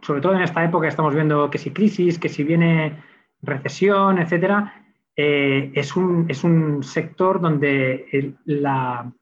sobre 0.00 0.20
todo 0.20 0.36
en 0.36 0.42
esta 0.42 0.64
época 0.64 0.86
estamos 0.86 1.12
viendo 1.12 1.50
que 1.50 1.58
si 1.58 1.72
crisis, 1.72 2.20
que 2.20 2.28
si 2.28 2.44
viene 2.44 3.02
recesión, 3.42 4.20
etcétera, 4.20 4.81
eh, 5.14 5.72
es, 5.74 5.94
un, 5.94 6.26
es, 6.28 6.42
un, 6.42 6.82
sector 6.82 7.40
donde 7.40 8.34
la, 8.46 9.12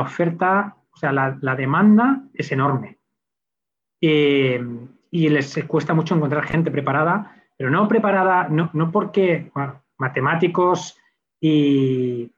oferta, 0.00 0.76
o 0.92 0.96
sea, 0.96 1.12
la, 1.12 1.56
demanda 1.56 2.22
es 2.32 2.52
enorme. 2.52 2.98
Eh, 4.00 4.64
y 5.10 5.28
les 5.28 5.64
cuesta 5.66 5.94
mucho 5.94 6.14
encontrar 6.14 6.44
gente 6.44 6.70
preparada, 6.70 7.44
pero 7.56 7.70
no 7.70 7.88
preparada, 7.88 8.48
no, 8.48 8.90
porque 8.90 9.50
matemáticos 9.98 10.98
y, 11.40 12.32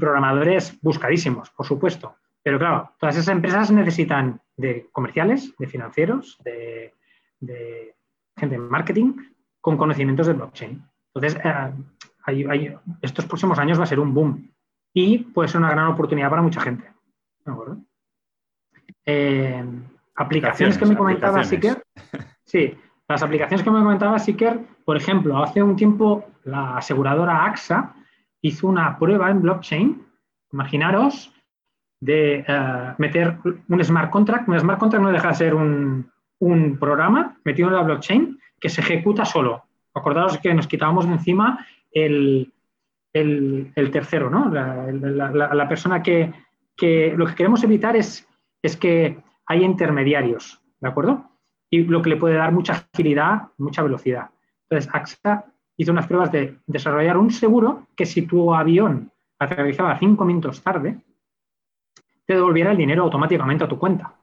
programadores 0.00 0.78
buscadísimos, 0.82 1.50
por 1.50 1.66
supuesto. 1.66 2.16
Pero 2.42 2.58
claro, 2.58 2.92
todas 2.98 3.16
esas 3.16 3.34
empresas 3.34 3.70
necesitan 3.70 4.40
de 4.56 4.88
comerciales, 4.92 5.52
de 5.58 5.66
financieros, 5.66 6.38
de, 6.44 6.94
gente 8.36 8.54
de 8.54 8.58
marketing 8.58 9.14
con 9.60 9.76
conocimientos 9.76 10.26
de 10.26 10.32
blockchain. 10.34 10.82
Entonces, 11.14 11.40
eh, 11.44 11.72
estos 13.02 13.24
próximos 13.26 13.58
años 13.58 13.78
va 13.78 13.84
a 13.84 13.86
ser 13.86 14.00
un 14.00 14.12
boom 14.12 14.50
y 14.92 15.18
puede 15.18 15.48
ser 15.48 15.60
una 15.60 15.70
gran 15.70 15.88
oportunidad 15.88 16.30
para 16.30 16.42
mucha 16.42 16.60
gente. 16.60 16.90
Eh, 19.04 19.64
aplicaciones 20.14 20.78
que 20.78 20.86
me 20.86 20.96
comentaba 20.96 21.44
Siker. 21.44 21.82
Sí, 22.44 22.72
las 23.08 23.24
aplicaciones 23.24 23.64
que 23.64 23.70
me 23.72 23.80
comentaba 23.80 24.20
Siker, 24.20 24.60
por 24.84 24.96
ejemplo, 24.96 25.42
hace 25.42 25.64
un 25.64 25.74
tiempo 25.74 26.26
la 26.44 26.76
aseguradora 26.76 27.44
AXA 27.44 27.92
hizo 28.40 28.68
una 28.68 28.96
prueba 29.00 29.30
en 29.32 29.42
blockchain, 29.42 30.06
imaginaros, 30.52 31.34
de 32.00 32.44
eh, 32.46 32.94
meter 32.98 33.38
un 33.68 33.84
smart 33.84 34.10
contract. 34.10 34.48
Un 34.48 34.60
smart 34.60 34.78
contract 34.78 35.02
no 35.02 35.10
deja 35.10 35.28
de 35.28 35.34
ser 35.34 35.54
un, 35.54 36.08
un 36.38 36.78
programa 36.78 37.36
metido 37.44 37.68
en 37.68 37.74
la 37.74 37.82
blockchain 37.82 38.38
que 38.60 38.68
se 38.68 38.80
ejecuta 38.80 39.24
solo. 39.24 39.64
Acordaos 39.94 40.38
que 40.38 40.54
nos 40.54 40.66
quitábamos 40.66 41.06
de 41.06 41.12
encima 41.12 41.66
el, 42.04 42.52
tercero, 43.92 44.28
¿no? 44.28 44.50
La, 44.50 45.68
persona 45.68 46.02
que, 46.02 46.32
lo 47.16 47.26
que 47.26 47.34
queremos 47.34 47.64
evitar 47.64 47.96
es, 47.96 48.28
es 48.62 48.76
que 48.76 49.18
haya 49.46 49.64
intermediarios, 49.64 50.60
¿de 50.80 50.88
acuerdo? 50.88 51.30
Y 51.70 51.84
lo 51.84 52.02
que 52.02 52.10
le 52.10 52.16
puede 52.16 52.34
dar 52.34 52.52
mucha 52.52 52.88
agilidad, 52.92 53.48
mucha 53.58 53.82
velocidad. 53.82 54.30
Entonces, 54.68 54.90
AXA 54.92 55.46
hizo 55.76 55.92
unas 55.92 56.06
pruebas 56.06 56.32
de 56.32 56.58
desarrollar 56.66 57.16
un 57.16 57.30
seguro 57.30 57.86
que 57.96 58.06
si 58.06 58.22
tu 58.22 58.54
avión 58.54 59.10
aterrizaba 59.38 59.98
cinco 59.98 60.24
minutos 60.24 60.62
tarde, 60.62 60.98
te 62.26 62.34
devolviera 62.34 62.72
el 62.72 62.76
dinero 62.76 63.04
automáticamente 63.04 63.64
a 63.64 63.68
tu 63.68 63.78
cuenta. 63.78 64.14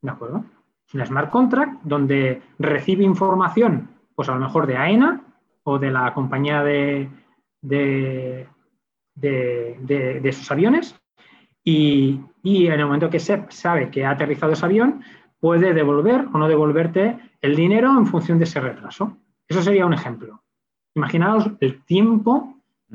¿De 0.00 0.10
acuerdo? 0.10 0.44
Es 0.86 0.94
un 0.94 1.04
smart 1.04 1.30
contract 1.30 1.82
donde 1.82 2.42
recibe 2.58 3.04
información, 3.04 3.90
pues 4.14 4.28
a 4.28 4.34
lo 4.34 4.40
mejor 4.40 4.66
de 4.66 4.76
AENA 4.76 5.27
o 5.70 5.78
de 5.78 5.90
la 5.90 6.14
compañía 6.14 6.62
de, 6.62 7.10
de, 7.60 8.48
de, 9.14 10.20
esos 10.24 10.50
aviones 10.50 10.98
y, 11.62 12.20
en 12.42 12.80
el 12.80 12.86
momento 12.86 13.10
que 13.10 13.20
se 13.20 13.44
sabe 13.50 13.90
que 13.90 14.06
ha 14.06 14.12
aterrizado 14.12 14.52
ese 14.52 14.64
avión, 14.64 15.02
puede 15.38 15.74
devolver 15.74 16.26
o 16.32 16.38
no 16.38 16.48
devolverte 16.48 17.18
el 17.42 17.54
dinero 17.54 17.90
en 17.98 18.06
función 18.06 18.38
de 18.38 18.44
ese 18.44 18.60
retraso. 18.60 19.18
Eso 19.46 19.60
sería 19.60 19.84
un 19.84 19.92
ejemplo. 19.92 20.42
Imaginaos 20.94 21.50
el 21.60 21.84
tiempo, 21.84 22.54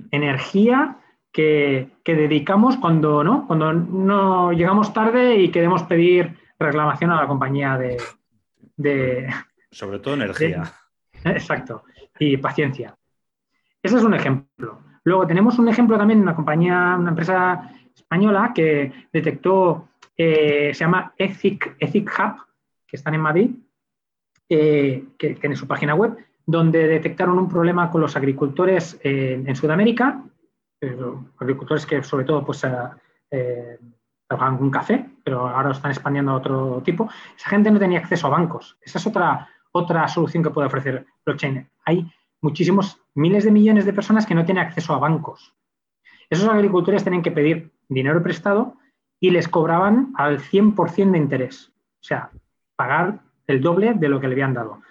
energía 0.09 0.97
que, 1.31 1.91
dedicamos 2.03 2.77
cuando 2.77 3.23
¿no? 3.23 3.45
cuando 3.45 3.71
no 3.71 4.51
llegamos 4.51 4.93
tarde 4.93 5.35
y 5.35 5.51
queremos 5.51 5.83
pedir 5.83 6.39
reclamación 6.57 7.11
a 7.11 7.21
la 7.21 7.27
compañía 7.27 7.77
de... 7.77 9.31
Sobre 9.69 9.99
todo 9.99 10.15
energía. 10.15 10.73
exacto. 11.23 11.83
Y 12.19 12.37
paciencia. 12.37 12.95
Ese 13.81 13.97
es 13.97 14.03
un 14.03 14.13
ejemplo. 14.13 14.79
Luego 15.03 15.27
tenemos 15.27 15.59
un 15.59 15.67
ejemplo 15.67 15.97
también 15.97 16.21
una 16.21 16.35
compañía, 16.35 16.95
una 16.97 17.09
empresa 17.09 17.69
española 17.95 18.51
que 18.55 18.91
detectó, 19.11 19.89
eh, 20.15 20.71
se 20.73 20.79
llama 20.79 21.13
Ethic, 21.17 21.75
Ethic 21.79 22.11
Hub, 22.17 22.45
que 22.87 22.95
están 22.95 23.15
en 23.15 23.21
Madrid, 23.21 23.51
eh, 24.47 25.05
que, 25.17 25.37
en 25.41 25.55
su 25.55 25.67
página 25.67 25.95
web, 25.95 26.15
donde 26.45 26.87
detectaron 26.87 27.37
un 27.39 27.49
problema 27.49 27.89
con 27.89 28.01
los 28.01 28.15
agricultores 28.15 28.99
en 29.03 29.55
Sudamérica 29.55 30.23
agricultores 31.39 31.85
que 31.85 32.03
sobre 32.03 32.25
todo 32.25 32.45
pues, 32.45 32.63
eh, 32.63 32.71
eh, 33.31 33.79
trabajaban 34.27 34.57
con 34.57 34.71
café, 34.71 35.05
pero 35.23 35.47
ahora 35.47 35.71
están 35.71 35.91
expandiendo 35.91 36.31
a 36.31 36.35
otro 36.35 36.81
tipo. 36.83 37.09
Esa 37.35 37.49
gente 37.49 37.71
no 37.71 37.79
tenía 37.79 37.99
acceso 37.99 38.27
a 38.27 38.31
bancos. 38.31 38.77
Esa 38.81 38.97
es 38.97 39.07
otra, 39.07 39.47
otra 39.73 40.07
solución 40.07 40.43
que 40.43 40.49
puede 40.49 40.67
ofrecer 40.67 41.05
blockchain. 41.25 41.69
Hay 41.85 42.09
muchísimos, 42.41 43.01
miles 43.13 43.43
de 43.43 43.51
millones 43.51 43.85
de 43.85 43.91
personas 43.91 44.25
que 44.25 44.35
no 44.35 44.45
tienen 44.45 44.65
acceso 44.65 44.93
a 44.93 44.99
bancos. 44.99 45.53
Esos 46.29 46.47
agricultores 46.47 47.03
tienen 47.03 47.21
que 47.21 47.31
pedir 47.31 47.71
dinero 47.89 48.23
prestado 48.23 48.75
y 49.19 49.31
les 49.31 49.47
cobraban 49.47 50.13
al 50.15 50.39
100% 50.39 51.11
de 51.11 51.17
interés. 51.17 51.73
O 52.01 52.03
sea, 52.03 52.31
pagar 52.75 53.19
el 53.47 53.61
doble 53.61 53.93
de 53.93 54.07
lo 54.09 54.21
que 54.21 54.27
le 54.27 54.35
habían 54.35 54.53
dado. 54.53 54.81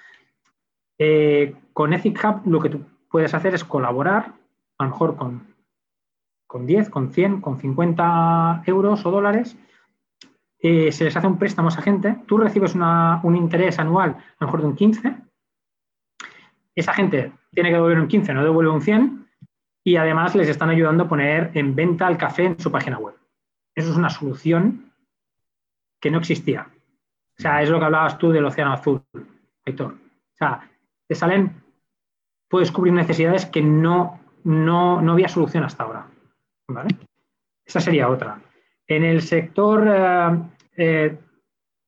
Eh, 0.99 1.55
con 1.73 1.95
Ethic 1.95 2.23
Hub 2.23 2.43
lo 2.47 2.61
que 2.61 2.69
tú 2.69 2.85
puedes 3.11 3.33
hacer 3.33 3.55
es 3.55 3.65
colaborar, 3.65 4.35
a 4.79 4.85
lo 4.85 4.91
mejor 4.91 5.17
con 5.17 5.53
con 6.53 6.67
10, 6.67 6.91
con 6.91 7.15
100, 7.15 7.41
con 7.41 7.59
50 7.59 8.65
euros 8.67 9.07
o 9.07 9.11
dólares, 9.11 9.57
eh, 10.63 10.93
se 10.93 11.05
les 11.05 11.17
hace 11.17 11.27
un 11.27 11.39
préstamo 11.39 11.69
a 11.69 11.73
esa 11.73 11.83
gente, 11.83 12.17
tú 12.27 12.39
recibes 12.39 12.75
un 12.75 13.37
interés 13.37 13.79
anual 13.81 14.11
a 14.11 14.37
lo 14.39 14.47
mejor 14.47 14.61
de 14.61 14.67
un 14.69 14.77
15, 14.77 15.17
esa 16.75 16.95
gente 16.95 17.33
tiene 17.53 17.71
que 17.71 17.75
devolver 17.75 17.99
un 17.99 18.09
15, 18.09 18.33
no 18.33 18.45
devuelve 18.45 18.71
un 18.71 18.81
100, 18.81 19.27
y 19.85 19.97
además 19.97 20.35
les 20.37 20.49
están 20.49 20.71
ayudando 20.71 21.05
a 21.05 21.09
poner 21.09 21.51
en 21.55 21.75
venta 21.75 22.07
el 22.09 22.17
café 22.17 22.45
en 22.45 22.61
su 22.61 22.71
página 22.71 22.99
web. 22.99 23.17
Eso 23.75 23.91
es 23.91 23.97
una 23.97 24.09
solución 24.09 24.93
que 26.01 26.11
no 26.11 26.19
existía. 26.19 26.69
O 27.39 27.43
sea, 27.43 27.63
es 27.63 27.69
lo 27.69 27.79
que 27.79 27.87
hablabas 27.87 28.19
tú 28.19 28.31
del 28.31 28.45
océano 28.45 28.73
azul, 28.73 29.03
Héctor. 29.65 29.95
O 29.95 30.37
sea, 30.37 30.71
te 31.09 31.15
salen, 31.15 31.63
puedes 32.49 32.71
cubrir 32.71 32.93
necesidades 32.93 33.47
que 33.47 33.63
no, 33.63 34.21
no, 34.45 35.03
no 35.03 35.13
había 35.13 35.29
solución 35.29 35.65
hasta 35.65 35.83
ahora. 35.83 36.07
Esa 37.65 37.81
sería 37.81 38.09
otra. 38.09 38.41
En 38.97 39.05
el 39.05 39.23
sector, 39.23 39.89
eh, 39.89 40.39
eh, 40.77 41.19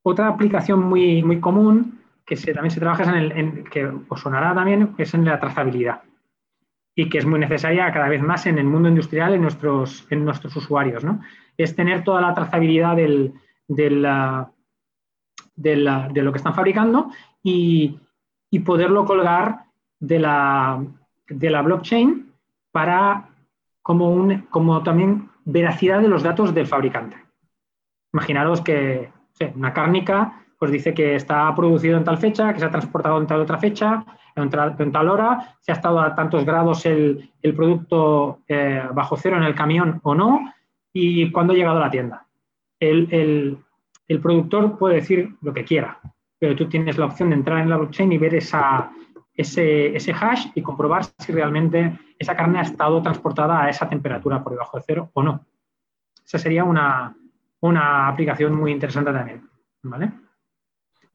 otra 0.03 0.29
aplicación 0.29 0.81
muy, 0.81 1.23
muy 1.23 1.41
común 1.41 2.01
que 2.25 2.37
también 2.37 2.71
se 2.71 2.81
trabaja 2.81 3.03
en 3.05 3.35
el, 3.37 3.65
que 3.71 3.87
os 3.87 4.21
sonará 4.21 4.55
también, 4.55 4.95
es 4.97 5.13
en 5.13 5.27
la 5.27 5.39
trazabilidad 5.39 6.03
y 6.97 7.09
que 7.09 7.19
es 7.19 7.27
muy 7.27 7.39
necesaria 7.39 7.93
cada 7.93 8.09
vez 8.09 8.23
más 8.23 8.47
en 8.47 8.59
el 8.59 8.65
mundo 8.65 8.89
industrial, 8.89 9.35
en 9.35 9.43
nuestros, 9.43 10.07
en 10.11 10.25
nuestros 10.25 10.57
usuarios. 10.57 11.05
¿no? 11.05 11.21
Es 11.57 11.75
tener 11.77 12.05
toda 12.05 12.21
la 12.21 12.35
trazabilidad 12.35 12.97
del, 12.97 13.35
de 13.67 13.91
lo 16.23 16.33
que 16.33 16.39
están 16.39 16.55
fabricando 16.55 17.11
y, 17.43 17.99
y 18.51 18.61
poderlo 18.61 19.05
colgar 19.05 19.65
de 19.99 20.19
la, 20.21 20.83
de 21.29 21.51
la 21.51 21.63
blockchain 21.63 22.33
para 22.71 23.29
como, 23.83 24.11
un, 24.11 24.43
como 24.51 24.83
también 24.83 25.29
veracidad 25.45 26.01
de 26.01 26.09
los 26.09 26.23
datos 26.23 26.55
del 26.55 26.67
fabricante. 26.67 27.17
Imaginaros 28.13 28.61
que 28.61 29.11
una 29.55 29.73
cárnica 29.73 30.45
pues 30.59 30.73
dice 30.73 30.95
que 30.95 31.15
está 31.15 31.55
producido 31.55 31.99
en 31.99 32.05
tal 32.05 32.19
fecha, 32.19 32.53
que 32.53 32.61
se 32.61 32.65
ha 32.65 32.71
transportado 32.71 33.19
en 33.21 33.27
tal 33.27 33.41
otra 33.41 33.59
fecha, 33.59 34.05
en 34.37 34.51
tal, 34.93 35.09
hora, 35.09 35.57
si 35.61 35.71
ha 35.71 35.75
estado 35.75 36.01
a 36.01 36.15
tantos 36.15 36.45
grados 36.45 36.87
el, 36.87 37.31
producto 37.55 38.41
eh, 38.49 38.83
bajo 38.93 39.17
cero 39.17 39.37
en 39.37 39.43
el 39.43 39.55
camión 39.55 40.01
o 40.03 40.15
no, 40.15 40.53
y 40.93 41.31
cuándo 41.31 41.53
ha 41.53 41.57
llegado 41.57 41.77
a 41.77 41.81
la 41.81 41.91
tienda. 41.91 42.27
El, 42.81 43.59
productor 44.23 44.79
puede 44.79 44.97
decir 44.97 45.35
lo 45.43 45.53
que 45.53 45.65
quiera, 45.65 45.99
pero 46.39 46.57
tú 46.57 46.69
tienes 46.69 46.99
la 46.99 47.07
opción 47.07 47.31
de 47.31 47.37
entrar 47.37 47.59
en 47.61 47.69
la 47.69 47.77
blockchain 47.77 48.13
y 48.13 48.19
ver 48.19 48.35
esa, 48.35 48.91
ese 49.35 50.15
hash 50.19 50.47
y 50.55 50.63
comprobar 50.63 51.05
si 51.19 51.33
realmente 51.33 51.99
esa 52.19 52.37
carne 52.37 52.59
ha 52.59 52.62
estado 52.62 53.03
transportada 53.03 53.62
a 53.62 53.69
esa 53.69 53.89
temperatura 53.89 54.43
por 54.43 54.53
debajo 54.53 54.77
de 54.77 54.85
cero 54.87 55.11
o 55.12 55.23
no. 55.23 55.45
Esa 56.25 56.39
sería 56.39 56.65
una, 56.65 57.17
aplicación 58.09 58.55
muy 58.55 58.73
interesante 58.73 59.12
también. 59.12 59.49
¿vale? 59.83 60.12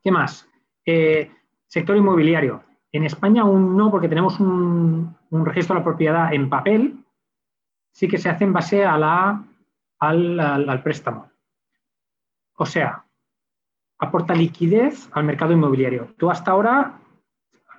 ¿Qué 0.02 0.12
más? 0.12 0.47
Eh, 0.86 1.32
sector 1.68 1.97
inmobiliario. 1.97 2.64
En 2.91 3.04
España 3.04 3.43
aún 3.43 3.78
no, 3.78 3.91
porque 3.91 4.10
tenemos 4.10 4.39
un, 4.39 5.16
registro 5.32 5.76
de 5.76 5.80
la 5.82 5.86
propiedad 5.86 6.34
en 6.34 6.50
papel, 6.50 7.04
sí 7.91 8.08
que 8.08 8.18
se 8.18 8.30
hace 8.30 8.43
en 8.43 8.54
base 8.54 8.86
a 8.86 8.97
la, 8.97 9.43
al, 10.00 10.39
al 10.39 10.84
préstamo. 10.84 11.30
O 12.56 12.66
sea, 12.66 13.06
aporta 14.00 14.34
liquidez 14.34 15.10
al 15.12 15.24
mercado 15.24 15.54
inmobiliario. 15.54 16.14
Tú 16.18 16.32
hasta 16.32 16.52
ahora 16.52 17.00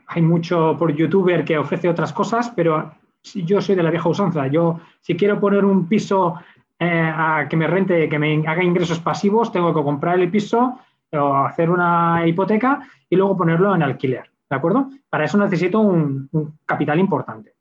hay 0.07 0.23
mucho 0.23 0.77
por 0.79 0.95
youtuber 0.95 1.45
que 1.45 1.59
ofrece 1.59 1.89
otras 1.89 2.13
cosas, 2.13 2.51
pero 2.51 2.93
yo 3.23 3.61
soy 3.61 3.75
de 3.75 3.83
la 3.83 3.91
vieja 3.91 4.09
usanza. 4.09 4.47
Yo, 4.47 4.81
si 5.01 5.17
quiero 5.17 5.41
poner 5.41 5.65
un 5.65 5.89
piso 5.89 6.37
eh, 6.79 7.13
a 7.15 7.47
que 7.49 7.57
me 7.57 7.67
rente, 7.67 8.09
que 8.09 8.19
me 8.19 8.47
haga 8.47 8.63
ingresos 8.63 9.01
pasivos, 9.01 9.53
tengo 9.53 9.75
que 9.75 9.83
comprar 9.83 10.19
el 10.19 10.31
piso 10.31 10.79
o 11.13 11.35
hacer 11.37 11.71
una 11.71 12.27
hipoteca 12.27 12.89
y 13.09 13.17
luego 13.17 13.37
ponerlo 13.37 13.75
en 13.75 13.83
alquiler. 13.83 14.31
¿De 14.49 14.57
acuerdo? 14.57 14.91
Para 15.09 15.25
eso 15.25 15.39
necesito 15.39 15.81
un, 15.81 16.29
capital 16.65 16.99
importante. 16.99 17.55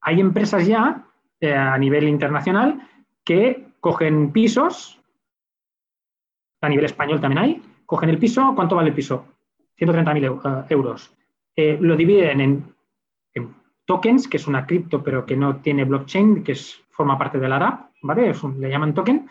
Hay 0.00 0.20
empresas 0.20 0.66
ya 0.66 1.04
eh, 1.40 1.54
a 1.54 1.76
nivel 1.78 2.08
internacional 2.08 2.80
que 3.24 3.68
cogen 3.80 4.32
pisos, 4.32 5.00
a 6.60 6.68
nivel 6.68 6.86
español 6.86 7.20
también 7.20 7.38
hay, 7.38 7.62
cogen 7.84 8.10
el 8.10 8.18
piso, 8.18 8.52
¿cuánto 8.54 8.76
vale 8.76 8.90
el 8.90 8.94
piso? 8.94 9.26
130.000 9.78 10.70
euros. 10.70 11.14
Eh, 11.56 11.78
lo 11.80 11.96
dividen 11.96 12.40
en, 12.40 12.73
tokens, 13.86 14.28
que 14.28 14.36
es 14.36 14.46
una 14.46 14.66
cripto 14.66 15.02
pero 15.02 15.26
que 15.26 15.36
no 15.36 15.56
tiene 15.56 15.84
blockchain, 15.84 16.44
que 16.44 16.52
es, 16.52 16.80
forma 16.90 17.18
parte 17.18 17.38
de 17.38 17.48
la 17.48 17.58
RAP, 17.58 17.90
¿vale? 18.02 18.32
le 18.58 18.70
llaman 18.70 18.94
token, 18.94 19.28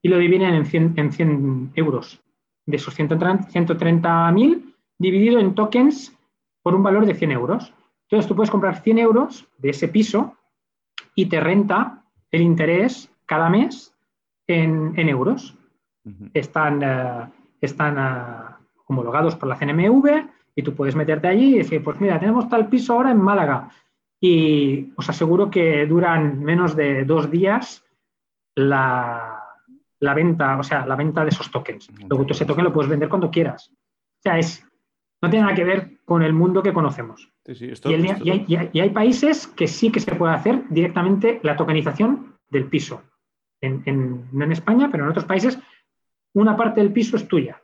y 0.00 0.08
lo 0.08 0.18
dividen 0.18 0.54
en 0.54 0.66
100, 0.66 0.94
en 0.96 1.12
100 1.12 1.72
euros. 1.74 2.20
De 2.66 2.76
esos 2.76 2.96
130.000 2.98 4.74
dividido 4.98 5.38
en 5.40 5.54
tokens 5.54 6.16
por 6.62 6.74
un 6.74 6.82
valor 6.82 7.06
de 7.06 7.14
100 7.14 7.32
euros. 7.32 7.72
Entonces 8.04 8.28
tú 8.28 8.36
puedes 8.36 8.50
comprar 8.50 8.82
100 8.82 8.98
euros 8.98 9.46
de 9.58 9.70
ese 9.70 9.88
piso 9.88 10.36
y 11.14 11.26
te 11.26 11.40
renta 11.40 12.04
el 12.30 12.42
interés 12.42 13.10
cada 13.26 13.48
mes 13.48 13.94
en, 14.46 14.98
euros. 15.08 15.56
Están, 16.34 16.82
eh, 16.82 17.28
están 17.60 17.98
eh, 17.98 18.54
homologados 18.86 19.36
por 19.36 19.48
la 19.48 19.56
CNMV 19.56 20.28
y 20.56 20.62
tú 20.62 20.74
puedes 20.74 20.94
meterte 20.94 21.28
allí 21.28 21.54
y 21.54 21.58
decir, 21.58 21.82
pues 21.82 22.00
mira, 22.00 22.18
tenemos 22.18 22.48
tal 22.48 22.68
piso 22.68 22.94
ahora 22.94 23.10
en 23.10 23.20
Málaga 23.20 23.70
y 24.20 24.92
os 24.96 25.08
aseguro 25.08 25.50
que 25.50 25.86
duran 25.86 26.42
menos 26.42 26.76
de 26.76 27.04
dos 27.04 27.30
días 27.30 27.84
la, 28.54 29.42
la 30.00 30.14
venta, 30.14 30.58
o 30.58 30.62
sea, 30.62 30.86
la 30.86 30.96
venta 30.96 31.22
de 31.22 31.30
esos 31.30 31.50
tokens. 31.50 31.90
Luego 32.08 32.24
tú 32.24 32.32
ese 32.32 32.44
token 32.44 32.64
lo 32.64 32.72
puedes 32.72 32.90
vender 32.90 33.08
cuando 33.08 33.30
quieras. 33.30 33.70
O 33.70 34.22
sea, 34.22 34.38
es, 34.38 34.64
no 35.20 35.28
tiene 35.28 35.44
nada 35.44 35.56
que 35.56 35.64
ver 35.64 36.00
con 36.04 36.22
el 36.22 36.32
mundo 36.32 36.62
que 36.62 36.72
conocemos. 36.72 37.30
y, 37.44 38.80
hay, 38.80 38.90
países 38.90 39.46
que 39.46 39.66
sí 39.66 39.90
que 39.90 40.00
se 40.00 40.14
puede 40.14 40.34
hacer 40.34 40.64
directamente 40.68 41.40
la 41.42 41.56
tokenización 41.56 42.36
del 42.48 42.66
piso. 42.66 43.02
En, 43.60 44.28
no 44.32 44.44
en 44.44 44.52
España, 44.52 44.88
pero 44.90 45.04
en 45.04 45.10
otros 45.10 45.24
países, 45.24 45.58
una 46.34 46.56
parte 46.56 46.82
del 46.82 46.92
piso 46.92 47.16
es 47.16 47.26
tuya. 47.26 47.60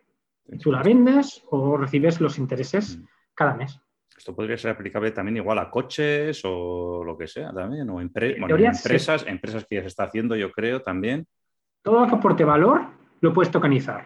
Tú 0.59 0.73
la 0.73 0.83
vendes 0.83 1.45
o 1.51 1.77
recibes 1.77 2.21
los 2.21 2.39
intereses 2.39 2.99
mm. 2.99 3.05
cada 3.35 3.55
mes. 3.55 3.81
Esto 4.17 4.35
podría 4.35 4.59
ser 4.59 4.73
aplicable 4.73 5.13
también 5.13 5.39
igual 5.39 5.59
a 5.59 5.71
coches 5.71 6.43
o 6.45 7.03
lo 7.05 7.17
que 7.17 7.27
sea 7.27 7.53
también, 7.53 7.89
o 7.89 8.01
empresas, 8.03 9.25
empresas 9.27 9.65
que 9.65 9.77
ya 9.77 9.81
se 9.81 9.89
está 9.89 10.05
haciendo, 10.05 10.37
yo 10.37 10.51
creo, 10.53 10.83
también. 10.83 11.27
Todo 11.83 12.01
lo 12.01 12.07
que 12.07 12.17
aporte 12.17 12.45
valor 12.45 12.83
lo 13.23 13.33
puedes 13.33 13.51
tokenizar. 13.51 14.05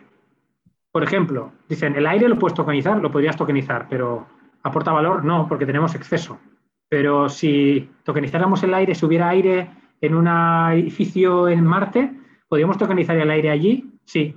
Por 0.92 1.02
ejemplo, 1.02 1.52
dicen, 1.68 1.96
el 1.96 2.06
aire 2.06 2.28
lo 2.28 2.38
puedes 2.38 2.54
tokenizar, 2.54 3.00
lo 3.00 3.10
podrías 3.10 3.36
tokenizar, 3.36 3.88
pero 3.90 4.28
aporta 4.62 4.92
valor, 4.92 5.24
no, 5.24 5.48
porque 5.48 5.66
tenemos 5.66 5.96
exceso. 5.96 6.38
Pero 6.88 7.28
si 7.28 7.90
tokenizáramos 8.04 8.62
el 8.62 8.72
aire, 8.72 8.94
si 8.94 9.04
hubiera 9.04 9.28
aire 9.30 9.68
en 10.00 10.14
un 10.14 10.28
edificio 10.28 11.48
en 11.48 11.64
Marte, 11.64 12.12
¿podríamos 12.48 12.78
tokenizar 12.78 13.16
el 13.16 13.30
aire 13.30 13.50
allí? 13.50 13.90
Sí, 14.04 14.36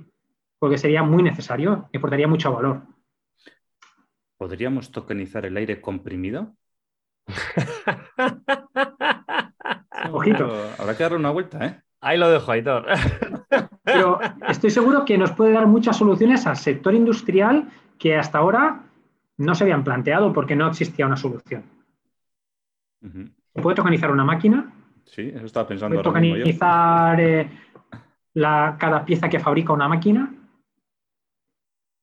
porque 0.58 0.78
sería 0.78 1.02
muy 1.02 1.22
necesario 1.22 1.88
y 1.92 1.98
aportaría 1.98 2.28
mucho 2.28 2.52
valor. 2.52 2.82
¿Podríamos 4.36 4.92
tokenizar 4.92 5.46
el 5.46 5.56
aire 5.56 5.80
comprimido? 5.80 6.54
Ojito. 10.12 10.48
Habrá 10.78 10.96
que 10.96 11.02
darle 11.02 11.18
una 11.18 11.30
vuelta, 11.30 11.66
¿eh? 11.66 11.82
Ahí 12.00 12.18
lo 12.18 12.30
dejo, 12.30 12.52
Aitor. 12.52 12.86
Pero 13.82 14.20
estoy 14.48 14.70
seguro 14.70 15.04
que 15.04 15.18
nos 15.18 15.32
puede 15.32 15.52
dar 15.52 15.66
muchas 15.66 15.96
soluciones 15.96 16.46
al 16.46 16.56
sector 16.56 16.94
industrial 16.94 17.68
que 17.98 18.16
hasta 18.16 18.38
ahora 18.38 18.84
no 19.38 19.54
se 19.54 19.64
habían 19.64 19.82
planteado 19.82 20.32
porque 20.32 20.54
no 20.54 20.68
existía 20.68 21.06
una 21.06 21.16
solución. 21.16 21.64
¿Se 23.00 23.62
puede 23.62 23.76
tokenizar 23.76 24.10
una 24.10 24.24
máquina? 24.24 24.72
Sí, 25.04 25.32
eso 25.34 25.46
estaba 25.46 25.66
pensando. 25.66 25.94
¿Puede 25.94 26.04
tokenizar 26.04 27.20
eh, 27.20 27.50
cada 28.34 29.04
pieza 29.04 29.28
que 29.28 29.40
fabrica 29.40 29.72
una 29.72 29.88
máquina? 29.88 30.32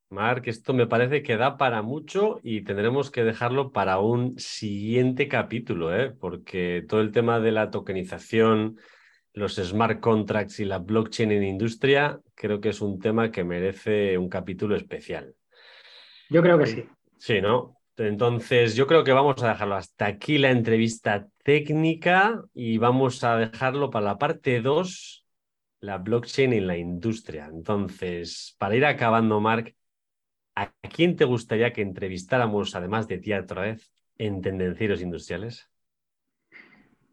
Marc, 0.10 0.48
esto 0.48 0.74
me 0.74 0.88
parece 0.88 1.24
que 1.24 1.36
da 1.36 1.58
para 1.58 1.82
mucho 1.82 2.40
y 2.44 2.62
tendremos 2.62 3.12
que 3.12 3.24
dejarlo 3.24 3.72
para 3.72 4.00
un 4.00 4.38
siguiente 4.38 5.28
capítulo, 5.28 5.96
¿eh? 5.96 6.12
porque 6.12 6.86
todo 6.88 7.02
el 7.02 7.12
tema 7.12 7.40
de 7.40 7.52
la 7.52 7.72
tokenización, 7.72 8.78
los 9.34 9.56
smart 9.56 10.00
contracts 10.00 10.60
y 10.60 10.66
la 10.66 10.78
blockchain 10.78 11.32
en 11.32 11.44
industria, 11.44 12.20
creo 12.36 12.62
que 12.62 12.70
es 12.70 12.82
un 12.82 13.00
tema 13.00 13.32
que 13.32 13.44
merece 13.44 14.18
un 14.18 14.30
capítulo 14.30 14.76
especial. 14.76 15.34
Yo 16.30 16.42
creo 16.42 16.58
que 16.58 16.68
sí. 16.68 16.86
Sí, 17.18 17.42
¿no? 17.42 17.78
Entonces, 17.98 18.76
yo 18.76 18.88
creo 18.88 19.04
que 19.04 19.14
vamos 19.14 19.42
a 19.42 19.50
dejarlo 19.50 19.76
hasta 19.76 20.06
aquí 20.06 20.38
la 20.38 20.52
entrevista 20.52 21.28
técnica 21.44 22.44
y 22.54 22.78
vamos 22.78 23.24
a 23.24 23.38
dejarlo 23.38 23.90
para 23.90 24.06
la 24.06 24.18
parte 24.18 24.62
2, 24.62 25.26
la 25.80 25.98
blockchain 25.98 26.54
en 26.54 26.68
la 26.68 26.78
industria. 26.78 27.50
Entonces, 27.52 28.56
para 28.60 28.76
ir 28.76 28.86
acabando, 28.86 29.40
Marc, 29.40 29.74
¿A 30.56 30.72
quién 30.90 31.18
te 31.18 31.26
gustaría 31.26 31.74
que 31.74 31.82
entrevistáramos, 31.82 32.76
además 32.76 33.08
de 33.08 33.18
ti 33.18 33.34
otra 33.34 33.62
vez, 33.62 33.94
en 34.18 34.42
Tendencieros 34.42 35.02
Industriales? 35.02 35.70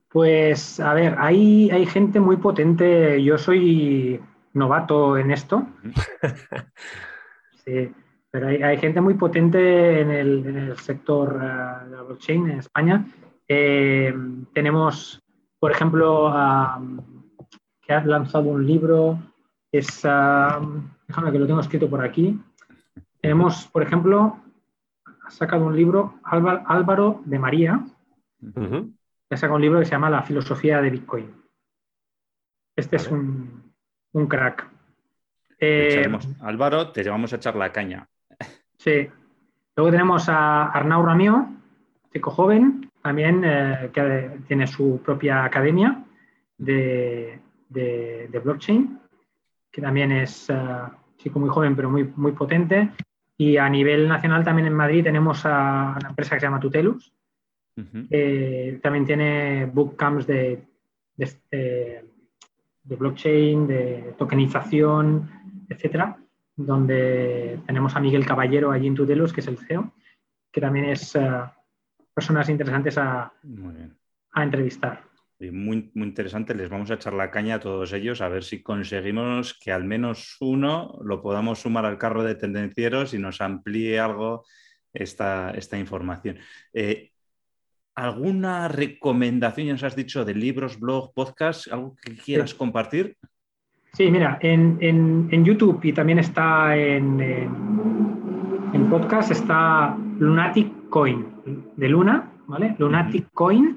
Pues, 0.09 0.79
a 0.79 0.95
ver, 0.95 1.17
hay, 1.19 1.71
hay 1.71 1.87
gente 1.87 2.21
muy 2.21 2.37
potente. 2.37 3.23
Yo 3.23 3.39
soy 3.39 4.21
novato 4.53 5.17
en 5.19 5.33
esto. 5.33 5.67
sí, 7.65 7.93
pero 8.31 8.47
hay, 8.47 8.79
gente 8.79 9.01
muy 9.01 9.15
potente 9.15 10.01
en 10.01 10.11
el, 10.11 10.77
sector 10.79 11.35
uh, 11.35 11.91
de 11.91 11.97
la 11.97 12.03
blockchain 12.03 12.51
en 12.51 12.59
España. 12.59 13.05
Eh, 13.49 14.15
tenemos, 14.53 15.21
por 15.59 15.73
ejemplo, 15.73 16.33
que 17.81 17.93
ha 17.93 18.05
lanzado 18.05 18.51
un 18.51 18.67
libro, 18.67 19.19
es, 19.73 20.03
déjame 20.03 21.33
que 21.33 21.39
lo 21.39 21.47
tengo 21.47 21.61
escrito 21.61 21.91
por 21.91 22.05
aquí, 22.05 22.39
tenemos, 23.23 23.69
por 23.69 23.83
ejemplo, 23.83 24.37
ha 25.25 25.31
sacado 25.31 25.65
un 25.65 25.77
libro 25.77 26.19
Álvaro 26.25 27.23
de 27.25 27.39
María, 27.39 27.81
que 28.41 29.35
ha 29.35 29.37
sacado 29.37 29.57
un 29.57 29.63
libro 29.63 29.79
que 29.79 29.85
se 29.85 29.93
llama 29.93 30.11
La 30.11 30.23
filosofía 30.23 30.83
de 30.83 30.91
Bitcoin. 30.91 31.33
Este 32.75 32.97
es 32.97 33.09
un, 33.09 33.73
crack. 34.29 34.69
Eh, 35.59 36.11
Álvaro, 36.41 36.91
te 36.91 37.05
llevamos 37.05 37.33
a 37.33 37.37
echar 37.37 37.55
la 37.55 37.71
caña. 37.71 38.09
Sí. 38.77 39.09
Luego 39.77 39.93
tenemos 39.93 40.29
a 40.29 40.73
Arnau 40.73 41.07
Ramió, 41.07 41.49
chico 42.13 42.33
joven, 42.33 42.91
también 43.01 43.43
eh, 43.45 43.91
que 43.93 44.41
tiene 44.49 44.67
su 44.67 45.01
propia 45.05 45.45
academia 45.45 46.05
de, 46.59 47.41
blockchain, 48.43 48.99
que 49.71 49.81
también 49.81 50.11
es 50.11 50.51
uh, 50.51 50.91
chico 51.17 51.39
muy 51.39 51.49
joven 51.49 51.77
pero 51.77 51.89
muy, 51.89 52.05
muy 52.17 52.33
potente. 52.33 52.91
Y 53.43 53.57
a 53.57 53.69
nivel 53.69 54.07
nacional 54.07 54.45
también 54.45 54.69
en 54.69 54.75
Madrid 54.75 55.03
tenemos 55.03 55.45
a 55.45 55.97
una 55.99 56.11
empresa 56.11 56.37
que 56.37 56.41
se 56.41 56.47
llama 56.47 56.61
Tutelus, 56.61 57.13
que 58.09 58.79
también 58.81 59.05
tiene 59.05 59.67
bootcamps 59.67 60.29
de, 60.29 60.63
de, 61.17 62.05
blockchain, 62.85 63.67
de 63.67 64.15
tokenización, 64.17 65.29
etcétera, 65.69 66.17
donde 66.55 67.59
tenemos 67.67 67.97
a 67.97 68.01
Miguel 68.01 68.25
Caballero 68.25 68.71
allí 68.71 68.87
en 68.87 68.95
Tutelus, 68.95 69.33
que 69.33 69.41
es 69.41 69.49
el 69.49 69.59
CEO, 69.59 69.93
que 70.53 70.61
también 70.61 70.85
es 70.85 71.17
uh, 71.17 71.49
personas 72.15 72.49
interesantes 72.49 72.97
a, 72.97 73.33
a 74.35 74.43
entrevistar 74.45 75.03
muy, 75.51 75.91
muy 75.95 76.09
interesante. 76.09 76.55
Les 76.55 76.69
vamos 76.69 76.91
a 76.91 76.95
echar 76.95 77.13
la 77.15 77.31
caña 77.31 77.57
a 77.57 77.61
todos 77.61 77.93
ellos 77.93 78.21
a 78.21 78.29
ver 78.29 78.45
si 78.45 78.63
conseguimos 78.63 79.59
que 79.59 79.73
al 79.73 79.85
menos 79.85 80.37
uno 80.41 80.99
lo 81.05 81.21
podamos 81.21 81.61
sumar 81.61 81.87
al 81.87 81.99
carro 81.99 82.23
de 82.23 82.35
tendencieros 82.35 83.15
y 83.15 83.19
nos 83.19 83.41
amplíe 83.41 83.99
algo 83.99 84.45
esta, 84.93 85.51
esta 85.51 85.79
información. 85.79 86.39
Eh, 86.73 87.11
¿Alguna 87.95 88.69
recomendación, 88.69 89.67
ya 89.67 89.73
nos 89.73 89.83
has 89.83 89.97
dicho, 89.97 90.25
de 90.25 90.35
libros, 90.35 90.79
blog, 90.79 91.13
podcast, 91.13 91.71
algo 91.71 91.97
que 92.03 92.17
quieras 92.17 92.55
compartir? 92.55 93.17
Sí, 93.93 94.11
mira, 94.11 94.39
en, 94.41 95.45
YouTube 95.45 95.81
y 95.85 95.93
también 95.93 96.19
está 96.19 96.75
en, 96.75 97.21
en, 97.21 98.89
podcast, 98.89 99.31
está 99.33 99.95
Lunatic 100.19 100.89
Coin, 100.89 101.27
de 101.77 101.89
Luna, 101.89 102.33
¿vale? 102.47 102.75
Lunatic 102.79 103.29
Coin 103.35 103.77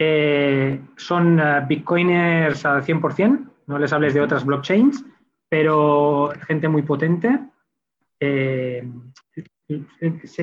eh, 0.00 0.80
son 0.96 1.40
eh, 1.40 1.64
bitcoiners 1.68 2.64
al 2.64 2.84
100%, 2.84 3.50
no 3.66 3.78
les 3.78 3.92
hables 3.92 4.14
de 4.14 4.20
otras 4.20 4.44
blockchains, 4.44 5.04
pero 5.48 6.30
gente 6.46 6.68
muy 6.68 6.82
potente. 6.82 7.40
Eh, 8.20 8.88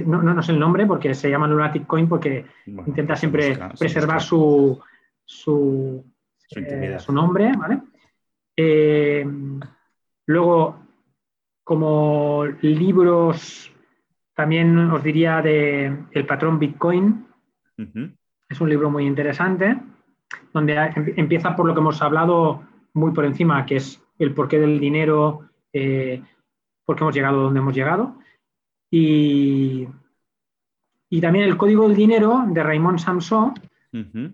no, 0.06 0.22
no, 0.22 0.44
sé 0.44 0.52
el 0.52 0.60
nombre 0.60 0.86
porque 0.86 1.14
se 1.16 1.30
llama 1.30 1.48
Lunatic 1.48 1.88
Coin 1.88 2.08
porque 2.08 2.46
intenta 2.66 3.16
siempre 3.16 3.58
preservar 3.80 4.22
su, 4.22 4.80
su, 5.24 6.06
su, 7.00 7.12
nombre. 7.12 7.52
luego, 10.28 10.80
como 11.64 12.46
libros, 12.62 13.72
también 14.36 14.78
os 14.92 15.02
diría 15.02 15.42
de 15.42 16.06
El 16.12 16.26
patrón 16.26 16.60
Bitcoin. 16.60 17.26
Es 18.50 18.62
un 18.62 18.70
libro 18.70 18.90
muy 18.90 19.06
interesante, 19.06 19.78
donde 20.54 20.78
empieza 21.18 21.56
por 21.56 21.66
lo 21.66 21.74
que 21.74 21.80
hemos 21.80 22.02
hablado 22.02 22.64
muy 22.94 23.12
por 23.12 23.26
encima, 23.26 23.66
que 23.66 23.78
es 23.78 24.02
el 24.20 24.34
porqué 24.34 24.60
del 24.60 24.80
dinero, 24.80 25.50
eh, 25.74 26.22
por 26.86 26.96
qué 26.96 27.04
hemos 27.04 27.16
llegado 27.16 27.42
donde 27.42 27.60
hemos 27.60 27.76
llegado. 27.76 28.18
Y, 28.90 29.88
y 31.10 31.22
también 31.22 31.46
el 31.46 31.58
código 31.58 31.88
del 31.88 31.98
dinero 31.98 32.44
de 32.48 32.64
Raymond 32.64 33.00
Samson, 33.00 33.54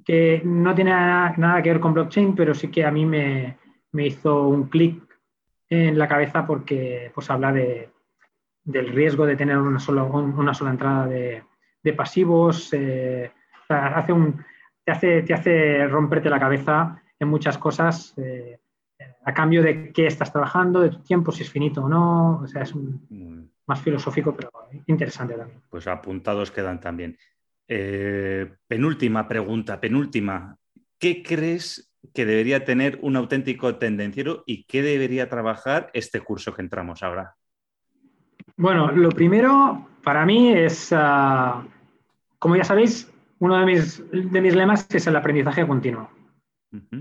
que 0.04 0.42
no 0.44 0.74
tiene 0.74 0.90
nada, 0.90 1.62
que 1.62 1.70
ver 1.70 1.80
con 1.80 1.94
blockchain, 1.94 2.34
pero 2.34 2.56
sí 2.56 2.70
que 2.70 2.84
a 2.84 2.90
mí 2.90 3.06
me, 3.06 3.58
hizo 3.94 4.48
un 4.48 4.70
clic 4.70 5.04
en 5.70 6.00
la 6.00 6.08
cabeza 6.08 6.48
porque 6.48 7.12
pues, 7.14 7.30
habla 7.30 7.54
de, 7.54 7.90
del 8.64 8.90
riesgo 8.90 9.26
de 9.26 9.36
tener 9.36 9.58
una 9.58 9.80
sola, 9.80 10.04
una 10.04 10.54
sola 10.54 10.72
entrada 10.72 11.06
de, 11.06 11.44
pasivos. 11.96 12.74
Eh, 12.74 13.32
hace 13.72 14.14
un, 14.14 14.44
te, 14.84 14.92
hace, 14.92 15.22
te 15.24 15.34
hace 15.34 15.88
romperte 15.88 16.30
la 16.30 16.40
cabeza 16.40 17.02
en 17.20 17.28
muchas 17.28 17.58
cosas 17.58 18.14
eh, 18.18 18.60
a 19.24 19.34
cambio 19.34 19.62
de 19.62 19.92
qué 19.92 20.08
estás 20.08 20.32
trabajando, 20.32 20.82
de 20.82 20.90
tu 20.90 21.00
tiempo, 21.00 21.32
si 21.32 21.44
es 21.44 21.50
finito 21.50 21.84
o 21.84 21.90
no. 21.90 22.42
O 22.44 22.48
sea, 22.48 22.64
es 22.64 22.74
más 23.66 23.82
filosófico, 23.82 24.36
pero 24.36 24.52
interesante 24.88 25.36
también. 25.36 25.62
Pues 25.70 25.88
apuntados 25.88 26.52
quedan 26.52 26.80
también. 26.80 27.18
Eh, 27.68 28.52
penúltima 28.68 29.28
pregunta, 29.28 29.80
penúltima. 29.80 30.58
¿Qué 30.98 31.24
crees 31.24 31.94
que 32.14 32.26
debería 32.26 32.66
tener 32.66 33.00
un 33.02 33.16
auténtico 33.16 33.76
tendenciero 33.76 34.44
y 34.46 34.66
qué 34.66 34.82
debería 34.82 35.30
trabajar 35.30 35.90
este 35.94 36.20
curso 36.20 36.54
que 36.54 36.62
entramos 36.62 37.04
ahora? 37.04 37.36
Bueno, 38.58 38.92
lo 38.92 39.10
primero 39.10 39.88
para 40.04 40.26
mí 40.26 40.52
es, 40.52 40.90
ah, 40.92 41.64
como 42.40 42.56
ya 42.56 42.64
sabéis, 42.64 43.12
uno 43.42 43.58
de 43.58 43.66
mis, 43.66 44.04
de 44.12 44.42
mis 44.42 44.56
lemas 44.56 44.88
es 44.94 45.08
el 45.08 45.16
aprendizaje 45.16 45.66
continuo. 45.66 46.10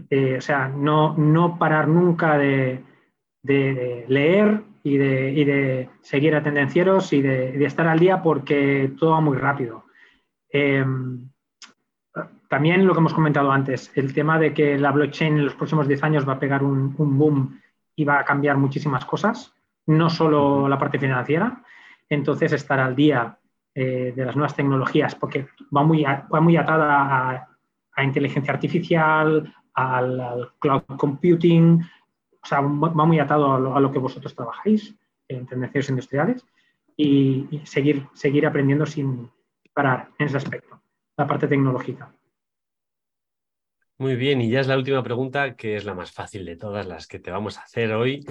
Eh, 0.09 0.37
o 0.39 0.41
sea, 0.41 0.69
no, 0.69 1.15
no 1.17 1.59
parar 1.59 1.87
nunca 1.87 2.39
de, 2.39 2.83
leer 3.43 4.63
y 4.83 4.97
de, 4.97 5.07
de, 5.45 5.91
seguir 6.01 6.35
a 6.35 6.43
tendencieros 6.43 7.13
y 7.13 7.21
de, 7.21 7.63
estar 7.65 7.87
al 7.87 7.99
día 7.99 8.23
porque 8.23 8.91
todo 8.99 9.11
va 9.11 9.21
muy 9.21 9.37
rápido. 9.37 9.85
Em, 10.49 11.29
también 12.49 12.87
lo 12.87 12.95
que 12.95 13.01
hemos 13.01 13.15
comentado 13.15 13.53
antes, 13.53 13.93
el 13.95 14.15
tema 14.15 14.39
de 14.39 14.55
que 14.55 14.79
la 14.79 14.93
blockchain 14.93 15.37
en 15.37 15.45
los 15.45 15.55
próximos 15.55 15.87
10 15.87 16.03
años 16.05 16.29
va 16.29 16.33
a 16.33 16.41
pegar 16.41 16.65
un, 16.65 16.97
boom 16.97 17.61
y 17.95 18.05
va 18.05 18.19
a 18.19 18.25
cambiar 18.25 18.57
muchísimas 18.57 19.05
cosas, 19.05 19.55
no 19.87 20.09
solo 20.09 20.69
la 20.71 20.79
parte 20.79 20.99
financiera. 20.99 21.63
Entonces, 22.09 22.55
estar 22.55 22.81
al 22.81 22.97
día 22.97 23.37
eh, 23.75 24.13
de 24.15 24.25
las 24.25 24.35
nuevas 24.37 24.57
tecnologías, 24.57 25.15
porque 25.15 25.47
va 25.75 25.83
muy, 25.83 26.03
va 26.05 26.41
muy 26.41 26.57
atada 26.57 27.47
a, 27.97 28.05
inteligencia 28.05 28.55
artificial, 28.55 29.55
al, 29.75 30.53
cloud 30.59 30.83
computing, 30.97 31.81
o 32.43 32.47
sea, 32.47 32.61
va 32.61 33.07
muy 33.07 33.19
atado 33.19 33.75
a 33.75 33.81
lo, 33.81 33.93
que 33.93 33.99
vosotros 33.99 34.35
trabajáis 34.35 34.97
en 35.29 35.47
tendencias 35.47 35.91
industriales 35.91 36.47
y, 36.97 37.47
y, 37.51 37.67
seguir, 37.67 38.07
seguir 38.15 38.47
aprendiendo 38.47 38.87
sin 38.87 39.31
parar 39.75 40.09
en 40.19 40.27
ese 40.27 40.39
aspecto, 40.39 40.81
la 41.19 41.27
parte 41.27 41.47
tecnológica. 41.47 42.11
Muy 43.99 44.17
bien, 44.17 44.41
y 44.41 44.49
ya 44.49 44.61
es 44.61 44.67
la 44.67 44.79
última 44.79 45.03
pregunta, 45.03 45.57
que 45.57 45.77
es 45.77 45.85
la 45.85 45.93
más 45.93 46.11
fácil 46.11 46.47
de 46.47 46.57
todas 46.57 46.87
las 46.87 47.07
que 47.07 47.19
te 47.19 47.31
vamos 47.31 47.59
a 47.59 47.65
hacer 47.65 47.93
hoy. 47.93 48.25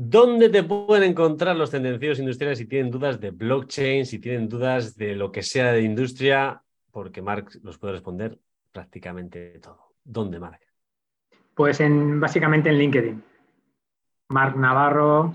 ¿Dónde 0.00 0.48
te 0.48 0.62
pueden 0.62 1.10
encontrar 1.10 1.56
los 1.56 1.72
tendencieros 1.72 2.20
industriales 2.20 2.58
si 2.58 2.66
tienen 2.66 2.88
dudas 2.88 3.18
de 3.18 3.32
blockchain, 3.32 4.06
si 4.06 4.20
tienen 4.20 4.48
dudas 4.48 4.96
de 4.96 5.16
lo 5.16 5.32
que 5.32 5.42
sea 5.42 5.72
de 5.72 5.82
industria? 5.82 6.62
Porque 6.92 7.20
Mark 7.20 7.48
los 7.64 7.78
puede 7.78 7.94
responder 7.94 8.38
prácticamente 8.70 9.58
todo. 9.58 9.96
¿Dónde, 10.04 10.38
Mark? 10.38 10.60
Pues 11.52 11.80
en, 11.80 12.20
básicamente 12.20 12.68
en 12.68 12.78
LinkedIn. 12.78 13.24
Mark 14.28 14.56
Navarro, 14.56 15.34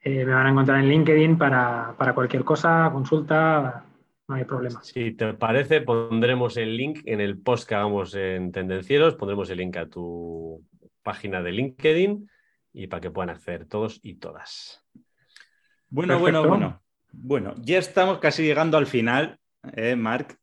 eh, 0.00 0.24
me 0.24 0.34
van 0.34 0.46
a 0.46 0.50
encontrar 0.50 0.78
en 0.78 0.88
LinkedIn 0.88 1.36
para, 1.36 1.96
para 1.98 2.14
cualquier 2.14 2.44
cosa, 2.44 2.88
consulta, 2.92 3.86
no 4.28 4.36
hay 4.36 4.44
problema. 4.44 4.84
Si 4.84 5.14
te 5.14 5.34
parece, 5.34 5.80
pondremos 5.80 6.56
el 6.56 6.76
link 6.76 7.00
en 7.06 7.20
el 7.20 7.38
post 7.38 7.68
que 7.68 7.74
hagamos 7.74 8.14
en 8.14 8.52
Tendencieros, 8.52 9.16
pondremos 9.16 9.50
el 9.50 9.58
link 9.58 9.76
a 9.78 9.86
tu 9.86 10.64
página 11.02 11.42
de 11.42 11.50
LinkedIn 11.50 12.30
y 12.76 12.86
para 12.86 13.00
que 13.00 13.10
puedan 13.10 13.30
acceder 13.30 13.66
todos 13.66 14.00
y 14.02 14.14
todas. 14.14 14.84
Bueno, 15.88 16.18
bueno, 16.18 16.46
bueno. 16.46 16.82
Bueno, 17.12 17.54
ya 17.58 17.78
estamos 17.78 18.18
casi 18.18 18.42
llegando 18.42 18.76
al 18.76 18.86
final, 18.86 19.38
eh, 19.72 19.96
Marc. 19.96 20.38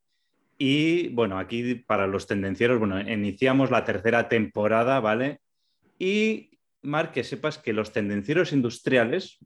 Y 0.57 1.09
bueno, 1.09 1.37
aquí 1.37 1.75
para 1.75 2.07
los 2.07 2.25
tendencieros, 2.25 2.79
bueno, 2.79 2.99
iniciamos 2.99 3.69
la 3.69 3.83
tercera 3.83 4.27
temporada, 4.27 4.99
¿vale? 4.99 5.41
Y 5.99 6.57
Marc, 6.81 7.11
que 7.11 7.23
sepas 7.23 7.57
que 7.57 7.73
los 7.73 7.91
tendencieros 7.91 8.53
industriales, 8.53 9.37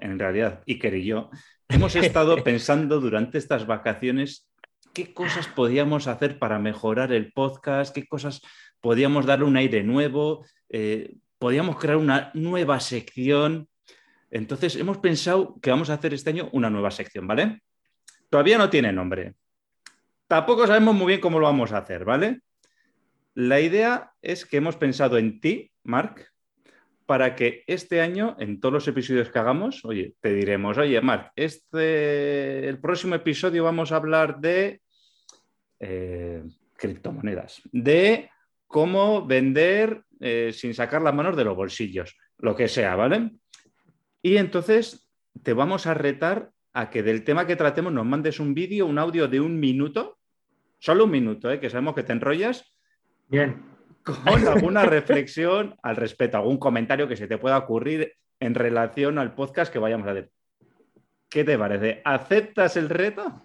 en 0.00 0.18
realidad, 0.18 0.62
Iker 0.66 0.94
y 0.94 1.04
yo, 1.04 1.30
Hemos 1.70 1.94
estado 1.94 2.36
pensando 2.44 3.00
durante 3.00 3.38
estas 3.38 3.66
vacaciones 3.66 4.50
qué 4.92 5.14
cosas 5.14 5.46
podíamos 5.46 6.08
hacer 6.08 6.38
para 6.38 6.58
mejorar 6.58 7.12
el 7.12 7.32
podcast, 7.32 7.94
qué 7.94 8.06
cosas 8.08 8.42
podíamos 8.80 9.24
darle 9.24 9.44
un 9.44 9.56
aire 9.56 9.84
nuevo, 9.84 10.44
eh, 10.68 11.14
podíamos 11.40 11.78
crear 11.78 11.96
una 11.96 12.30
nueva 12.34 12.78
sección. 12.80 13.66
Entonces, 14.30 14.76
hemos 14.76 14.98
pensado 14.98 15.58
que 15.60 15.70
vamos 15.70 15.90
a 15.90 15.94
hacer 15.94 16.12
este 16.14 16.30
año 16.30 16.50
una 16.52 16.70
nueva 16.70 16.90
sección, 16.92 17.26
¿vale? 17.26 17.62
Todavía 18.28 18.58
no 18.58 18.68
tiene 18.68 18.92
nombre. 18.92 19.34
Tampoco 20.28 20.66
sabemos 20.66 20.94
muy 20.94 21.08
bien 21.08 21.20
cómo 21.20 21.40
lo 21.40 21.46
vamos 21.46 21.72
a 21.72 21.78
hacer, 21.78 22.04
¿vale? 22.04 22.42
La 23.34 23.58
idea 23.58 24.12
es 24.20 24.44
que 24.44 24.58
hemos 24.58 24.76
pensado 24.76 25.16
en 25.16 25.40
ti, 25.40 25.72
Marc, 25.82 26.30
para 27.06 27.34
que 27.34 27.64
este 27.66 28.02
año, 28.02 28.36
en 28.38 28.60
todos 28.60 28.74
los 28.74 28.88
episodios 28.88 29.30
que 29.30 29.38
hagamos, 29.38 29.82
oye, 29.84 30.14
te 30.20 30.34
diremos, 30.34 30.76
oye, 30.76 31.00
Marc, 31.00 31.32
este, 31.34 32.68
el 32.68 32.78
próximo 32.78 33.14
episodio 33.14 33.64
vamos 33.64 33.92
a 33.92 33.96
hablar 33.96 34.40
de 34.40 34.82
eh, 35.80 36.44
criptomonedas, 36.76 37.62
de 37.72 38.30
cómo 38.66 39.26
vender 39.26 40.04
eh, 40.20 40.52
sin 40.52 40.74
sacar 40.74 41.02
las 41.02 41.14
manos 41.14 41.36
de 41.36 41.44
los 41.44 41.56
bolsillos, 41.56 42.16
lo 42.38 42.54
que 42.54 42.68
sea, 42.68 42.94
¿vale? 42.94 43.30
Y 44.22 44.36
entonces 44.36 45.10
te 45.42 45.52
vamos 45.52 45.86
a 45.86 45.94
retar 45.94 46.50
a 46.72 46.90
que 46.90 47.02
del 47.02 47.24
tema 47.24 47.46
que 47.46 47.56
tratemos 47.56 47.92
nos 47.92 48.06
mandes 48.06 48.38
un 48.38 48.54
vídeo, 48.54 48.86
un 48.86 48.98
audio 48.98 49.26
de 49.26 49.40
un 49.40 49.58
minuto, 49.58 50.18
solo 50.78 51.04
un 51.04 51.10
minuto, 51.10 51.50
¿eh? 51.50 51.58
que 51.58 51.70
sabemos 51.70 51.94
que 51.94 52.02
te 52.02 52.12
enrollas. 52.12 52.72
Bien 53.28 53.70
con 54.02 54.16
alguna 54.48 54.84
reflexión 54.84 55.76
al 55.82 55.96
respecto, 55.96 56.36
algún 56.36 56.58
comentario 56.58 57.08
que 57.08 57.16
se 57.16 57.26
te 57.26 57.38
pueda 57.38 57.58
ocurrir 57.58 58.14
en 58.38 58.54
relación 58.54 59.18
al 59.18 59.34
podcast 59.34 59.72
que 59.72 59.78
vayamos 59.78 60.08
a 60.08 60.12
hacer. 60.12 60.30
¿Qué 61.28 61.44
te 61.44 61.58
parece? 61.58 62.02
¿Aceptas 62.04 62.76
el 62.76 62.88
reto? 62.88 63.42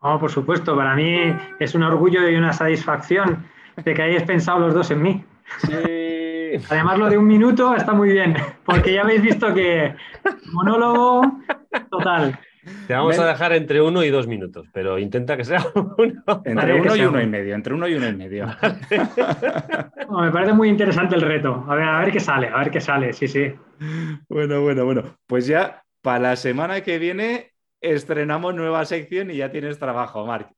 Oh, 0.00 0.18
por 0.18 0.30
supuesto, 0.30 0.76
para 0.76 0.94
mí 0.94 1.34
es 1.58 1.74
un 1.74 1.82
orgullo 1.82 2.28
y 2.28 2.36
una 2.36 2.52
satisfacción 2.52 3.46
de 3.76 3.94
que 3.94 4.02
hayáis 4.02 4.22
pensado 4.22 4.60
los 4.60 4.74
dos 4.74 4.90
en 4.90 5.02
mí. 5.02 5.24
Sí. 5.66 6.64
Además, 6.70 6.98
lo 6.98 7.08
de 7.08 7.18
un 7.18 7.26
minuto 7.26 7.74
está 7.74 7.92
muy 7.92 8.10
bien, 8.10 8.36
porque 8.64 8.92
ya 8.92 9.02
habéis 9.02 9.22
visto 9.22 9.52
que 9.52 9.94
monólogo 10.52 11.22
total. 11.90 12.38
Te 12.86 12.94
vamos 12.94 13.18
a 13.18 13.26
dejar 13.26 13.52
entre 13.52 13.82
uno 13.82 14.02
y 14.04 14.10
dos 14.10 14.26
minutos, 14.26 14.66
pero 14.72 14.98
intenta 14.98 15.36
que 15.36 15.44
sea 15.44 15.64
uno. 15.98 16.42
Entre 16.44 16.80
uno 16.80 16.96
y 16.96 17.00
uno 17.02 17.20
y 17.20 17.26
medio, 17.26 17.54
entre 17.54 17.74
uno 17.74 17.88
y 17.88 17.94
uno 17.94 18.08
y 18.08 18.16
medio. 18.16 18.46
me 20.10 20.30
parece 20.30 20.52
muy 20.52 20.68
interesante 20.68 21.14
el 21.14 21.22
reto. 21.22 21.64
A 21.68 21.74
ver, 21.74 21.84
a 21.84 22.00
ver 22.00 22.12
qué 22.12 22.20
sale, 22.20 22.48
a 22.48 22.58
ver 22.58 22.70
qué 22.70 22.80
sale, 22.80 23.12
sí, 23.12 23.28
sí. 23.28 23.52
Bueno, 24.28 24.62
bueno, 24.62 24.84
bueno. 24.84 25.02
Pues 25.26 25.46
ya 25.46 25.82
para 26.02 26.18
la 26.20 26.36
semana 26.36 26.80
que 26.82 26.98
viene 26.98 27.52
estrenamos 27.80 28.54
nueva 28.54 28.84
sección 28.86 29.30
y 29.30 29.36
ya 29.36 29.50
tienes 29.50 29.78
trabajo, 29.78 30.24
Marc. 30.26 30.48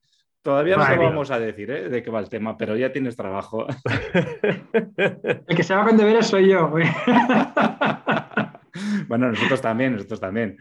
Todavía 0.47 0.77
no 0.77 0.87
te 0.87 0.95
vamos 0.95 1.29
a 1.29 1.41
decir 1.41 1.69
¿eh? 1.71 1.89
de 1.89 2.01
qué 2.01 2.09
va 2.09 2.21
el 2.21 2.29
tema, 2.29 2.57
pero 2.57 2.77
ya 2.77 2.89
tienes 2.89 3.17
trabajo. 3.17 3.67
El 4.13 5.43
que 5.45 5.61
se 5.61 5.75
va 5.75 5.83
con 5.83 5.97
deberes 5.97 6.27
soy 6.27 6.47
yo. 6.47 6.69
bueno, 9.09 9.27
nosotros 9.27 9.59
también, 9.59 9.95
nosotros 9.95 10.21
también. 10.21 10.55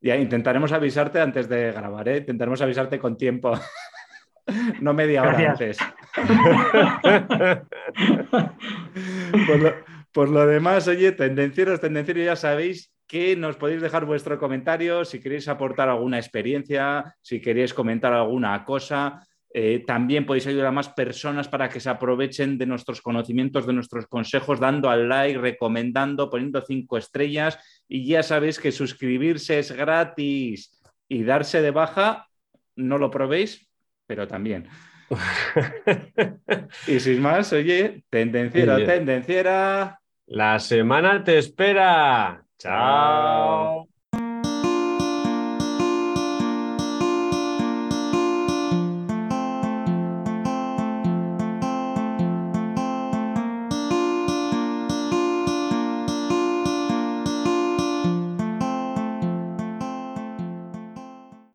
Ya 0.00 0.16
intentaremos 0.16 0.72
avisarte 0.72 1.20
antes 1.20 1.46
de 1.46 1.72
grabar, 1.72 2.08
¿eh? 2.08 2.16
Intentaremos 2.16 2.62
avisarte 2.62 2.98
con 2.98 3.18
tiempo. 3.18 3.52
no 4.80 4.94
media 4.94 5.24
hora 5.24 5.50
antes. 5.50 5.76
por, 10.14 10.30
lo, 10.30 10.46
demás, 10.46 10.88
oye, 10.88 11.12
tendencieros, 11.12 11.80
tendencieros, 11.80 12.24
ya 12.24 12.36
sabéis 12.36 12.93
que 13.06 13.36
nos 13.36 13.56
podéis 13.56 13.82
dejar 13.82 14.04
vuestro 14.04 14.38
comentario 14.38 15.04
si 15.04 15.20
queréis 15.20 15.48
aportar 15.48 15.88
alguna 15.88 16.18
experiencia, 16.18 17.14
si 17.20 17.40
queréis 17.40 17.74
comentar 17.74 18.12
alguna 18.12 18.64
cosa. 18.64 19.26
Eh, 19.56 19.84
también 19.86 20.26
podéis 20.26 20.48
ayudar 20.48 20.66
a 20.66 20.72
más 20.72 20.88
personas 20.88 21.46
para 21.46 21.68
que 21.68 21.78
se 21.78 21.88
aprovechen 21.88 22.58
de 22.58 22.66
nuestros 22.66 23.00
conocimientos, 23.00 23.66
de 23.66 23.72
nuestros 23.72 24.08
consejos, 24.08 24.58
dando 24.58 24.90
al 24.90 25.08
like, 25.08 25.38
recomendando, 25.38 26.28
poniendo 26.28 26.60
cinco 26.62 26.98
estrellas. 26.98 27.58
Y 27.86 28.06
ya 28.06 28.24
sabéis 28.24 28.58
que 28.58 28.72
suscribirse 28.72 29.60
es 29.60 29.70
gratis 29.70 30.82
y 31.08 31.22
darse 31.22 31.62
de 31.62 31.70
baja, 31.70 32.26
no 32.74 32.98
lo 32.98 33.10
probéis, 33.10 33.68
pero 34.06 34.26
también. 34.26 34.66
y 36.88 36.98
sin 36.98 37.22
más, 37.22 37.52
oye, 37.52 38.04
tendenciera, 38.10 38.84
tendenciera. 38.84 40.00
La 40.26 40.58
semana 40.58 41.22
te 41.22 41.38
espera. 41.38 42.44
Tchau. 42.64 43.86